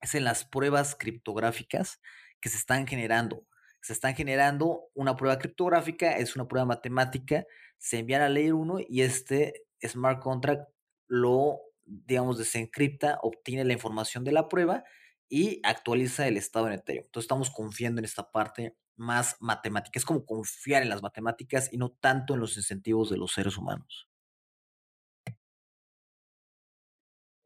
es 0.00 0.14
en 0.14 0.24
las 0.24 0.44
pruebas 0.44 0.96
criptográficas 0.98 2.00
que 2.40 2.48
se 2.48 2.56
están 2.56 2.86
generando. 2.86 3.46
Se 3.80 3.92
están 3.92 4.14
generando 4.14 4.88
una 4.94 5.16
prueba 5.16 5.38
criptográfica, 5.38 6.12
es 6.12 6.36
una 6.36 6.46
prueba 6.46 6.66
matemática, 6.66 7.46
se 7.78 7.98
envía 7.98 8.18
a 8.18 8.20
la 8.20 8.28
Layer 8.28 8.54
1 8.54 8.78
y 8.88 9.02
este 9.02 9.64
smart 9.82 10.20
contract 10.22 10.68
lo, 11.08 11.60
digamos, 11.84 12.38
desencripta, 12.38 13.18
obtiene 13.22 13.64
la 13.64 13.72
información 13.72 14.22
de 14.24 14.32
la 14.32 14.48
prueba 14.48 14.84
y 15.28 15.60
actualiza 15.64 16.26
el 16.28 16.36
estado 16.36 16.66
en 16.66 16.74
Ethereum. 16.74 17.06
Entonces 17.06 17.24
estamos 17.24 17.50
confiando 17.50 18.00
en 18.00 18.04
esta 18.04 18.30
parte 18.30 18.76
más 18.96 19.36
matemática. 19.40 19.98
Es 19.98 20.04
como 20.04 20.26
confiar 20.26 20.82
en 20.82 20.90
las 20.90 21.02
matemáticas 21.02 21.72
y 21.72 21.78
no 21.78 21.90
tanto 21.90 22.34
en 22.34 22.40
los 22.40 22.56
incentivos 22.56 23.08
de 23.10 23.16
los 23.16 23.32
seres 23.32 23.56
humanos. 23.56 24.08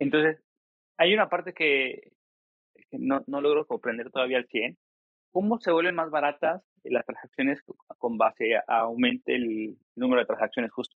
Entonces, 0.01 0.39
hay 0.97 1.15
una 1.15 1.29
parte 1.29 1.55
que, 1.55 2.13
no, 2.91 3.23
logro 3.27 3.67
comprender 3.67 4.11
todavía 4.11 4.39
al 4.39 4.49
100. 4.49 4.77
¿Cómo 5.35 5.59
se 5.59 5.73
vuelven 5.73 5.97
más 5.97 6.11
baratas 6.11 6.63
las 6.85 7.05
transacciones 7.05 7.61
con 7.99 8.17
base 8.17 8.55
a 8.55 8.79
aumente 8.79 9.35
el 9.35 9.77
número 9.97 10.21
de 10.21 10.27
transacciones 10.27 10.71
justo? 10.71 10.97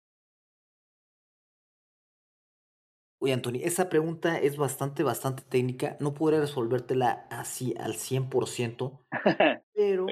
Oye, 3.21 3.33
Anthony, 3.33 3.61
esa 3.63 3.89
pregunta 3.89 4.37
es 4.37 4.57
bastante, 4.57 5.05
bastante 5.05 5.45
técnica. 5.45 5.97
No 6.01 6.15
podré 6.15 6.41
resolvértela 6.41 7.29
así 7.31 7.75
al 7.79 7.93
100%, 7.93 9.07
pero, 9.73 10.07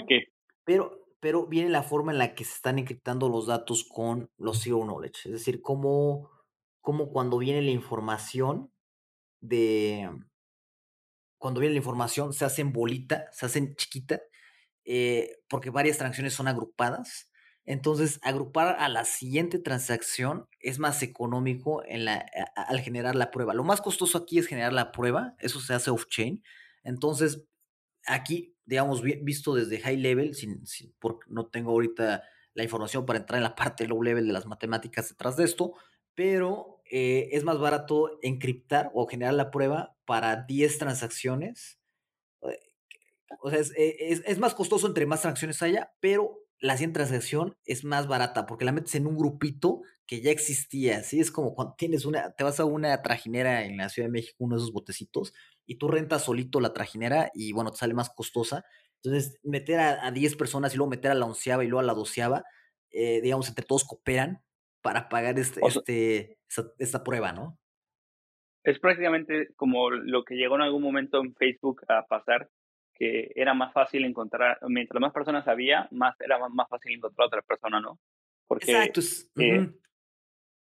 pero, 0.65 1.05
pero 1.19 1.47
viene 1.49 1.71
la 1.71 1.83
forma 1.83 2.13
en 2.13 2.19
la 2.19 2.37
que 2.37 2.45
se 2.45 2.55
están 2.55 2.79
encriptando 2.79 3.29
los 3.29 3.49
datos 3.49 3.83
con 3.93 4.31
los 4.39 4.63
Zero 4.63 4.85
Knowledge. 4.85 5.31
Es 5.31 5.33
decir, 5.33 5.61
cómo, 5.63 6.31
cómo 6.81 7.11
cuando 7.11 7.39
viene 7.39 7.61
la 7.61 7.73
información 7.73 8.71
de... 9.41 10.09
Cuando 11.43 11.59
viene 11.59 11.75
la 11.75 11.79
información 11.79 12.33
se 12.33 12.45
hacen 12.45 12.73
bolita, 12.73 13.27
se 13.33 13.47
hacen 13.47 13.75
chiquita 13.75 14.23
eh, 14.85 15.41
porque 15.49 15.71
varias 15.71 15.99
transacciones 15.99 16.35
son 16.35 16.47
agrupadas. 16.47 17.33
Entonces, 17.65 18.21
agrupar 18.23 18.77
a 18.79 18.89
la 18.89 19.05
siguiente 19.05 19.59
transacción 19.59 20.47
es 20.61 20.79
más 20.79 21.03
económico 21.03 21.83
en 21.85 22.05
la, 22.05 22.25
al 22.55 22.79
generar 22.79 23.17
la 23.17 23.33
prueba. 23.33 23.55
Lo 23.55 23.65
más 23.65 23.81
costoso 23.81 24.19
aquí 24.19 24.39
es 24.39 24.47
generar 24.47 24.73
la 24.73 24.93
prueba, 24.93 25.35
eso 25.41 25.59
se 25.59 25.75
hace 25.75 25.91
off-chain. 25.91 26.45
Entonces, 26.85 27.45
aquí, 28.07 28.57
digamos, 28.65 29.03
visto 29.03 29.53
desde 29.57 29.81
high 29.81 29.97
level, 29.97 30.37
sin, 30.37 30.63
porque 31.01 31.27
no 31.29 31.47
tengo 31.47 31.73
ahorita 31.73 32.23
la 32.55 32.63
información 32.63 33.05
para 33.05 33.19
entrar 33.19 33.39
en 33.39 33.45
la 33.45 33.57
parte 33.57 33.89
low 33.89 34.01
level 34.01 34.29
de 34.29 34.33
las 34.33 34.47
matemáticas 34.47 35.09
detrás 35.09 35.37
de 35.37 35.43
esto, 35.45 35.73
pero 36.15 36.82
eh, 36.95 37.31
es 37.35 37.43
más 37.43 37.59
barato 37.59 38.19
encriptar 38.21 38.91
o 38.93 39.07
generar 39.07 39.33
la 39.33 39.51
prueba 39.51 39.97
para 40.05 40.45
10 40.45 40.77
transacciones. 40.77 41.79
Eh, 42.43 42.61
o 43.41 43.49
sea, 43.49 43.61
eh, 43.61 43.97
es, 43.99 44.23
es, 44.27 44.39
más 44.39 44.55
costoso 44.55 44.87
entre 44.87 45.07
más 45.07 45.23
transacciones 45.23 45.63
haya, 45.63 45.95
pero 46.01 46.41
la 46.59 46.77
siguiente 46.77 46.99
transacción 46.99 47.57
es 47.65 47.83
más 47.83 48.09
barata 48.09 48.45
porque 48.45 48.67
la 48.67 48.73
metes 48.73 48.95
en 48.95 49.07
un 49.07 49.17
grupito 49.17 49.81
que 50.05 50.21
ya 50.21 50.31
existía, 50.31 51.03
¿sí? 51.03 51.19
Es 51.19 51.31
como 51.31 51.55
cuando 51.55 51.75
tienes 51.79 52.05
una, 52.05 52.33
te 52.33 52.45
vas 52.45 52.61
a 52.61 52.67
una 52.67 53.01
trajinera 53.01 53.65
en 53.65 53.79
la 53.79 53.89
Ciudad 53.89 54.09
de 54.09 54.13
México, 54.13 54.37
uno 54.41 54.57
de 54.57 54.61
esos 54.61 54.75
botecitos, 54.75 55.33
y 55.65 55.77
tú 55.77 55.89
rentas 55.89 56.25
solito 56.25 56.61
la 56.61 56.75
trajinera 56.75 57.31
y 57.33 57.53
bueno, 57.53 57.71
te 57.71 57.79
sale 57.79 57.95
más 57.95 58.11
costosa. 58.11 58.67
Entonces, 59.03 59.39
meter 59.43 59.81
a, 59.81 60.11
10 60.11 60.37
personas 60.37 60.75
y 60.75 60.77
luego 60.77 60.91
meter 60.91 61.11
a 61.11 61.15
la 61.15 61.25
onceava 61.25 61.65
y 61.65 61.69
luego 61.69 61.81
a 61.81 61.85
la 61.85 61.95
doceava, 61.95 62.45
eh, 62.91 63.23
digamos, 63.23 63.49
entre 63.49 63.65
todos 63.65 63.85
cooperan 63.85 64.43
para 64.83 65.09
pagar 65.09 65.39
este, 65.39 65.61
este, 65.67 66.39
esta, 66.79 67.03
prueba, 67.03 67.33
¿no? 67.33 67.59
Es 68.65 68.79
prácticamente 68.79 69.49
como 69.57 69.91
lo 69.91 70.25
que 70.25 70.35
llegó 70.35 70.57
en 70.57 70.63
algún 70.63 70.83
momento 70.83 71.21
en 71.21 71.35
Facebook 71.35 71.83
a 71.89 72.07
pasar, 72.07 72.49
que 72.95 73.33
era 73.35 73.55
más 73.55 73.73
fácil 73.73 74.05
encontrar, 74.05 74.59
mientras 74.69 75.01
más 75.01 75.13
personas 75.13 75.49
había, 75.49 75.89
más 75.91 76.21
era 76.21 76.39
más, 76.49 76.69
fácil 76.69 76.95
encontrar 76.95 77.25
a 77.25 77.27
otra 77.29 77.43
persona, 77.43 77.81
¿no? 77.81 77.99
Porque, 78.47 78.73
Exacto. 78.73 79.01
Eh, 79.41 79.69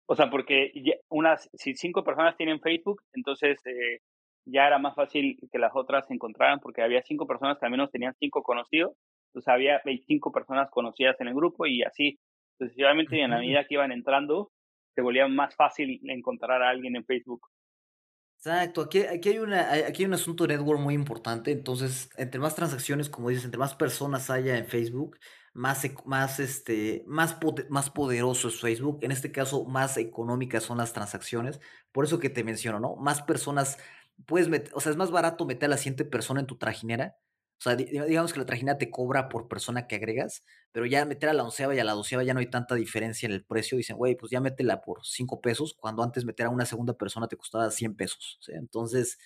o 0.07 0.15
sea, 0.15 0.31
porque 0.31 0.73
unas, 1.09 1.49
si 1.55 1.75
cinco 1.75 2.05
personas 2.05 2.37
tienen 2.37 2.61
Facebook, 2.61 3.03
entonces 3.13 3.59
eh, 3.67 4.01
ya 4.47 4.67
era 4.67 4.79
más 4.79 4.95
fácil 4.95 5.39
que 5.51 5.59
las 5.59 5.73
otras 5.75 6.07
se 6.07 6.15
encontraran 6.15 6.61
porque 6.61 6.83
había 6.83 7.03
cinco 7.03 7.27
personas 7.27 7.59
que 7.59 7.67
al 7.67 7.71
menos 7.71 7.91
tenían 7.91 8.15
cinco 8.19 8.43
conocidos, 8.43 8.95
entonces 9.29 9.49
había 9.49 9.81
25 9.85 10.33
personas 10.33 10.71
conocidas 10.71 11.21
en 11.21 11.29
el 11.29 11.35
grupo 11.35 11.67
y 11.67 11.83
así 11.83 12.19
sucesivamente 12.59 13.21
en 13.23 13.31
la 13.31 13.39
medida 13.39 13.65
que 13.65 13.75
iban 13.75 13.93
entrando 13.93 14.53
se 14.95 15.03
volvía 15.03 15.29
más 15.29 15.55
fácil 15.55 16.01
encontrar 16.11 16.61
a 16.63 16.71
alguien 16.71 16.97
en 16.97 17.05
Facebook. 17.05 17.43
Exacto, 18.37 18.83
aquí, 18.83 19.01
aquí, 19.01 19.31
hay 19.31 19.39
una, 19.39 19.73
aquí 19.73 20.03
hay 20.03 20.07
un 20.07 20.15
asunto 20.15 20.47
de 20.47 20.57
network 20.57 20.81
muy 20.81 20.95
importante, 20.95 21.51
entonces 21.51 22.09
entre 22.17 22.41
más 22.41 22.55
transacciones, 22.55 23.09
como 23.09 23.31
dices, 23.31 23.45
entre 23.45 23.59
más 23.59 23.75
personas 23.75 24.31
haya 24.31 24.57
en 24.57 24.67
Facebook, 24.67 25.19
más, 25.55 25.85
más, 26.05 26.39
este, 26.39 27.03
más, 27.07 27.37
más 27.69 27.91
poderoso 27.91 28.47
es 28.47 28.61
Facebook, 28.61 29.01
en 29.03 29.11
este 29.11 29.33
caso 29.33 29.65
más 29.65 29.97
económicas 29.97 30.63
son 30.63 30.79
las 30.79 30.93
transacciones, 30.93 31.61
por 31.91 32.05
eso 32.05 32.21
que 32.21 32.31
te 32.31 32.45
menciono, 32.45 32.79
¿no? 32.79 32.95
Más 32.95 33.23
personas 33.23 33.79
puedes 34.27 34.49
meter, 34.49 34.73
o 34.75 34.81
sea, 34.81 34.91
es 34.91 34.97
más 34.97 35.11
barato 35.11 35.45
meter 35.45 35.67
a 35.67 35.71
la 35.71 35.77
siguiente 35.77 36.05
persona 36.05 36.41
en 36.41 36.47
tu 36.47 36.57
trajinera. 36.57 37.17
O 37.59 37.61
sea, 37.61 37.75
digamos 37.75 38.33
que 38.33 38.39
la 38.39 38.47
trajinera 38.47 38.79
te 38.79 38.89
cobra 38.89 39.29
por 39.29 39.49
persona 39.49 39.89
que 39.89 39.97
agregas, 39.97 40.45
pero 40.71 40.87
ya 40.87 41.05
meter 41.05 41.29
a 41.29 41.33
la 41.33 41.43
onceava 41.43 41.75
y 41.75 41.81
a 41.81 41.85
la 41.85 41.93
doceava 41.93 42.23
ya 42.23 42.33
no 42.33 42.39
hay 42.39 42.47
tanta 42.47 42.77
diferencia 42.77 43.27
en 43.27 43.33
el 43.33 43.45
precio. 43.45 43.77
Dicen, 43.77 43.97
güey, 43.97 44.15
pues 44.15 44.31
ya 44.31 44.41
métela 44.41 44.81
por 44.81 45.05
cinco 45.05 45.41
pesos, 45.41 45.75
cuando 45.75 46.05
antes 46.05 46.25
meter 46.25 46.47
a 46.47 46.51
una 46.51 46.67
segunda 46.67 46.97
persona 46.97 47.27
te 47.27 47.37
costaba 47.37 47.69
100 47.69 47.97
pesos. 47.97 48.39
Entonces, 48.53 49.19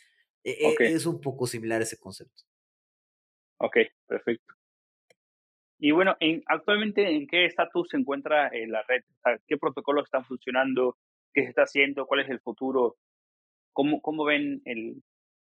e, 0.45 0.53
e, 0.53 0.75
es 0.79 1.05
un 1.05 1.21
poco 1.21 1.47
similar 1.47 1.83
ese 1.83 1.99
concepto. 1.99 2.45
Ok, 3.59 3.77
perfecto. 4.07 4.55
Y 5.79 5.91
bueno, 5.91 6.17
en, 6.21 6.43
actualmente, 6.47 7.15
¿en 7.15 7.27
qué 7.27 7.45
estatus 7.45 7.91
se 7.91 7.99
encuentra 7.99 8.51
la 8.67 8.83
red? 8.89 9.03
¿Qué 9.47 9.59
protocolos 9.59 10.05
están 10.05 10.25
funcionando? 10.25 10.97
¿Qué 11.35 11.43
se 11.43 11.51
está 11.51 11.65
haciendo? 11.65 12.07
¿Cuál 12.07 12.21
es 12.21 12.31
el 12.31 12.41
futuro? 12.41 12.97
¿Cómo, 13.75 14.01
cómo 14.01 14.25
ven 14.25 14.63
el, 14.65 15.03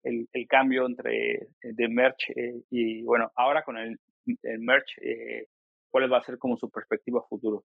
el, 0.03 0.29
el 0.33 0.47
cambio 0.47 0.87
entre 0.87 1.35
eh, 1.35 1.49
de 1.63 1.89
merch 1.89 2.31
eh, 2.31 2.63
y 2.71 3.03
bueno, 3.03 3.31
ahora 3.37 3.63
con 3.63 3.77
el, 3.77 3.99
el 4.43 4.59
merch, 4.61 4.99
eh, 5.03 5.47
cuál 5.91 6.13
va 6.13 6.19
a 6.19 6.25
ser 6.25 6.39
como 6.39 6.57
su 6.57 6.71
perspectiva 6.71 7.23
futuro? 7.29 7.65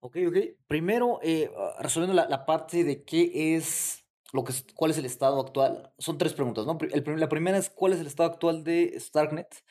Ok, 0.00 0.18
ok. 0.28 0.36
Primero, 0.66 1.20
ah, 1.22 1.76
resolviendo 1.80 2.14
la, 2.14 2.28
la, 2.28 2.44
parte 2.44 2.84
de 2.84 3.04
qué 3.04 3.56
es 3.56 4.04
lo 4.34 4.44
que 4.44 4.52
cuál 4.74 4.90
es 4.90 4.98
el 4.98 5.06
estado 5.06 5.40
actual, 5.40 5.92
son 5.98 6.18
tres 6.18 6.34
preguntas, 6.34 6.66
¿no? 6.66 6.76
El, 6.92 7.20
la 7.20 7.28
primera 7.28 7.56
es 7.56 7.70
cuál 7.70 7.92
es 7.92 8.00
el 8.00 8.06
estado 8.06 8.30
actual 8.30 8.64
de 8.64 8.98
Starknet. 8.98 9.64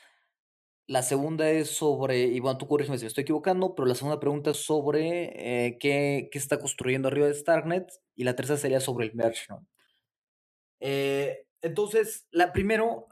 La 0.88 1.02
segunda 1.02 1.50
es 1.50 1.70
sobre, 1.70 2.24
y 2.24 2.40
bueno, 2.40 2.58
tú 2.58 2.68
corrígeme 2.68 2.98
si 2.98 3.04
me 3.04 3.08
estoy 3.08 3.24
equivocando, 3.24 3.76
pero 3.76 3.86
la 3.88 3.96
segunda 3.96 4.20
pregunta 4.20 4.52
es 4.52 4.58
sobre 4.66 5.68
eh, 5.68 5.78
qué, 5.80 6.30
qué, 6.32 6.38
está 6.38 6.60
construyendo 6.60 7.08
arriba 7.08 7.28
de 7.28 7.34
Starknet 7.34 7.90
y 8.16 8.24
la 8.24 8.36
tercera 8.36 8.58
sería 8.58 8.80
sobre 8.80 9.06
el 9.08 9.16
merge, 9.16 9.46
¿no? 9.50 9.66
Eh, 10.86 11.46
entonces, 11.62 12.28
la 12.32 12.52
primero, 12.52 13.08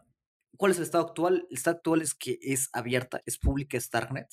¿cuál 0.58 0.74
es 0.74 0.78
el 0.78 0.84
estado 0.84 1.08
actual? 1.08 1.48
El 1.50 1.56
estado 1.56 1.78
actual 1.78 2.02
es 2.02 2.14
que 2.14 2.38
es 2.42 2.70
abierta, 2.74 3.22
es 3.26 3.38
pública 3.38 3.80
Starknet. 3.80 4.28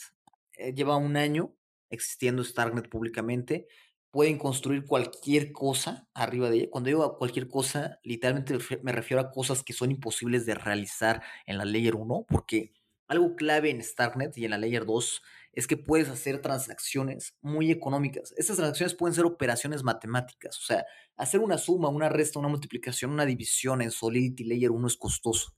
Eh, 0.55 0.75
lleva 0.75 0.97
un 0.97 1.17
año 1.17 1.55
existiendo 1.89 2.43
Starknet 2.43 2.89
públicamente. 2.89 3.69
Pueden 4.11 4.39
construir 4.39 4.85
cualquier 4.87 5.53
cosa 5.53 6.09
arriba 6.15 6.51
de 6.51 6.57
ella. 6.57 6.71
Cuando 6.71 6.89
digo 6.89 7.17
cualquier 7.17 7.47
cosa, 7.47 8.01
literalmente 8.03 8.59
me 8.83 8.91
refiero 8.91 9.21
a 9.21 9.31
cosas 9.31 9.63
que 9.63 9.73
son 9.73 9.93
imposibles 9.93 10.45
de 10.45 10.55
realizar 10.57 11.23
en 11.47 11.59
la 11.59 11.65
Layer 11.65 11.95
1, 11.95 12.27
porque 12.29 12.73
algo 13.07 13.37
clave 13.37 13.71
en 13.71 13.83
Starknet 13.85 14.37
y 14.37 14.47
en 14.47 14.51
la 14.51 14.59
Layer 14.59 14.85
2 14.85 15.23
es 15.59 15.67
que 15.67 15.77
puedes 15.77 16.09
hacer 16.09 16.41
transacciones 16.41 17.37
muy 17.41 17.73
económicas. 17.73 18.33
Estas 18.37 18.59
transacciones 18.59 18.95
pueden 18.95 19.13
ser 19.13 19.25
operaciones 19.25 19.83
matemáticas, 19.83 20.57
o 20.57 20.63
sea, 20.63 20.87
hacer 21.17 21.41
una 21.41 21.59
suma, 21.59 21.89
una 21.89 22.09
resta, 22.09 22.39
una 22.39 22.47
multiplicación, 22.47 23.11
una 23.11 23.27
división 23.27 23.83
en 23.83 23.91
Solidity 23.91 24.45
Layer 24.45 24.71
1 24.71 24.87
es 24.87 24.97
costoso, 24.97 25.57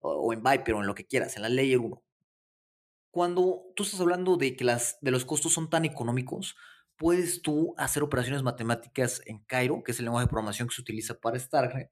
o, 0.00 0.34
en 0.34 0.42
Viper 0.42 0.74
o 0.74 0.80
en 0.80 0.86
lo 0.86 0.94
que 0.94 1.06
quieras, 1.06 1.36
en 1.36 1.42
la 1.42 1.48
Layer 1.48 1.78
1. 1.78 2.02
Cuando 3.10 3.62
tú 3.74 3.84
estás 3.84 3.98
hablando 4.02 4.36
de 4.36 4.54
que 4.56 4.64
las, 4.64 4.98
de 5.00 5.10
los 5.10 5.24
costos 5.24 5.54
son 5.54 5.70
tan 5.70 5.86
económicos, 5.86 6.54
puedes 6.98 7.40
tú 7.40 7.72
hacer 7.78 8.02
operaciones 8.02 8.42
matemáticas 8.42 9.22
en 9.24 9.38
Cairo, 9.44 9.82
que 9.82 9.92
es 9.92 9.98
el 10.00 10.04
lenguaje 10.04 10.26
de 10.26 10.30
programación 10.30 10.68
que 10.68 10.74
se 10.74 10.82
utiliza 10.82 11.14
para 11.14 11.38
Starknet, 11.38 11.90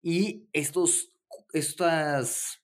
y 0.00 0.48
estos, 0.54 1.12
estas 1.52 2.62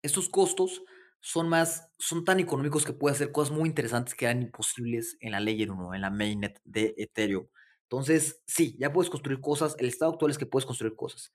estos 0.00 0.30
costos 0.30 0.82
son 1.22 1.48
más, 1.48 1.88
son 1.98 2.24
tan 2.24 2.40
económicos 2.40 2.84
que 2.84 2.92
puede 2.92 3.14
hacer 3.14 3.30
cosas 3.30 3.56
muy 3.56 3.68
interesantes 3.68 4.14
que 4.14 4.24
eran 4.24 4.42
imposibles 4.42 5.16
en 5.20 5.30
la 5.30 5.40
Layer 5.40 5.70
1, 5.70 5.94
en 5.94 6.00
la 6.00 6.10
mainnet 6.10 6.60
de 6.64 6.94
Ethereum. 6.98 7.46
Entonces, 7.84 8.42
sí, 8.46 8.76
ya 8.80 8.92
puedes 8.92 9.08
construir 9.08 9.40
cosas. 9.40 9.76
El 9.78 9.86
estado 9.86 10.12
actual 10.12 10.32
es 10.32 10.38
que 10.38 10.46
puedes 10.46 10.66
construir 10.66 10.96
cosas. 10.96 11.32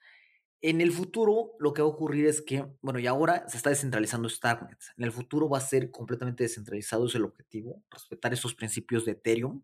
En 0.59 0.81
el 0.81 0.91
futuro, 0.91 1.51
lo 1.59 1.71
que 1.71 1.81
va 1.81 1.87
a 1.87 1.91
ocurrir 1.91 2.25
es 2.25 2.41
que, 2.41 2.65
bueno, 2.81 2.99
y 2.99 3.07
ahora 3.07 3.47
se 3.47 3.57
está 3.57 3.69
descentralizando 3.69 4.27
Starknet. 4.27 4.77
En 4.97 5.05
el 5.05 5.11
futuro 5.13 5.47
va 5.47 5.59
a 5.59 5.61
ser 5.61 5.89
completamente 5.89 6.43
descentralizado, 6.43 7.05
es 7.05 7.15
el 7.15 7.23
objetivo, 7.23 7.81
respetar 7.89 8.33
esos 8.33 8.55
principios 8.55 9.05
de 9.05 9.13
Ethereum 9.13 9.63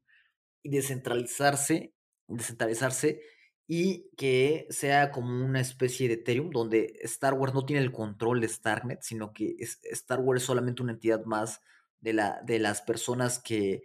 y 0.64 0.70
descentralizarse, 0.70 1.94
descentralizarse 2.28 3.22
y 3.68 4.10
que 4.18 4.68
sea 4.70 5.12
como 5.12 5.46
una 5.46 5.62
especie 5.62 6.08
de 6.08 6.16
Ethereum 6.16 6.50
donde 6.52 7.00
Star 7.04 7.34
Wars 7.34 7.54
no 7.54 7.66
tiene 7.66 7.82
el 7.82 7.92
control 7.92 8.42
de 8.42 8.50
Starknet, 8.50 9.02
sino 9.02 9.34
que 9.34 9.56
Star 9.60 10.20
Wars 10.20 10.42
es 10.42 10.48
solamente 10.48 10.82
una 10.84 10.94
entidad 10.94 11.24
más 11.26 11.62
de, 12.02 12.14
la, 12.14 12.42
de 12.46 12.60
las 12.60 12.82
personas 12.82 13.40
que, 13.40 13.84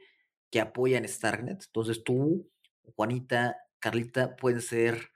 que 0.51 0.61
apoyan 0.61 1.07
Starknet. 1.07 1.62
Entonces 1.64 2.03
tú, 2.03 2.51
Juanita, 2.97 3.57
Carlita, 3.79 4.37
pueden 4.37 4.61
ser 4.61 5.11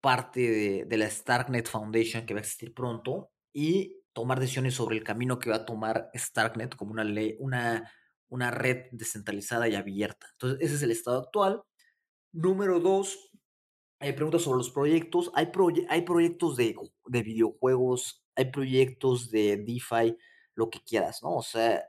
parte 0.00 0.40
de, 0.40 0.84
de 0.84 0.96
la 0.96 1.10
Starknet 1.10 1.68
Foundation 1.68 2.26
que 2.26 2.34
va 2.34 2.38
a 2.38 2.42
existir 2.42 2.72
pronto 2.72 3.32
y 3.52 4.04
tomar 4.12 4.38
decisiones 4.38 4.74
sobre 4.74 4.96
el 4.96 5.04
camino 5.04 5.38
que 5.38 5.50
va 5.50 5.56
a 5.56 5.66
tomar 5.66 6.10
Starknet 6.14 6.76
como 6.76 6.92
una, 6.92 7.04
ley, 7.04 7.36
una, 7.40 7.90
una 8.28 8.50
red 8.50 8.86
descentralizada 8.92 9.68
y 9.68 9.74
abierta. 9.74 10.28
Entonces, 10.32 10.58
ese 10.60 10.76
es 10.76 10.82
el 10.82 10.92
estado 10.92 11.20
actual. 11.20 11.62
Número 12.32 12.80
dos, 12.80 13.30
preguntas 14.12 14.42
sobre 14.42 14.58
los 14.58 14.70
proyectos. 14.70 15.30
Hay, 15.34 15.50
hay 15.88 16.02
proyectos 16.02 16.56
de, 16.56 16.76
de, 17.06 17.22
videojuegos, 17.22 18.24
hay 18.36 18.50
proyectos 18.50 19.30
de 19.30 19.56
DeFi, 19.56 20.16
lo 20.54 20.70
que 20.70 20.80
quieras, 20.80 21.22
¿no? 21.22 21.36
O 21.36 21.42
sea, 21.42 21.84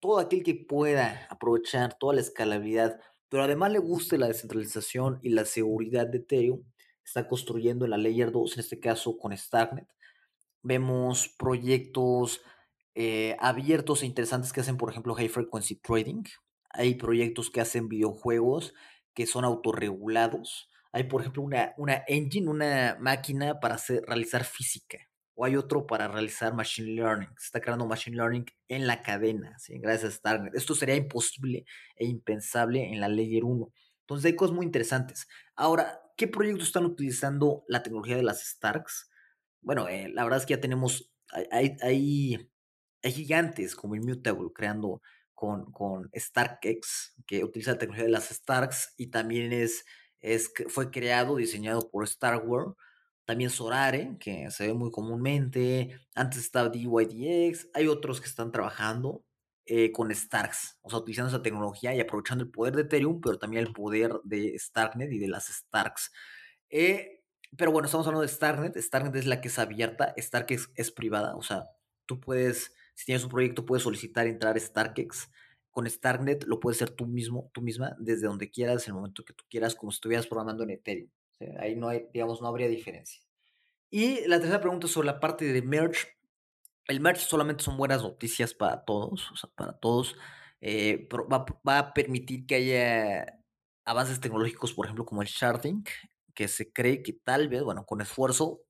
todo 0.00 0.18
aquel 0.18 0.42
que 0.42 0.54
pueda 0.54 1.26
aprovechar 1.30 1.96
toda 1.98 2.14
la 2.14 2.20
escalabilidad, 2.20 3.00
pero 3.28 3.42
además 3.42 3.72
le 3.72 3.78
guste 3.78 4.18
la 4.18 4.28
descentralización 4.28 5.18
y 5.22 5.30
la 5.30 5.44
seguridad 5.44 6.06
de 6.06 6.18
Ethereum, 6.18 6.64
está 7.04 7.26
construyendo 7.26 7.84
en 7.84 7.92
la 7.92 7.98
Layer 7.98 8.30
2, 8.30 8.54
en 8.54 8.60
este 8.60 8.78
caso 8.80 9.16
con 9.16 9.36
Starknet. 9.36 9.88
Vemos 10.62 11.28
proyectos 11.38 12.42
eh, 12.94 13.36
abiertos 13.40 14.02
e 14.02 14.06
interesantes 14.06 14.52
que 14.52 14.60
hacen, 14.60 14.76
por 14.76 14.90
ejemplo, 14.90 15.14
High 15.14 15.28
Frequency 15.28 15.76
Trading. 15.76 16.24
Hay 16.70 16.96
proyectos 16.96 17.50
que 17.50 17.60
hacen 17.60 17.88
videojuegos 17.88 18.74
que 19.14 19.26
son 19.26 19.44
autorregulados 19.44 20.67
hay, 20.92 21.04
por 21.04 21.20
ejemplo, 21.20 21.42
una, 21.42 21.74
una 21.76 22.04
engine, 22.06 22.48
una 22.48 22.96
máquina 23.00 23.60
para 23.60 23.74
hacer, 23.74 24.02
realizar 24.06 24.44
física. 24.44 24.98
o 25.34 25.44
hay 25.44 25.54
otro 25.56 25.86
para 25.86 26.08
realizar 26.08 26.52
machine 26.54 26.94
learning. 26.94 27.28
Se 27.38 27.46
está 27.46 27.60
creando 27.60 27.86
machine 27.86 28.16
learning 28.16 28.46
en 28.68 28.86
la 28.86 29.02
cadena, 29.02 29.56
gracias 29.68 30.12
a 30.12 30.16
Starknet. 30.16 30.54
Esto 30.54 30.74
sería 30.74 30.96
imposible 30.96 31.64
e 31.96 32.06
impensable 32.06 32.92
en 32.92 33.00
la 33.00 33.08
Layer 33.08 33.44
1. 33.44 33.72
Entonces 34.00 34.24
hay 34.24 34.36
cosas 34.36 34.56
muy 34.56 34.66
interesantes. 34.66 35.28
Ahora, 35.54 36.00
¿qué 36.16 36.26
proyectos 36.26 36.68
están 36.68 36.86
utilizando 36.86 37.64
la 37.68 37.82
tecnología 37.82 38.16
de 38.16 38.22
las 38.24 38.40
Starks? 38.40 39.10
Bueno, 39.60 39.86
eh, 39.88 40.08
la 40.12 40.24
verdad 40.24 40.40
es 40.40 40.46
que 40.46 40.54
ya 40.54 40.60
tenemos, 40.60 41.12
hay, 41.52 41.76
hay, 41.82 42.50
hay 43.02 43.12
gigantes 43.12 43.76
como 43.76 43.94
Immutable 43.94 44.48
creando 44.54 45.02
con, 45.34 45.70
con 45.72 46.10
StarkX, 46.16 47.14
que 47.26 47.44
utiliza 47.44 47.72
la 47.72 47.78
tecnología 47.78 48.06
de 48.06 48.10
las 48.10 48.30
Starks 48.30 48.94
y 48.96 49.08
también 49.08 49.52
es, 49.52 49.84
es, 50.20 50.52
fue 50.68 50.90
creado, 50.90 51.36
diseñado 51.36 51.90
por 51.90 52.06
Starware. 52.06 52.74
También 53.24 53.50
Sorare, 53.50 54.16
que 54.18 54.50
se 54.50 54.66
ve 54.66 54.74
muy 54.74 54.90
comúnmente. 54.90 56.00
Antes 56.14 56.40
estaba 56.40 56.70
DYDX. 56.70 57.68
Hay 57.74 57.86
otros 57.88 58.20
que 58.20 58.28
están 58.28 58.52
trabajando 58.52 59.24
eh, 59.66 59.92
con 59.92 60.14
Starks, 60.14 60.78
o 60.80 60.88
sea, 60.88 61.00
utilizando 61.00 61.28
esa 61.28 61.42
tecnología 61.42 61.94
y 61.94 62.00
aprovechando 62.00 62.44
el 62.44 62.50
poder 62.50 62.74
de 62.74 62.82
Ethereum, 62.82 63.20
pero 63.20 63.38
también 63.38 63.66
el 63.66 63.72
poder 63.72 64.14
de 64.24 64.58
Starknet 64.58 65.12
y 65.12 65.18
de 65.18 65.28
las 65.28 65.48
Starks. 65.48 66.10
Eh, 66.70 67.22
pero 67.56 67.70
bueno, 67.70 67.86
estamos 67.86 68.06
hablando 68.06 68.22
de 68.22 68.28
Starknet. 68.28 68.76
Starknet 68.76 69.16
es 69.16 69.26
la 69.26 69.40
que 69.42 69.48
es 69.48 69.58
abierta, 69.58 70.14
Starknet 70.16 70.60
es 70.74 70.90
privada, 70.90 71.36
o 71.36 71.42
sea, 71.42 71.66
tú 72.06 72.18
puedes 72.18 72.72
si 72.98 73.04
tienes 73.04 73.22
un 73.22 73.30
proyecto, 73.30 73.64
puedes 73.64 73.84
solicitar 73.84 74.26
entrar 74.26 74.56
a 74.56 74.60
StarkEx. 74.60 75.30
Con 75.78 75.88
StarkNet 75.88 76.42
lo 76.48 76.58
puedes 76.58 76.82
hacer 76.82 76.92
tú 76.92 77.06
mismo, 77.06 77.52
tú 77.54 77.62
misma, 77.62 77.94
desde 78.00 78.26
donde 78.26 78.50
quieras, 78.50 78.88
en 78.88 78.94
el 78.94 78.94
momento 78.96 79.24
que 79.24 79.32
tú 79.32 79.44
quieras, 79.48 79.76
como 79.76 79.92
si 79.92 79.98
estuvieras 79.98 80.26
programando 80.26 80.64
en 80.64 80.70
Ethereum. 80.70 81.08
ahí 81.60 81.76
no 81.76 81.86
hay, 81.86 82.08
digamos, 82.12 82.42
no 82.42 82.48
habría 82.48 82.66
diferencia. 82.66 83.22
Y 83.88 84.26
la 84.26 84.40
tercera 84.40 84.60
pregunta 84.60 84.88
sobre 84.88 85.06
la 85.06 85.20
parte 85.20 85.44
de 85.44 85.62
merge. 85.62 86.08
El 86.88 86.98
merge 86.98 87.20
solamente 87.20 87.62
son 87.62 87.76
buenas 87.76 88.02
noticias 88.02 88.54
para 88.54 88.84
todos, 88.84 89.30
o 89.30 89.36
sea, 89.36 89.50
para 89.54 89.72
todos. 89.72 90.16
Eh, 90.60 91.08
va, 91.12 91.46
va, 91.64 91.78
a 91.78 91.94
permitir 91.94 92.44
que 92.44 92.56
haya 92.56 93.38
avances 93.84 94.18
tecnológicos, 94.18 94.72
por 94.72 94.86
ejemplo, 94.86 95.06
como 95.06 95.22
el 95.22 95.28
sharding, 95.28 95.84
que 96.34 96.48
se 96.48 96.72
cree 96.72 97.04
que 97.04 97.12
tal 97.12 97.48
vez, 97.48 97.62
bueno, 97.62 97.86
con 97.86 98.00
esfuerzo 98.00 98.62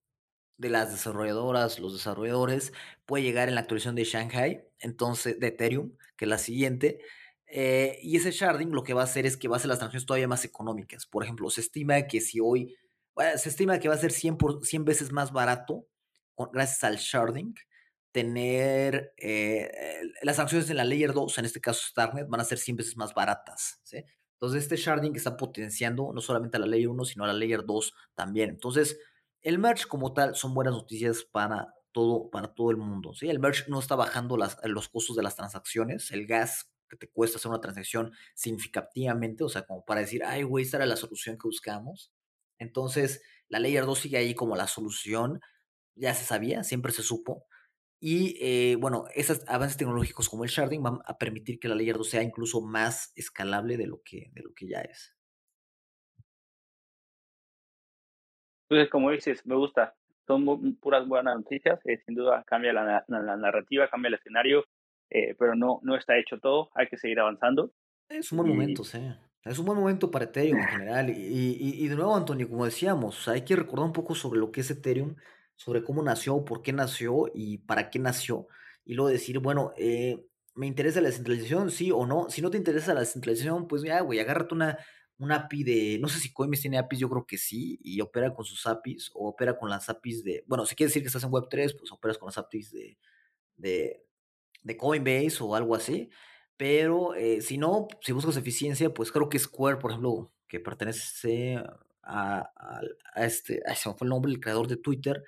de 0.59 0.69
las 0.69 0.91
desarrolladoras, 0.91 1.79
los 1.79 1.95
desarrolladores, 1.95 2.73
puede 3.07 3.23
llegar 3.25 3.49
en 3.49 3.55
la 3.55 3.63
actualización 3.63 3.95
de 3.95 4.05
Shanghai, 4.05 4.65
entonces 4.81 5.39
de 5.41 5.47
Ethereum, 5.49 5.93
que 6.17 6.25
es 6.25 6.29
la 6.29 6.39
siguiente. 6.39 7.01
Eh, 7.47 7.99
y 8.03 8.17
ese 8.17 8.33
sharding 8.33 8.73
lo 8.73 8.83
que 8.83 8.93
va 8.93 9.03
a 9.03 9.05
hacer 9.05 9.25
es 9.25 9.37
que 9.37 9.49
va 9.49 9.57
a 9.57 9.59
hacer 9.59 9.69
las 9.69 9.79
transacciones 9.79 10.05
todavía 10.07 10.29
más 10.29 10.45
económicas. 10.45 11.07
Por 11.07 11.25
ejemplo, 11.25 11.49
se 11.49 11.63
estima 11.63 12.03
que 12.03 12.21
si 12.21 12.41
hoy, 12.41 12.77
se 13.37 13.49
estima 13.49 13.79
que 13.79 13.89
va 13.89 13.95
a 13.95 13.99
ser 13.99 14.13
100, 14.13 14.37
por, 14.37 14.67
100 14.67 14.85
veces 14.85 15.13
más 15.13 15.33
barato, 15.33 15.87
gracias 16.53 16.85
al 16.85 16.97
sharding, 16.97 17.55
tener 18.13 19.13
eh, 19.17 19.71
las 20.23 20.37
transacciones 20.37 20.71
en 20.71 20.77
la 20.77 20.85
Layer 20.85 21.13
2, 21.13 21.39
en 21.39 21.45
este 21.45 21.61
caso 21.61 21.83
Starnet, 21.89 22.29
van 22.29 22.41
a 22.41 22.45
ser 22.45 22.59
100 22.59 22.77
veces 22.77 22.97
más 22.97 23.15
baratas. 23.15 23.81
Entonces, 24.35 24.63
este 24.63 24.77
sharding 24.77 25.15
está 25.15 25.37
potenciando 25.37 26.13
no 26.13 26.21
solamente 26.21 26.57
a 26.57 26.61
la 26.61 26.67
Layer 26.67 26.89
1, 26.89 27.05
sino 27.05 27.25
a 27.25 27.29
la 27.29 27.33
Layer 27.33 27.65
2 27.65 27.95
también. 28.15 28.51
Entonces, 28.51 28.99
el 29.43 29.59
merge 29.59 29.87
como 29.87 30.13
tal 30.13 30.35
son 30.35 30.55
buenas 30.55 30.75
noticias 30.75 31.25
para 31.25 31.75
todo, 31.93 32.31
para 32.31 32.55
todo 32.55 32.71
el 32.71 32.77
mundo. 32.77 33.15
¿sí? 33.15 33.29
El 33.29 33.39
merge 33.39 33.65
no 33.69 33.79
está 33.79 33.97
bajando 33.97 34.37
las, 34.37 34.59
los 34.65 34.89
costos 34.89 35.17
de 35.17 35.23
las 35.23 35.37
transacciones, 35.37 36.11
el 36.11 36.27
gas 36.27 36.71
que 36.89 36.97
te 36.97 37.11
cuesta 37.11 37.39
hacer 37.39 37.51
una 37.51 37.61
transacción 37.61 38.13
significativamente, 38.35 39.45
o 39.45 39.49
sea, 39.49 39.67
como 39.67 39.85
para 39.85 40.01
decir, 40.01 40.25
ay, 40.25 40.43
güey, 40.43 40.65
esta 40.65 40.79
era 40.79 40.87
la 40.87 40.97
solución 40.97 41.37
que 41.37 41.47
buscamos. 41.47 42.13
Entonces, 42.59 43.23
la 43.49 43.61
Layer 43.61 43.85
2 43.85 43.99
sigue 43.99 44.17
ahí 44.17 44.35
como 44.35 44.57
la 44.57 44.67
solución, 44.67 45.41
ya 45.95 46.15
se 46.15 46.25
sabía, 46.25 46.65
siempre 46.65 46.93
se 46.93 47.03
supo. 47.03 47.47
Y 48.01 48.37
eh, 48.41 48.77
bueno, 48.77 49.07
esos 49.15 49.43
avances 49.49 49.77
tecnológicos 49.77 50.29
como 50.29 50.45
el 50.45 50.51
sharding 50.51 50.83
van 50.83 51.01
a 51.05 51.19
permitir 51.19 51.59
que 51.59 51.69
la 51.69 51.75
Layer 51.75 51.97
2 51.97 52.09
sea 52.09 52.23
incluso 52.23 52.61
más 52.61 53.13
escalable 53.17 53.77
de 53.77 53.87
lo 53.87 54.03
que, 54.03 54.31
de 54.33 54.43
lo 54.43 54.55
que 54.55 54.69
ya 54.69 54.81
es. 54.81 55.18
Entonces, 58.69 58.91
como 58.91 59.11
dices, 59.11 59.45
me 59.47 59.57
gusta. 59.57 59.95
Son 60.27 60.77
puras 60.77 61.09
buenas 61.09 61.37
noticias. 61.37 61.81
Eh, 61.87 62.03
sin 62.05 62.15
duda 62.15 62.45
cambia 62.47 62.73
la, 62.73 63.05
narrativa, 63.09 63.89
cambia 63.89 64.09
el 64.09 64.15
escenario, 64.15 64.65
eh, 65.09 65.35
pero 65.39 65.55
no, 65.55 65.81
no 65.83 65.97
está 65.97 66.19
hecho 66.19 66.39
todo. 66.39 66.71
Hay 66.75 66.87
que 66.89 66.99
seguir 66.99 67.19
avanzando. 67.21 67.73
Es 68.11 68.31
un 68.31 68.39
buen 68.39 68.51
momento, 68.51 68.85
sí. 68.85 69.01
Es 69.45 69.59
un 69.59 69.65
buen 69.65 69.79
momento 69.79 70.11
para 70.11 70.27
Ethereum 70.27 70.59
en 70.59 70.69
general. 70.69 71.11
Y, 71.11 71.13
y, 71.15 71.85
y, 71.85 71.89
de 71.89 71.97
nuevo, 71.97 72.15
Antonio, 72.15 72.49
como 72.49 72.67
decíamos, 72.67 73.27
hay 73.29 73.43
que 73.43 73.57
recordar 73.57 73.87
un 73.87 73.93
poco 73.93 74.15
sobre 74.15 74.39
lo 74.39 74.53
que 74.53 74.61
es 74.61 74.71
Ethereum, 74.71 75.17
sobre 75.55 75.83
cómo 75.83 76.03
nació, 76.03 76.45
por 76.45 76.61
qué 76.61 76.75
nació 76.75 77.31
y 77.35 77.59
para 77.59 77.89
qué 77.89 77.99
nació. 77.99 78.49
Y 78.85 78.95
luego 78.95 79.11
decir, 79.11 79.39
bueno, 79.39 79.73
eh, 79.79 80.27
¿me 80.55 80.67
interesa 80.67 81.01
la 81.01 81.09
descentralización? 81.09 81.71
Sí 81.71 81.91
o 81.91 82.05
no. 82.05 82.29
Si 82.29 82.43
no 82.43 82.51
te 82.51 82.59
interesa 82.59 82.93
la 82.93 83.01
descentralización, 83.01 83.67
pues 83.67 83.83
ya, 83.83 84.01
güey, 84.01 84.19
agárrate 84.19 84.55
una 84.55 84.79
un 85.19 85.33
API 85.33 85.65
de, 85.65 85.99
no 86.01 86.09
sé 86.09 86.21
si 86.21 86.33
Coinbase 86.33 86.63
tiene 86.63 86.79
APIs, 86.79 87.01
yo 87.01 87.11
creo 87.11 87.27
que 87.27 87.39
sí, 87.39 87.79
y 87.83 88.01
opera 88.01 88.33
con 88.33 88.45
sus 88.45 88.67
APIs 88.67 89.11
o 89.15 89.29
opera 89.29 89.59
con 89.59 89.69
las 89.69 89.89
APIs 89.89 90.23
de, 90.23 90.45
bueno, 90.47 90.65
si 90.65 90.77
quieres 90.77 90.93
decir 90.93 91.03
que 91.03 91.09
estás 91.09 91.25
en 91.25 91.31
Web3, 91.31 91.77
pues 91.77 91.91
operas 91.91 92.19
con 92.19 92.29
las 92.29 92.39
APIs 92.39 92.73
de, 92.73 92.99
de, 93.57 94.07
de 94.63 94.77
Coinbase 94.77 95.43
o 95.43 95.57
algo 95.57 95.75
así, 95.75 96.09
pero 96.57 97.15
eh, 97.15 97.41
si 97.41 97.59
no, 97.59 97.89
si 98.01 98.13
buscas 98.13 98.37
eficiencia, 98.37 98.95
pues 98.95 99.11
creo 99.11 99.29
que 99.29 99.39
Square, 99.39 99.79
por 99.79 99.91
ejemplo, 99.91 100.33
que 100.47 100.61
pertenece 100.61 101.57
a, 102.03 102.53
a, 102.57 102.81
este, 103.25 103.61
ese 103.67 103.93
fue 103.95 104.07
el 104.07 104.11
nombre 104.11 104.31
del 104.31 104.41
creador 104.41 104.69
de 104.69 104.77
Twitter, 104.77 105.23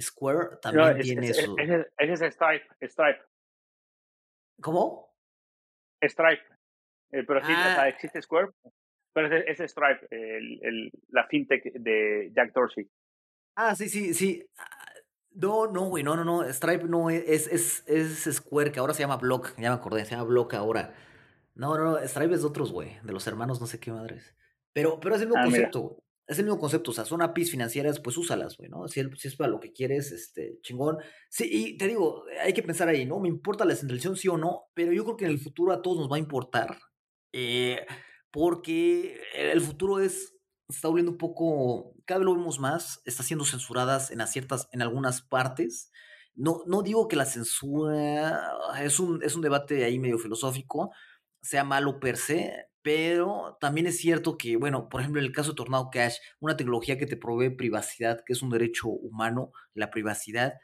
Square 0.00 0.58
también 0.60 0.98
tiene 0.98 1.28
eso. 1.28 1.54
Ese, 1.58 1.86
es 1.98 2.34
Stripe, 2.34 2.66
Stripe. 2.82 3.20
¿Cómo? 4.60 5.14
Stripe. 6.02 6.42
Eh, 7.12 7.24
pero 7.26 7.40
sí, 7.44 7.52
ah. 7.54 7.88
existe 7.88 8.20
Square, 8.22 8.48
pero 9.12 9.34
ese, 9.36 9.64
es 9.64 9.70
Stripe, 9.70 10.06
el, 10.10 10.90
la 11.08 11.26
fintech 11.26 11.72
de 11.74 12.30
Jack 12.34 12.52
Dorsey. 12.52 12.88
Ah, 13.56 13.74
sí, 13.74 13.88
sí, 13.88 14.14
sí. 14.14 14.44
No, 15.34 15.66
no, 15.66 15.88
güey, 15.88 16.02
no, 16.02 16.16
no, 16.16 16.24
no. 16.24 16.50
Stripe 16.52 16.84
no 16.84 17.10
es, 17.10 17.46
es, 17.46 17.84
es 17.86 18.34
Square, 18.34 18.72
que 18.72 18.80
ahora 18.80 18.94
se 18.94 19.00
llama 19.00 19.16
Block. 19.16 19.54
Ya 19.58 19.70
me 19.70 19.76
acordé, 19.76 20.04
se 20.04 20.12
llama 20.12 20.24
Block 20.24 20.54
ahora. 20.54 20.94
No, 21.54 21.76
no, 21.76 21.98
Stripe 22.06 22.34
es 22.34 22.40
de 22.40 22.46
otros, 22.46 22.72
güey. 22.72 22.98
De 23.02 23.12
los 23.12 23.26
hermanos, 23.26 23.60
no 23.60 23.66
sé 23.66 23.78
qué 23.78 23.92
madres. 23.92 24.34
Pero, 24.72 24.98
pero 25.00 25.16
es 25.16 25.22
el 25.22 25.28
mismo 25.28 25.40
ah, 25.40 25.44
concepto. 25.44 26.02
Es 26.26 26.38
el 26.38 26.46
mismo 26.46 26.58
concepto. 26.58 26.90
O 26.90 26.94
sea, 26.94 27.04
son 27.04 27.20
APIs 27.20 27.50
financieras, 27.50 28.00
pues 28.00 28.16
úsalas, 28.16 28.56
güey, 28.56 28.70
¿no? 28.70 28.88
Si, 28.88 29.02
si, 29.16 29.28
es 29.28 29.36
para 29.36 29.50
lo 29.50 29.60
que 29.60 29.72
quieres, 29.72 30.12
este, 30.12 30.58
chingón. 30.62 30.98
Sí, 31.28 31.48
y 31.50 31.76
te 31.76 31.88
digo, 31.88 32.24
hay 32.42 32.54
que 32.54 32.62
pensar 32.62 32.88
ahí, 32.88 33.04
¿no? 33.04 33.20
Me 33.20 33.28
importa 33.28 33.64
la 33.64 33.72
descentralización, 33.72 34.16
sí 34.16 34.28
o 34.28 34.38
no, 34.38 34.70
pero 34.74 34.92
yo 34.92 35.04
creo 35.04 35.16
que 35.16 35.24
en 35.26 35.32
el 35.32 35.38
futuro 35.38 35.72
a 35.72 35.82
todos 35.82 35.98
nos 35.98 36.10
va 36.10 36.16
a 36.16 36.20
importar. 36.20 36.78
Eh 37.32 37.84
porque 38.32 39.20
el 39.34 39.60
futuro 39.60 40.00
es, 40.00 40.34
está 40.68 40.88
volviendo 40.88 41.12
un 41.12 41.18
poco, 41.18 41.94
cada 42.06 42.18
vez 42.18 42.26
lo 42.26 42.34
vemos 42.34 42.58
más, 42.58 43.02
está 43.04 43.22
siendo 43.22 43.44
censuradas 43.44 44.10
en, 44.10 44.26
ciertas, 44.26 44.68
en 44.72 44.82
algunas 44.82 45.22
partes. 45.22 45.92
No, 46.34 46.62
no 46.66 46.82
digo 46.82 47.08
que 47.08 47.16
la 47.16 47.26
censura 47.26 48.52
es 48.80 48.98
un, 48.98 49.22
es 49.22 49.36
un 49.36 49.42
debate 49.42 49.84
ahí 49.84 49.98
medio 49.98 50.18
filosófico, 50.18 50.92
sea 51.42 51.62
malo 51.62 52.00
per 52.00 52.16
se, 52.16 52.68
pero 52.82 53.58
también 53.60 53.86
es 53.86 53.98
cierto 53.98 54.38
que, 54.38 54.56
bueno, 54.56 54.88
por 54.88 55.00
ejemplo, 55.02 55.20
en 55.20 55.26
el 55.26 55.32
caso 55.32 55.50
de 55.50 55.56
Tornado 55.56 55.90
Cash, 55.92 56.16
una 56.40 56.56
tecnología 56.56 56.98
que 56.98 57.06
te 57.06 57.16
provee 57.16 57.50
privacidad, 57.50 58.22
que 58.24 58.32
es 58.32 58.42
un 58.42 58.50
derecho 58.50 58.88
humano, 58.88 59.52
la 59.74 59.90
privacidad, 59.90 60.54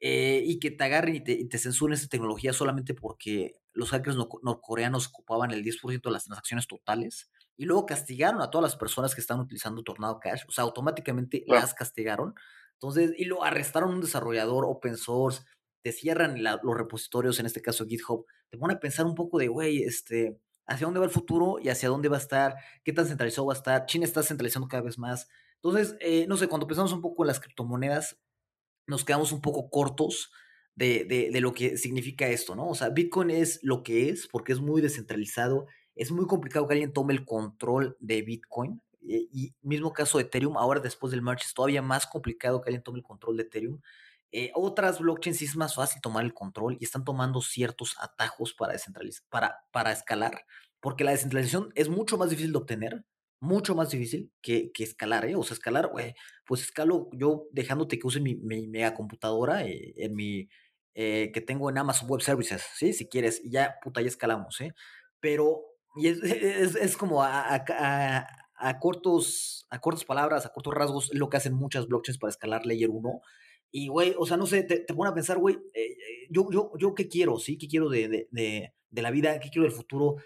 eh, 0.00 0.42
y 0.44 0.58
que 0.60 0.70
te 0.70 0.84
agarren 0.84 1.16
y 1.16 1.24
te, 1.24 1.32
y 1.32 1.48
te, 1.48 1.58
censuren 1.58 1.94
esa 1.94 2.08
tecnología 2.08 2.52
solamente 2.52 2.94
porque 2.94 3.56
los 3.76 3.90
hackers 3.90 4.16
norcoreanos 4.42 5.08
ocupaban 5.08 5.50
el 5.50 5.62
10% 5.62 6.02
de 6.02 6.10
las 6.10 6.24
transacciones 6.24 6.66
totales 6.66 7.30
y 7.56 7.66
luego 7.66 7.86
castigaron 7.86 8.40
a 8.40 8.50
todas 8.50 8.62
las 8.62 8.76
personas 8.76 9.14
que 9.14 9.20
están 9.20 9.38
utilizando 9.38 9.82
Tornado 9.82 10.18
Cash, 10.18 10.42
o 10.48 10.52
sea, 10.52 10.64
automáticamente 10.64 11.44
las 11.46 11.74
castigaron. 11.74 12.34
Entonces, 12.72 13.12
y 13.16 13.26
lo 13.26 13.44
arrestaron 13.44 13.94
un 13.94 14.00
desarrollador 14.00 14.64
open 14.66 14.96
source, 14.96 15.42
te 15.82 15.92
cierran 15.92 16.42
los 16.42 16.76
repositorios, 16.76 17.38
en 17.38 17.46
este 17.46 17.62
caso 17.62 17.86
GitHub, 17.86 18.26
te 18.50 18.58
pone 18.58 18.74
a 18.74 18.80
pensar 18.80 19.06
un 19.06 19.14
poco 19.14 19.38
de, 19.38 19.48
güey, 19.48 19.82
este, 19.82 20.38
hacia 20.66 20.86
dónde 20.86 21.00
va 21.00 21.06
el 21.06 21.12
futuro 21.12 21.58
y 21.62 21.68
hacia 21.68 21.88
dónde 21.88 22.08
va 22.08 22.16
a 22.16 22.20
estar, 22.20 22.56
qué 22.82 22.92
tan 22.92 23.06
centralizado 23.06 23.46
va 23.46 23.54
a 23.54 23.56
estar. 23.56 23.86
China 23.86 24.04
está 24.04 24.22
centralizando 24.22 24.68
cada 24.68 24.82
vez 24.82 24.98
más. 24.98 25.28
Entonces, 25.56 25.96
eh, 26.00 26.26
no 26.28 26.36
sé, 26.36 26.48
cuando 26.48 26.66
pensamos 26.66 26.92
un 26.92 27.02
poco 27.02 27.22
en 27.24 27.28
las 27.28 27.40
criptomonedas, 27.40 28.18
nos 28.86 29.04
quedamos 29.04 29.32
un 29.32 29.40
poco 29.40 29.70
cortos 29.70 30.30
de, 30.76 31.30
de, 31.32 31.40
lo 31.40 31.54
que 31.54 31.78
significa 31.78 32.28
esto, 32.28 32.54
¿no? 32.54 32.68
O 32.68 32.74
sea, 32.74 32.90
Bitcoin 32.90 33.30
es 33.30 33.58
lo 33.62 33.82
que 33.82 34.10
es 34.10 34.28
porque 34.28 34.52
es 34.52 34.60
muy 34.60 34.82
descentralizado, 34.82 35.66
es 35.94 36.12
muy 36.12 36.26
complicado 36.26 36.68
que 36.68 36.74
alguien 36.74 36.92
tome 36.92 37.14
el 37.14 37.24
control 37.24 37.96
de 37.98 38.22
Bitcoin. 38.22 38.82
Eh, 39.08 39.26
y, 39.32 39.54
mismo 39.62 39.92
caso 39.92 40.18
de 40.18 40.24
Ethereum, 40.24 40.56
ahora 40.58 40.80
después 40.80 41.10
del 41.10 41.22
merge 41.22 41.44
es 41.44 41.54
todavía 41.54 41.80
más 41.80 42.06
complicado 42.06 42.60
que 42.60 42.68
alguien 42.68 42.82
tome 42.82 42.98
el 42.98 43.04
control 43.04 43.38
de 43.38 43.44
Ethereum. 43.44 43.80
Eh, 44.32 44.50
otras 44.54 44.98
blockchains 44.98 45.40
es 45.40 45.56
más 45.56 45.74
fácil 45.74 46.02
tomar 46.02 46.24
el 46.24 46.34
control 46.34 46.76
y 46.78 46.84
están 46.84 47.04
tomando 47.04 47.40
ciertos 47.40 47.94
atajos 47.98 48.52
para 48.52 48.74
descentralizar, 48.74 49.24
para, 49.30 49.56
para 49.72 49.92
escalar, 49.92 50.44
porque 50.80 51.04
la 51.04 51.12
descentralización 51.12 51.72
es 51.74 51.88
mucho 51.88 52.18
más 52.18 52.28
difícil 52.28 52.52
de 52.52 52.58
obtener 52.58 53.04
mucho 53.40 53.74
más 53.74 53.90
difícil 53.90 54.32
que, 54.40 54.72
que 54.72 54.84
escalar, 54.84 55.26
¿eh? 55.26 55.36
O 55.36 55.42
sea, 55.42 55.54
escalar, 55.54 55.88
güey, 55.88 56.14
pues 56.46 56.62
escalo 56.62 57.08
yo 57.12 57.46
dejándote 57.52 57.98
que 57.98 58.06
use 58.06 58.20
mi, 58.20 58.36
mi 58.36 58.66
mega 58.66 58.94
computadora 58.94 59.64
eh, 59.66 59.94
en 59.96 60.14
mi, 60.14 60.48
eh, 60.98 61.30
que 61.30 61.42
tengo 61.42 61.68
en 61.68 61.76
Amazon 61.76 62.08
Web 62.08 62.22
Services, 62.22 62.64
¿sí? 62.74 62.94
Si 62.94 63.06
quieres, 63.06 63.44
y 63.44 63.50
ya, 63.50 63.76
puta, 63.82 64.00
ya 64.00 64.08
escalamos, 64.08 64.58
¿eh? 64.62 64.72
Pero, 65.20 65.60
y 65.94 66.08
es, 66.08 66.22
es, 66.22 66.74
es 66.74 66.96
como 66.96 67.22
a, 67.22 67.54
a, 67.54 68.26
a, 68.56 68.78
cortos, 68.78 69.66
a 69.68 69.78
cortas 69.78 70.06
palabras, 70.06 70.46
a 70.46 70.54
cortos 70.54 70.72
rasgos, 70.72 71.10
lo 71.12 71.28
que 71.28 71.36
hacen 71.36 71.52
muchas 71.52 71.86
blockchains 71.86 72.16
para 72.16 72.30
escalar 72.30 72.64
Layer 72.64 72.88
1. 72.88 73.20
Y, 73.72 73.88
güey, 73.88 74.14
o 74.16 74.24
sea, 74.24 74.38
no 74.38 74.46
sé, 74.46 74.62
te, 74.62 74.78
te 74.78 74.94
pone 74.94 75.10
a 75.10 75.14
pensar, 75.14 75.36
güey, 75.36 75.58
eh, 75.74 75.98
yo, 76.30 76.48
yo, 76.50 76.72
yo 76.78 76.94
qué 76.94 77.08
quiero, 77.08 77.38
¿sí? 77.38 77.58
¿Qué 77.58 77.68
quiero 77.68 77.90
de, 77.90 78.08
de, 78.08 78.28
de, 78.30 78.72
de 78.88 79.02
la 79.02 79.10
vida? 79.10 79.38
¿Qué 79.38 79.50
quiero 79.50 79.64
del 79.64 79.76
futuro? 79.76 80.16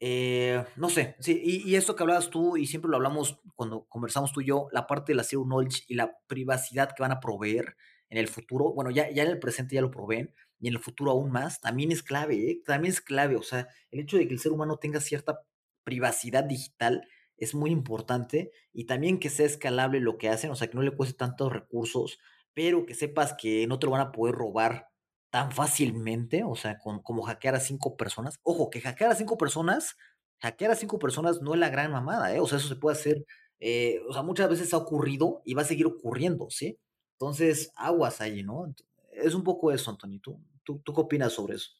Eh, 0.00 0.62
no 0.76 0.90
sé, 0.90 1.16
sí, 1.20 1.40
y, 1.42 1.70
y, 1.70 1.76
esto 1.76 1.96
que 1.96 2.02
hablabas 2.02 2.28
tú, 2.28 2.58
y 2.58 2.66
siempre 2.66 2.90
lo 2.90 2.98
hablamos 2.98 3.38
cuando 3.56 3.86
conversamos 3.88 4.32
tú 4.32 4.42
y 4.42 4.46
yo, 4.46 4.68
la 4.72 4.86
parte 4.86 5.12
de 5.12 5.16
la 5.16 5.24
Zero 5.24 5.44
Knowledge 5.44 5.84
y 5.88 5.94
la 5.94 6.18
privacidad 6.26 6.90
que 6.94 7.02
van 7.02 7.12
a 7.12 7.20
proveer 7.20 7.76
en 8.10 8.18
el 8.18 8.28
futuro, 8.28 8.72
bueno, 8.74 8.90
ya, 8.90 9.10
ya 9.10 9.22
en 9.22 9.30
el 9.30 9.38
presente 9.38 9.76
ya 9.76 9.80
lo 9.82 9.90
proveen, 9.90 10.34
y 10.58 10.68
en 10.68 10.74
el 10.74 10.80
futuro 10.80 11.12
aún 11.12 11.30
más, 11.30 11.60
también 11.60 11.92
es 11.92 12.02
clave, 12.02 12.50
¿eh? 12.50 12.62
también 12.66 12.92
es 12.92 13.00
clave, 13.00 13.36
o 13.36 13.42
sea, 13.42 13.68
el 13.90 14.00
hecho 14.00 14.18
de 14.18 14.28
que 14.28 14.34
el 14.34 14.40
ser 14.40 14.52
humano 14.52 14.76
tenga 14.76 15.00
cierta 15.00 15.42
privacidad 15.84 16.44
digital 16.44 17.06
es 17.36 17.54
muy 17.54 17.70
importante, 17.70 18.52
y 18.72 18.84
también 18.84 19.18
que 19.18 19.30
sea 19.30 19.46
escalable 19.46 20.00
lo 20.00 20.18
que 20.18 20.28
hacen, 20.28 20.50
o 20.50 20.56
sea, 20.56 20.68
que 20.68 20.76
no 20.76 20.82
le 20.82 20.94
cueste 20.94 21.14
tantos 21.16 21.52
recursos, 21.52 22.18
pero 22.52 22.84
que 22.84 22.94
sepas 22.94 23.34
que 23.34 23.66
no 23.66 23.78
te 23.78 23.86
lo 23.86 23.92
van 23.92 24.02
a 24.02 24.12
poder 24.12 24.34
robar 24.34 24.88
tan 25.30 25.52
fácilmente, 25.52 26.42
o 26.44 26.56
sea, 26.56 26.78
con, 26.78 27.00
como 27.02 27.22
hackear 27.22 27.54
a 27.54 27.60
cinco 27.60 27.96
personas. 27.96 28.40
Ojo, 28.42 28.68
que 28.68 28.80
hackear 28.80 29.12
a 29.12 29.14
cinco 29.14 29.38
personas, 29.38 29.96
hackear 30.40 30.72
a 30.72 30.76
cinco 30.76 30.98
personas 30.98 31.40
no 31.40 31.54
es 31.54 31.60
la 31.60 31.70
gran 31.70 31.92
mamada, 31.92 32.34
¿eh? 32.34 32.40
O 32.40 32.46
sea, 32.46 32.58
eso 32.58 32.68
se 32.68 32.76
puede 32.76 32.96
hacer, 32.98 33.24
eh, 33.60 34.00
o 34.08 34.12
sea, 34.12 34.22
muchas 34.22 34.50
veces 34.50 34.74
ha 34.74 34.78
ocurrido 34.78 35.42
y 35.44 35.54
va 35.54 35.62
a 35.62 35.64
seguir 35.64 35.86
ocurriendo, 35.86 36.50
¿sí? 36.50 36.78
Entonces, 37.20 37.70
aguas 37.76 38.22
ahí, 38.22 38.42
¿no? 38.42 38.74
Es 39.12 39.34
un 39.34 39.44
poco 39.44 39.70
eso, 39.70 39.90
Antonio. 39.90 40.18
¿Tú, 40.22 40.40
tú, 40.64 40.78
tú 40.78 40.94
qué 40.94 41.00
opinas 41.02 41.34
sobre 41.34 41.56
eso? 41.56 41.70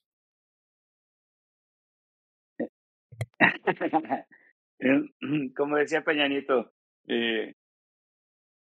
Como 5.57 5.77
decía 5.79 6.05
Peña 6.05 6.29
Nieto, 6.29 6.75
eh, 7.09 7.55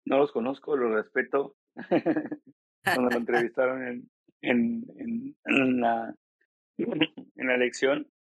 no 0.04 0.18
los 0.18 0.34
conozco, 0.34 0.76
los 0.76 0.94
respeto. 0.94 1.56
Cuando 2.84 3.10
lo 3.10 3.18
entrevistaron 3.20 3.82
en, 3.88 4.10
en, 4.42 5.38
en, 5.46 5.80
la, 5.80 6.14
en 6.78 7.48
la 7.48 7.56
elección. 7.56 8.12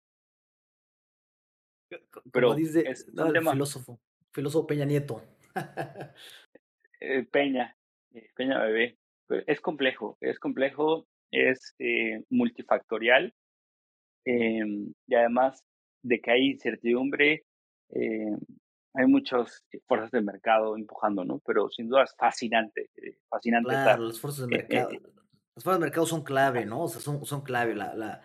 Pero 2.31 2.55
dice 2.55 2.89
es 2.89 3.13
no, 3.13 3.25
el 3.25 3.45
filósofo, 3.45 3.99
filósofo 4.31 4.65
Peña 4.65 4.85
Nieto. 4.85 5.21
Eh, 7.01 7.23
Peña, 7.25 7.77
Peña 8.35 8.59
Bebé. 8.63 8.97
Pues, 9.27 9.43
es 9.47 9.61
complejo, 9.61 10.17
es 10.21 10.39
complejo, 10.39 11.07
es 11.31 11.75
eh, 11.79 12.23
multifactorial 12.29 13.33
em, 14.25 14.93
y 15.07 15.15
además 15.15 15.63
de 16.03 16.21
que 16.21 16.31
hay 16.31 16.51
incertidumbre, 16.51 17.45
em, 17.89 18.37
hay 18.93 19.07
muchas 19.07 19.65
fuerzas 19.87 20.11
de 20.11 20.21
mercado 20.21 20.77
empujando, 20.77 21.25
¿no? 21.25 21.39
Pero 21.45 21.69
sin 21.69 21.89
duda 21.89 22.03
es 22.03 22.15
fascinante, 22.17 22.89
fascinante. 23.29 23.69
Claro, 23.69 24.03
las 24.03 24.19
fuerzas 24.19 24.47
de 24.47 24.57
mercado 24.57 24.89
las 25.55 25.63
fuerzas 25.63 25.79
mercado 25.79 26.05
son 26.05 26.23
clave, 26.23 26.65
¿no? 26.65 26.83
O 26.83 26.87
sea, 26.89 26.99
son, 26.99 27.25
son 27.25 27.41
clave. 27.41 27.75
La, 27.75 27.95
la, 27.95 28.21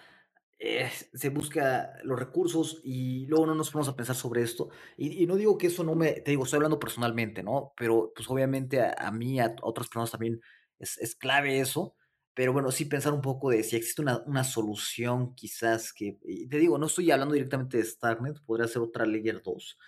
eh, 0.63 0.91
se 1.15 1.31
busca 1.31 1.95
los 2.05 2.19
recursos 2.19 2.83
y 2.85 3.25
luego 3.29 3.47
no 3.47 3.55
nos 3.55 3.71
ponemos 3.71 3.89
a 3.89 3.97
pensar 3.97 4.15
sobre 4.15 4.43
esto. 4.43 4.69
Y, 4.99 5.23
y, 5.23 5.27
no 5.27 5.37
digo 5.37 5.57
que 5.57 5.69
eso 5.69 5.83
no 5.85 5.95
me, 5.95 6.13
te 6.13 6.33
digo, 6.33 6.45
estoy 6.45 6.59
hablando 6.59 6.79
personalmente, 6.79 7.43
¿no? 7.43 7.73
Pero 7.79 8.13
pues 8.15 8.29
obviamente 8.29 8.79
a, 8.83 8.93
a 8.99 9.11
mí, 9.11 9.41
a 9.41 9.57
otras 9.63 9.89
personas 9.89 10.11
también 10.11 10.43
es, 10.79 10.99
es, 10.99 11.15
clave 11.17 11.61
eso. 11.61 11.97
Pero 12.35 12.53
bueno, 12.53 12.71
sí 12.73 12.85
pensar 12.85 13.15
un 13.15 13.23
poco 13.23 13.49
de 13.51 13.63
si 13.65 13.77
existe 13.77 14.03
una, 14.03 14.19
una 14.27 14.45
solución 14.45 15.35
quizás 15.35 15.95
que, 15.95 16.19
te 16.51 16.59
digo, 16.59 16.77
no 16.77 16.87
estoy 16.87 17.11
hablando 17.11 17.35
directamente 17.35 17.79
de 17.79 17.85
Starknet, 17.85 18.41
podría 18.45 18.69
ser 18.69 18.83
otra 18.83 19.07
Layer 19.07 19.43
2. 19.43 19.79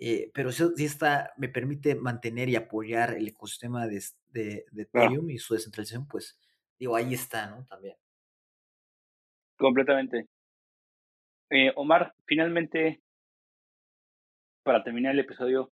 Eh, 0.00 0.30
pero 0.32 0.50
si, 0.50 0.64
si 0.76 0.86
esta 0.86 1.32
me 1.36 1.50
permite 1.50 1.94
mantener 1.94 2.48
y 2.48 2.56
apoyar 2.56 3.14
el 3.14 3.28
ecosistema 3.28 3.86
de, 3.86 4.02
de, 4.30 4.64
de 4.72 4.82
Ethereum 4.82 5.28
y 5.30 5.38
su 5.38 5.52
descentralización, 5.52 6.08
pues 6.08 6.38
digo, 6.78 6.96
ahí 6.96 7.12
está, 7.12 7.48
¿no? 7.48 7.66
También. 7.66 7.96
Completamente. 9.56 10.28
Eh, 11.50 11.72
Omar, 11.76 12.14
finalmente, 12.24 13.02
para 14.62 14.82
terminar 14.82 15.12
el 15.12 15.20
episodio, 15.20 15.70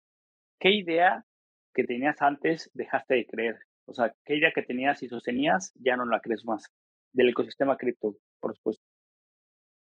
¿qué 0.58 0.70
idea 0.70 1.24
que 1.74 1.84
tenías 1.84 2.20
antes 2.20 2.70
dejaste 2.74 3.14
de 3.14 3.26
creer? 3.26 3.58
O 3.86 3.94
sea, 3.94 4.14
¿qué 4.24 4.36
idea 4.36 4.52
que 4.54 4.62
tenías 4.62 5.02
y 5.02 5.08
sostenías 5.08 5.72
ya 5.76 5.96
no 5.96 6.04
la 6.04 6.20
crees 6.20 6.44
más? 6.44 6.64
Del 7.12 7.30
ecosistema 7.30 7.76
cripto, 7.76 8.16
por 8.40 8.56
supuesto. 8.56 8.84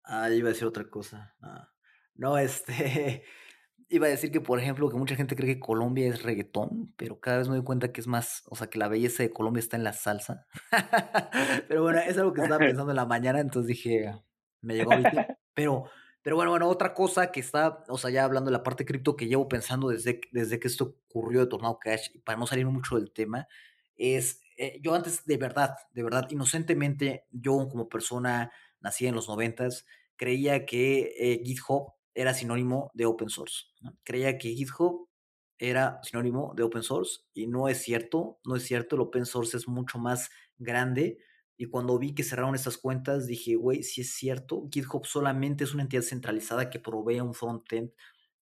Ah, 0.04 0.30
iba 0.30 0.50
a 0.50 0.52
decir 0.54 0.68
otra 0.68 0.90
cosa. 0.90 1.36
Ah. 1.42 1.70
No, 2.16 2.38
este, 2.38 3.24
Iba 3.90 4.08
a 4.08 4.10
decir 4.10 4.32
que, 4.32 4.42
por 4.42 4.60
ejemplo, 4.60 4.90
que 4.90 4.98
mucha 4.98 5.16
gente 5.16 5.36
cree 5.36 5.56
que 5.56 5.60
Colombia 5.60 6.08
es 6.08 6.24
reggaetón, 6.24 6.94
pero 6.98 7.20
cada 7.20 7.38
vez 7.38 7.48
me 7.50 7.56
doy 7.56 7.64
cuenta 7.64 7.92
que 7.92 8.02
es 8.02 8.08
más, 8.08 8.44
o 8.50 8.56
sea, 8.56 8.68
que 8.68 8.80
la 8.80 8.88
belleza 8.88 9.24
de 9.24 9.32
Colombia 9.32 9.60
está 9.60 9.78
en 9.78 9.84
la 9.84 9.94
salsa. 9.94 10.48
pero 11.68 11.84
bueno, 11.84 12.00
es 12.00 12.18
algo 12.18 12.34
que 12.34 12.42
estaba 12.42 12.60
pensando 12.66 12.92
en 12.92 12.96
la 12.96 13.06
mañana, 13.06 13.40
entonces 13.40 13.68
dije, 13.68 14.14
me 14.62 14.76
llegó 14.76 14.94
ahorita. 14.94 15.38
Pero, 15.56 15.84
pero 16.24 16.36
bueno, 16.36 16.50
bueno, 16.50 16.68
otra 16.68 16.96
cosa 16.96 17.32
que 17.32 17.40
está, 17.40 17.84
o 17.88 18.00
sea, 18.00 18.10
ya 18.10 18.24
hablando 18.24 18.50
de 18.50 18.58
la 18.58 18.64
parte 18.64 18.86
cripto 18.86 19.16
que 19.16 19.28
llevo 19.28 19.48
pensando 19.48 19.90
desde, 19.90 20.20
desde 20.32 20.60
que 20.60 20.68
esto 20.68 20.96
ocurrió 21.08 21.42
de 21.42 21.46
Tornado 21.46 21.78
Cash, 21.78 22.10
y 22.12 22.20
para 22.22 22.40
no 22.40 22.48
salir 22.48 22.66
mucho 22.66 22.96
del 22.96 23.12
tema, 23.12 23.48
es, 23.96 24.42
eh, 24.58 24.80
yo 24.82 24.96
antes, 24.96 25.26
de 25.26 25.38
verdad, 25.38 25.76
de 25.92 26.02
verdad, 26.02 26.28
inocentemente, 26.32 27.28
yo 27.30 27.68
como 27.70 27.88
persona 27.88 28.52
nacida 28.80 29.10
en 29.10 29.16
los 29.16 29.28
noventas, 29.28 29.86
creía 30.16 30.66
que 30.66 31.14
eh, 31.20 31.42
GitHub 31.44 31.94
era 32.14 32.34
sinónimo 32.34 32.92
de 32.94 33.06
open 33.06 33.30
source. 33.30 33.66
Creía 34.04 34.38
que 34.38 34.50
GitHub 34.50 35.10
era 35.58 36.00
sinónimo 36.04 36.54
de 36.56 36.64
open 36.64 36.84
source 36.84 37.22
y 37.34 37.48
no 37.48 37.70
es 37.70 37.82
cierto, 37.82 38.40
no 38.46 38.56
es 38.56 38.64
cierto, 38.64 38.96
el 38.96 39.02
open 39.02 39.26
source 39.26 39.58
es 39.58 39.68
mucho 39.68 40.00
más 40.00 40.30
grande. 40.58 41.18
Y 41.58 41.68
cuando 41.68 41.98
vi 42.00 42.16
que 42.16 42.24
cerraron 42.24 42.56
estas 42.56 42.78
cuentas, 42.78 43.28
dije, 43.28 43.56
güey, 43.56 43.84
si 43.84 44.02
es 44.02 44.14
cierto, 44.16 44.68
GitHub 44.72 45.06
solamente 45.06 45.64
es 45.64 45.74
una 45.74 45.84
entidad 45.84 46.02
centralizada 46.02 46.70
que 46.70 46.80
provee 46.80 47.20
un 47.22 47.34
frontend 47.34 47.92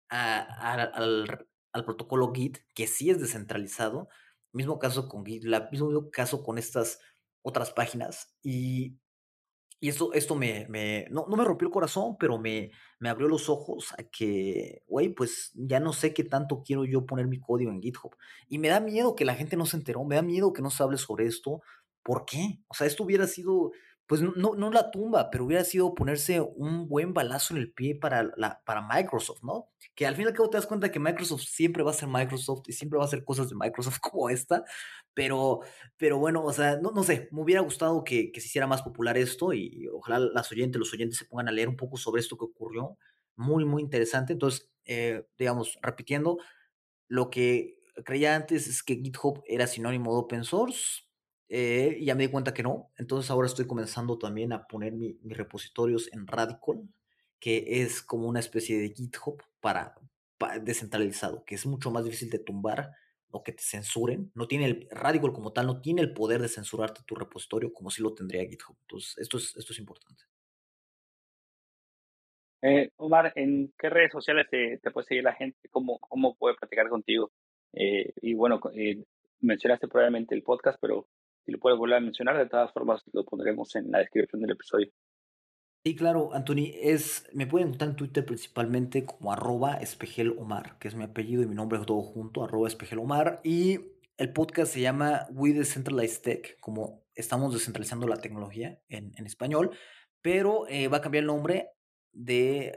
al, 0.09 1.37
al, 1.73 1.85
protocolo 1.85 2.33
Git, 2.33 2.59
que 2.73 2.87
sí 2.87 3.09
es 3.09 3.19
descentralizado. 3.19 4.09
Mismo 4.53 4.79
caso 4.79 5.07
con 5.07 5.25
GitLab, 5.25 5.71
mismo 5.71 6.09
caso 6.11 6.43
con 6.43 6.57
estas 6.57 6.99
otras 7.41 7.71
páginas. 7.71 8.35
Y 8.41 8.97
y 9.83 9.89
esto, 9.89 10.13
esto 10.13 10.35
me, 10.35 10.67
me 10.69 11.07
no, 11.09 11.25
no, 11.27 11.35
me 11.35 11.43
rompió 11.43 11.67
el 11.67 11.73
corazón, 11.73 12.15
pero 12.19 12.37
me, 12.37 12.69
me 12.99 13.09
abrió 13.09 13.27
los 13.27 13.49
ojos 13.49 13.93
a 13.97 14.03
que, 14.03 14.83
güey, 14.87 15.09
pues 15.09 15.51
ya 15.55 15.79
no 15.79 15.91
sé 15.91 16.13
qué 16.13 16.23
tanto 16.23 16.61
quiero 16.63 16.85
yo 16.85 17.07
poner 17.07 17.27
mi 17.27 17.39
código 17.39 17.71
en 17.71 17.81
GitHub. 17.81 18.15
Y 18.47 18.59
me 18.59 18.67
da 18.67 18.79
miedo 18.79 19.15
que 19.15 19.25
la 19.25 19.33
gente 19.33 19.57
no 19.57 19.65
se 19.65 19.77
enteró, 19.77 20.05
me 20.05 20.15
da 20.15 20.21
miedo 20.21 20.53
que 20.53 20.61
no 20.61 20.69
se 20.69 20.83
hable 20.83 20.97
sobre 20.97 21.25
esto. 21.25 21.63
¿Por 22.03 22.25
qué? 22.25 22.59
O 22.67 22.75
sea, 22.75 22.85
esto 22.85 23.03
hubiera 23.03 23.25
sido, 23.25 23.71
pues 24.11 24.21
no, 24.21 24.55
no 24.55 24.71
la 24.71 24.91
tumba, 24.91 25.29
pero 25.31 25.45
hubiera 25.45 25.63
sido 25.63 25.95
ponerse 25.95 26.41
un 26.41 26.89
buen 26.89 27.13
balazo 27.13 27.53
en 27.53 27.61
el 27.61 27.71
pie 27.71 27.95
para, 27.95 28.29
la, 28.35 28.61
para 28.65 28.85
Microsoft, 28.85 29.41
¿no? 29.41 29.69
Que 29.95 30.05
al 30.05 30.17
fin 30.17 30.25
y 30.25 30.27
al 30.27 30.33
cabo 30.33 30.49
te 30.49 30.57
das 30.57 30.67
cuenta 30.67 30.91
que 30.91 30.99
Microsoft 30.99 31.43
siempre 31.43 31.81
va 31.81 31.91
a 31.91 31.93
ser 31.93 32.09
Microsoft 32.09 32.63
y 32.67 32.73
siempre 32.73 32.97
va 32.97 33.05
a 33.05 33.07
hacer 33.07 33.23
cosas 33.23 33.47
de 33.47 33.55
Microsoft 33.55 33.99
como 34.01 34.29
esta, 34.29 34.65
pero, 35.13 35.61
pero 35.95 36.17
bueno, 36.17 36.43
o 36.43 36.51
sea, 36.51 36.75
no, 36.75 36.91
no 36.91 37.03
sé, 37.03 37.29
me 37.31 37.41
hubiera 37.41 37.61
gustado 37.61 38.03
que, 38.03 38.33
que 38.33 38.41
se 38.41 38.47
hiciera 38.47 38.67
más 38.67 38.81
popular 38.81 39.17
esto 39.17 39.53
y, 39.53 39.87
ojalá 39.87 40.19
las 40.19 40.51
oyentes, 40.51 40.77
los 40.77 40.91
oyentes 40.91 41.17
se 41.17 41.23
pongan 41.23 41.47
a 41.47 41.53
leer 41.53 41.69
un 41.69 41.77
poco 41.77 41.95
sobre 41.95 42.19
esto 42.19 42.37
que 42.37 42.43
ocurrió. 42.43 42.97
Muy, 43.37 43.63
muy 43.63 43.81
interesante. 43.81 44.33
Entonces, 44.33 44.69
eh, 44.83 45.25
digamos, 45.37 45.79
repitiendo, 45.81 46.37
lo 47.07 47.29
que 47.29 47.77
creía 48.03 48.35
antes 48.35 48.67
es 48.67 48.83
que 48.83 48.95
GitHub 48.95 49.41
era 49.47 49.67
sinónimo 49.67 50.11
de 50.11 50.19
open 50.19 50.43
source. 50.43 51.03
Eh, 51.53 51.99
ya 52.01 52.15
me 52.15 52.23
di 52.23 52.31
cuenta 52.31 52.53
que 52.53 52.63
no. 52.63 52.91
Entonces 52.97 53.29
ahora 53.29 53.45
estoy 53.45 53.67
comenzando 53.67 54.17
también 54.17 54.53
a 54.53 54.67
poner 54.67 54.93
mi, 54.93 55.19
mis 55.21 55.35
repositorios 55.35 56.09
en 56.13 56.25
Radical, 56.25 56.87
que 57.41 57.81
es 57.83 58.01
como 58.01 58.29
una 58.29 58.39
especie 58.39 58.79
de 58.79 58.93
GitHub 58.93 59.43
para, 59.59 59.95
para 60.37 60.59
descentralizado, 60.59 61.43
que 61.43 61.55
es 61.55 61.65
mucho 61.65 61.91
más 61.91 62.05
difícil 62.05 62.29
de 62.29 62.39
tumbar 62.39 62.93
o 63.31 63.43
que 63.43 63.51
te 63.51 63.63
censuren. 63.63 64.31
No 64.33 64.47
tiene 64.47 64.65
el 64.65 64.87
Radical 64.91 65.33
como 65.33 65.51
tal, 65.51 65.67
no 65.67 65.81
tiene 65.81 66.01
el 66.01 66.13
poder 66.13 66.41
de 66.41 66.47
censurarte 66.47 67.01
tu 67.05 67.15
repositorio 67.15 67.73
como 67.73 67.91
si 67.91 68.01
lo 68.01 68.13
tendría 68.13 68.47
GitHub. 68.47 68.77
Entonces, 68.83 69.17
esto 69.17 69.37
es, 69.37 69.53
esto 69.57 69.73
es 69.73 69.79
importante. 69.79 70.23
Eh, 72.61 72.91
Omar, 72.95 73.33
¿en 73.35 73.73
qué 73.77 73.89
redes 73.89 74.13
sociales 74.13 74.47
te, 74.49 74.77
te, 74.77 74.91
puede 74.91 75.05
seguir 75.05 75.25
la 75.25 75.33
gente? 75.33 75.67
¿Cómo, 75.69 75.99
cómo 75.99 76.33
puede 76.35 76.55
platicar 76.55 76.87
contigo? 76.87 77.29
Eh, 77.73 78.13
y 78.21 78.35
bueno, 78.35 78.61
eh, 78.73 79.03
mencionaste 79.41 79.89
probablemente 79.89 80.33
el 80.33 80.43
podcast, 80.43 80.77
pero 80.79 81.09
si 81.45 81.51
lo 81.51 81.59
puedes 81.59 81.77
volver 81.77 81.97
a 81.97 82.01
mencionar, 82.01 82.37
de 82.37 82.47
todas 82.47 82.71
formas 82.71 83.03
lo 83.13 83.25
pondremos 83.25 83.75
en 83.75 83.91
la 83.91 83.99
descripción 83.99 84.41
del 84.41 84.51
episodio. 84.51 84.91
Sí, 85.83 85.95
claro, 85.95 86.31
Anthony, 86.33 86.69
es, 86.75 87.27
me 87.33 87.47
pueden 87.47 87.69
encontrar 87.69 87.89
en 87.89 87.95
Twitter 87.95 88.23
principalmente 88.23 89.03
como 89.03 89.33
arroba 89.33 89.77
espejelomar, 89.77 90.77
que 90.77 90.87
es 90.87 90.95
mi 90.95 91.03
apellido 91.03 91.41
y 91.41 91.47
mi 91.47 91.55
nombre 91.55 91.79
todo 91.85 92.03
junto, 92.03 92.43
arroba 92.43 92.67
espejelomar, 92.67 93.41
y 93.43 93.79
el 94.17 94.31
podcast 94.31 94.73
se 94.73 94.81
llama 94.81 95.25
We 95.31 95.53
Decentralized 95.53 96.21
Tech, 96.21 96.59
como 96.59 97.03
estamos 97.15 97.53
descentralizando 97.53 98.07
la 98.07 98.17
tecnología 98.17 98.79
en, 98.89 99.11
en 99.17 99.25
español, 99.25 99.71
pero 100.21 100.67
eh, 100.67 100.87
va 100.87 100.97
a 100.97 101.01
cambiar 101.01 101.23
el 101.23 101.27
nombre 101.27 101.71
de, 102.13 102.73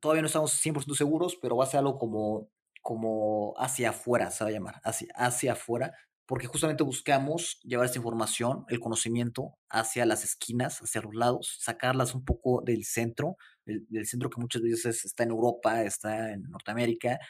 todavía 0.00 0.22
no 0.22 0.26
estamos 0.26 0.52
100% 0.64 0.94
seguros, 0.94 1.36
pero 1.36 1.56
va 1.56 1.64
a 1.64 1.68
ser 1.68 1.78
algo 1.78 1.98
como, 1.98 2.50
como 2.82 3.54
hacia 3.58 3.90
afuera, 3.90 4.30
se 4.30 4.44
va 4.44 4.50
a 4.50 4.52
llamar, 4.52 4.80
hacia, 4.84 5.08
hacia 5.16 5.52
afuera, 5.52 5.92
porque 6.26 6.48
justamente 6.48 6.82
buscamos 6.82 7.60
llevar 7.62 7.86
esta 7.86 7.98
información, 7.98 8.64
el 8.68 8.80
conocimiento, 8.80 9.56
hacia 9.70 10.04
las 10.06 10.24
esquinas, 10.24 10.80
hacia 10.80 11.00
los 11.02 11.14
lados, 11.14 11.56
sacarlas 11.60 12.14
un 12.14 12.24
poco 12.24 12.62
del 12.64 12.84
centro, 12.84 13.36
del, 13.64 14.06
centro 14.06 14.28
que 14.28 14.40
muchas 14.40 14.62
veces 14.62 15.04
está 15.04 15.22
en 15.22 15.30
Europa, 15.30 15.82
está 15.82 16.32
en 16.32 16.42
Norteamérica, 16.42 17.20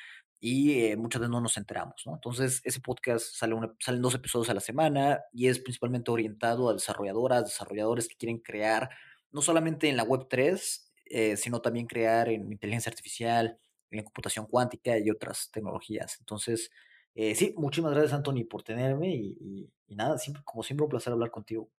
y 0.41 0.81
eh, 0.81 0.97
muchas 0.97 1.21
veces 1.21 1.31
no 1.31 1.41
nos 1.41 1.57
enteramos, 1.57 2.03
¿no? 2.07 2.15
Entonces, 2.15 2.61
ese 2.65 2.81
podcast 2.81 3.35
sale 3.35 3.57
salen 3.81 4.03
dos 4.03 4.15
episodios 4.15 4.49
a 4.51 4.55
la 4.55 4.61
semana 4.61 5.21
y 5.33 5.49
es 5.49 5.59
principalmente 5.59 6.11
orientado 6.11 6.69
a 6.69 6.75
desarrolladoras, 6.75 7.45
desarrolladores 7.45 8.09
que 8.09 8.17
quieren 8.17 8.39
crear, 8.39 8.91
no 9.33 9.43
solamente 9.43 9.89
en 9.89 9.97
la 9.97 10.05
Web 10.05 10.27
3, 10.29 10.93
eh, 11.07 11.37
sino 11.37 11.61
también 11.61 11.87
crear 11.87 12.29
en 12.29 12.53
inteligencia 12.53 12.91
artificial, 12.91 13.59
en 13.91 14.05
computación 14.05 14.47
cuántica 14.47 14.99
y 14.99 15.11
otras 15.11 15.51
tecnologías. 15.53 16.17
Entonces, 16.21 16.71
eh, 17.19 17.35
sí, 17.35 17.55
muchísimas 17.57 17.93
gracias, 17.93 18.13
Anthony, 18.13 18.45
por 18.45 18.63
tenerme 18.63 19.09
y, 19.09 19.71
nada, 19.89 20.19
siempre, 20.19 20.43
como 20.45 20.63
siempre, 20.63 20.85
un 20.85 20.91
placer 20.91 21.15
hablar 21.15 21.31
contigo. 21.31 21.71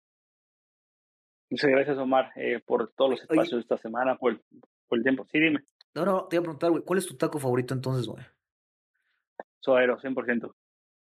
Muchas 1.52 1.70
gracias, 1.70 1.96
Omar, 2.00 2.32
eh, 2.36 2.60
por 2.66 2.92
todos 2.94 3.12
los 3.12 3.22
espacios 3.22 3.52
de 3.52 3.60
esta 3.60 3.78
semana, 3.78 4.18
por 4.18 4.42
el, 4.90 5.04
tiempo. 5.04 5.28
Sí, 5.32 5.40
dime. 5.40 5.64
No, 5.94 6.06
no, 6.06 6.26
te 6.26 6.38
iba 6.38 6.42
a 6.42 6.44
preguntar, 6.44 6.72
güey, 6.72 6.84
¿cuál 6.84 6.98
es 6.98 7.06
tu 7.06 7.16
taco 7.16 7.38
favorito 7.38 7.76
entonces, 7.76 8.08
güey? 8.08 8.26
Suadero, 9.60 10.00
100%. 10.00 10.52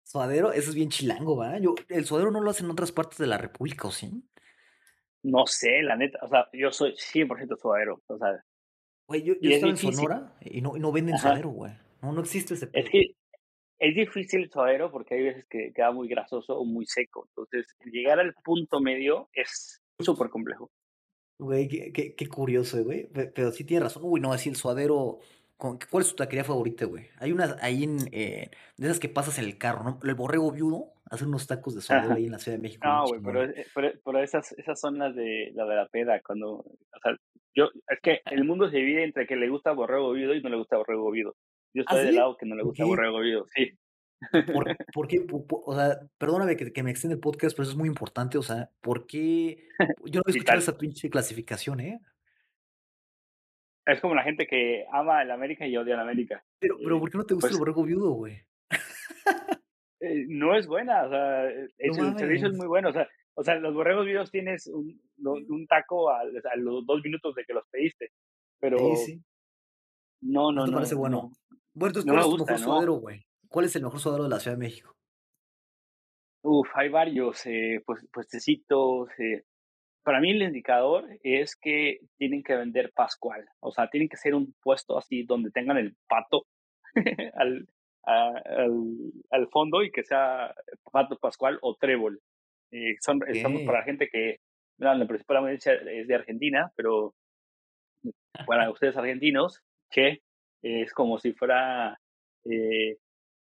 Suadero, 0.01 0.51
eso 0.51 0.69
es 0.71 0.75
bien 0.75 0.89
chilango, 0.89 1.37
¿va? 1.37 1.59
Yo, 1.59 1.75
el 1.89 2.05
suadero 2.05 2.31
no 2.31 2.41
lo 2.41 2.49
hacen 2.49 2.65
en 2.65 2.71
otras 2.71 2.91
partes 2.91 3.19
de 3.19 3.27
la 3.27 3.37
República, 3.37 3.87
¿o 3.87 3.91
sí? 3.91 4.23
No 5.21 5.45
sé, 5.45 5.83
la 5.83 5.95
neta, 5.95 6.17
o 6.23 6.27
sea, 6.27 6.49
yo 6.51 6.71
soy 6.71 6.93
100% 6.93 7.59
suadero, 7.59 8.01
o 8.07 8.17
sea. 8.17 8.43
Güey, 9.07 9.21
yo, 9.21 9.35
yo 9.39 9.51
estaba 9.51 9.69
en 9.69 9.77
Sonora 9.77 10.35
y 10.41 10.61
no, 10.61 10.75
y 10.75 10.79
no 10.79 10.91
venden 10.91 11.19
suadero, 11.19 11.49
güey. 11.49 11.73
No, 12.01 12.11
no 12.11 12.21
existe 12.21 12.55
ese 12.55 12.69
Es 12.73 12.89
que 12.89 13.15
es 13.79 13.95
difícil 13.95 14.43
el 14.43 14.51
suadero 14.51 14.91
porque 14.91 15.15
hay 15.15 15.23
veces 15.23 15.45
que 15.49 15.71
queda 15.73 15.91
muy 15.91 16.07
grasoso 16.07 16.57
o 16.57 16.65
muy 16.65 16.85
seco. 16.85 17.27
Entonces, 17.29 17.67
llegar 17.85 18.19
al 18.19 18.33
punto 18.43 18.79
medio 18.79 19.29
es 19.33 19.81
súper 19.99 20.29
complejo. 20.29 20.71
Güey, 21.37 21.67
qué, 21.67 22.15
qué, 22.15 22.27
curioso, 22.27 22.81
güey. 22.83 23.09
Pero 23.11 23.51
sí 23.51 23.65
tiene 23.65 23.83
razón. 23.83 24.03
Uy, 24.05 24.21
no, 24.21 24.31
así 24.31 24.49
el 24.49 24.55
suadero. 24.55 25.19
¿Cuál 25.57 26.03
es 26.03 26.09
tu 26.09 26.15
taquería 26.15 26.43
favorita, 26.43 26.85
güey? 26.85 27.07
Hay 27.19 27.31
unas 27.31 27.61
ahí 27.61 27.83
en. 27.83 27.97
Eh, 28.11 28.49
de 28.77 28.87
esas 28.87 28.99
que 28.99 29.09
pasas 29.09 29.37
en 29.39 29.45
el 29.45 29.57
carro, 29.57 29.83
¿no? 29.83 29.99
El 30.03 30.15
borrego 30.15 30.51
viudo 30.51 30.93
hace 31.09 31.25
unos 31.25 31.47
tacos 31.47 31.75
de 31.75 31.81
suadero 31.81 32.15
ahí 32.15 32.25
en 32.25 32.31
la 32.31 32.39
Ciudad 32.39 32.57
de 32.57 32.61
México. 32.61 32.87
No, 32.87 33.05
güey, 33.05 33.21
pero, 33.21 33.91
pero, 34.03 34.23
esas, 34.23 34.51
esas 34.53 34.79
son 34.79 34.97
las 34.97 35.13
de 35.15 35.51
la 35.53 35.65
de 35.65 35.75
la 35.75 35.87
peda. 35.87 36.21
Cuando. 36.25 36.55
O 36.55 36.99
sea, 37.03 37.17
yo. 37.53 37.69
Es 37.87 37.99
que 38.01 38.21
el 38.31 38.45
mundo 38.45 38.69
se 38.69 38.77
divide 38.77 39.03
entre 39.03 39.27
que 39.27 39.35
le 39.35 39.49
gusta 39.49 39.73
borrego 39.73 40.13
viudo 40.13 40.35
y 40.35 40.41
no 40.41 40.49
le 40.49 40.57
gusta 40.57 40.77
borrego 40.77 41.11
viudo. 41.11 41.35
Yo 41.75 41.83
¿Ah, 41.87 41.91
estoy 41.91 42.05
del 42.05 42.15
lado 42.15 42.37
que 42.37 42.45
no 42.45 42.55
le 42.55 42.63
gusta 42.63 42.85
borrego 42.85 43.19
vivo, 43.19 43.45
sí. 43.53 43.77
¿Por, 44.31 44.65
qué? 45.09 45.25
o 45.29 45.75
sea, 45.75 45.99
perdóname 46.17 46.55
que, 46.55 46.83
me 46.83 46.89
extiende 46.89 47.15
el 47.15 47.19
podcast, 47.19 47.53
pero 47.53 47.63
eso 47.63 47.73
es 47.73 47.77
muy 47.77 47.89
importante. 47.89 48.37
O 48.37 48.41
sea, 48.41 48.69
¿por 48.79 49.05
qué? 49.05 49.67
Yo 50.05 50.21
no 50.21 50.23
he 50.27 50.31
escuchado 50.31 50.59
esa 50.59 50.77
pinche 50.77 51.09
clasificación, 51.09 51.81
¿eh? 51.81 51.99
Es 53.85 53.99
como 53.99 54.15
la 54.15 54.23
gente 54.23 54.47
que 54.47 54.85
ama 54.89 55.21
el 55.21 55.31
América 55.31 55.67
y 55.67 55.75
odia 55.75 55.95
el 55.95 55.99
América. 55.99 56.43
Pero, 56.59 56.77
pero 56.81 56.97
¿por 56.97 57.11
qué 57.11 57.17
no 57.17 57.25
te 57.25 57.33
gusta 57.33 57.47
el 57.47 57.51
pues 57.51 57.59
borrego 57.59 57.83
viudo, 57.83 58.11
güey? 58.11 58.41
Eh, 60.01 60.25
no 60.27 60.55
es 60.55 60.67
buena, 60.67 61.05
o 61.05 61.09
sea, 61.09 61.45
el, 61.49 61.93
servicio 62.17 62.47
es 62.49 62.57
muy 62.57 62.67
bueno. 62.67 62.89
O 62.89 62.93
sea, 62.93 63.07
o 63.33 63.43
sea 63.43 63.55
los 63.55 63.73
borregos 63.73 64.05
viudos 64.05 64.29
tienes 64.29 64.67
un, 64.67 65.01
un 65.17 65.67
taco 65.67 66.09
a, 66.09 66.23
los 66.57 66.85
dos 66.85 67.01
minutos 67.03 67.35
de 67.35 67.43
que 67.43 67.53
los 67.53 67.67
pediste. 67.69 68.11
Pero 68.59 68.77
sí, 68.77 68.95
sí. 68.95 69.21
no, 70.21 70.51
no, 70.51 70.61
no. 70.61 70.65
te 70.65 70.71
parece 70.73 70.95
bueno? 70.95 71.31
Bueno, 71.75 71.89
entonces, 71.89 72.09
¿cuál 72.09 72.19
es 72.19 72.29
tu 72.29 72.45
mejor 72.45 72.59
suadero, 72.59 72.93
güey? 72.93 73.21
¿Cuál 73.49 73.65
es 73.65 73.75
el 73.75 73.83
mejor 73.83 73.99
suadero 73.99 74.23
de 74.23 74.29
la 74.29 74.39
Ciudad 74.39 74.55
de 74.55 74.63
México? 74.63 74.95
Uf, 76.41 76.69
hay 76.73 76.87
varios, 76.89 77.45
eh, 77.47 77.81
pues, 77.85 78.07
puestecitos. 78.13 79.09
Eh. 79.19 79.43
Para 80.01 80.21
mí 80.21 80.31
el 80.31 80.43
indicador 80.43 81.05
es 81.21 81.57
que 81.57 81.99
tienen 82.17 82.43
que 82.43 82.55
vender 82.55 82.93
Pascual. 82.95 83.45
O 83.59 83.71
sea, 83.71 83.89
tienen 83.89 84.07
que 84.07 84.15
ser 84.15 84.35
un 84.35 84.55
puesto 84.61 84.97
así 84.97 85.23
donde 85.23 85.51
tengan 85.51 85.77
el 85.77 85.95
pato 86.07 86.45
al, 87.33 87.67
al, 88.03 89.47
fondo 89.51 89.83
y 89.83 89.91
que 89.91 90.03
sea 90.03 90.55
pato 90.91 91.17
Pascual 91.17 91.59
o 91.61 91.75
trébol. 91.75 92.21
Eh, 92.71 92.95
son, 93.01 93.19
Estamos 93.27 93.63
para 93.63 93.83
gente 93.83 94.07
que, 94.09 94.37
la 94.77 95.07
principal 95.07 95.37
audiencia 95.37 95.73
es 95.73 96.07
de 96.07 96.15
Argentina, 96.15 96.71
pero 96.75 97.15
para 98.45 98.69
ustedes 98.69 98.95
argentinos, 98.95 99.61
que 99.89 100.21
es 100.65 100.93
como 100.93 101.19
si 101.19 101.31
fuera 101.33 101.99
eh, 102.43 102.97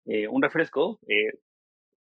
eh, 0.05 0.27
un 0.27 0.41
refresco 0.41 0.99
eh, 1.07 1.33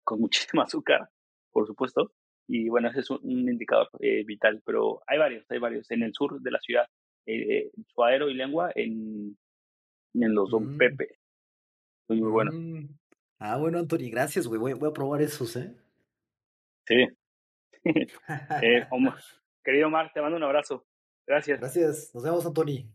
con 0.03 0.19
muchísimo 0.21 0.61
azúcar, 0.61 1.09
por 1.51 1.67
supuesto, 1.67 2.11
y 2.47 2.69
bueno, 2.69 2.89
ese 2.89 2.99
es 2.99 3.09
un, 3.09 3.21
indicador 3.23 3.89
vital, 4.25 4.61
pero 4.65 5.01
hay 5.07 5.17
varios, 5.17 5.45
hay 5.49 5.59
varios. 5.59 5.89
En 5.89 6.03
el 6.03 6.13
sur 6.13 6.39
de 6.39 6.51
la 6.51 6.59
ciudad, 6.59 6.85
Suadero 7.87 8.29
y 8.29 8.35
Lengua, 8.35 8.71
en, 8.75 9.35
en 10.13 10.35
los 10.35 10.51
Don 10.51 10.75
mm. 10.75 10.77
Pepe. 10.77 11.17
Muy, 12.07 12.21
muy 12.21 12.31
bueno. 12.31 12.51
Mm. 12.53 12.89
Ah, 13.39 13.57
bueno, 13.57 13.79
Anthony, 13.79 14.11
gracias, 14.11 14.47
güey. 14.47 14.59
Voy, 14.59 14.73
voy, 14.73 14.89
a 14.89 14.93
probar 14.93 15.23
esos, 15.23 15.55
¿eh? 15.55 15.75
Sí. 16.87 17.07
Querido 19.63 19.87
Omar, 19.87 20.11
te 20.13 20.21
mando 20.21 20.37
un 20.37 20.43
abrazo. 20.43 20.85
Gracias. 21.25 21.59
Gracias. 21.59 22.11
Nos 22.13 22.23
vemos, 22.23 22.45
Anthony. 22.45 22.94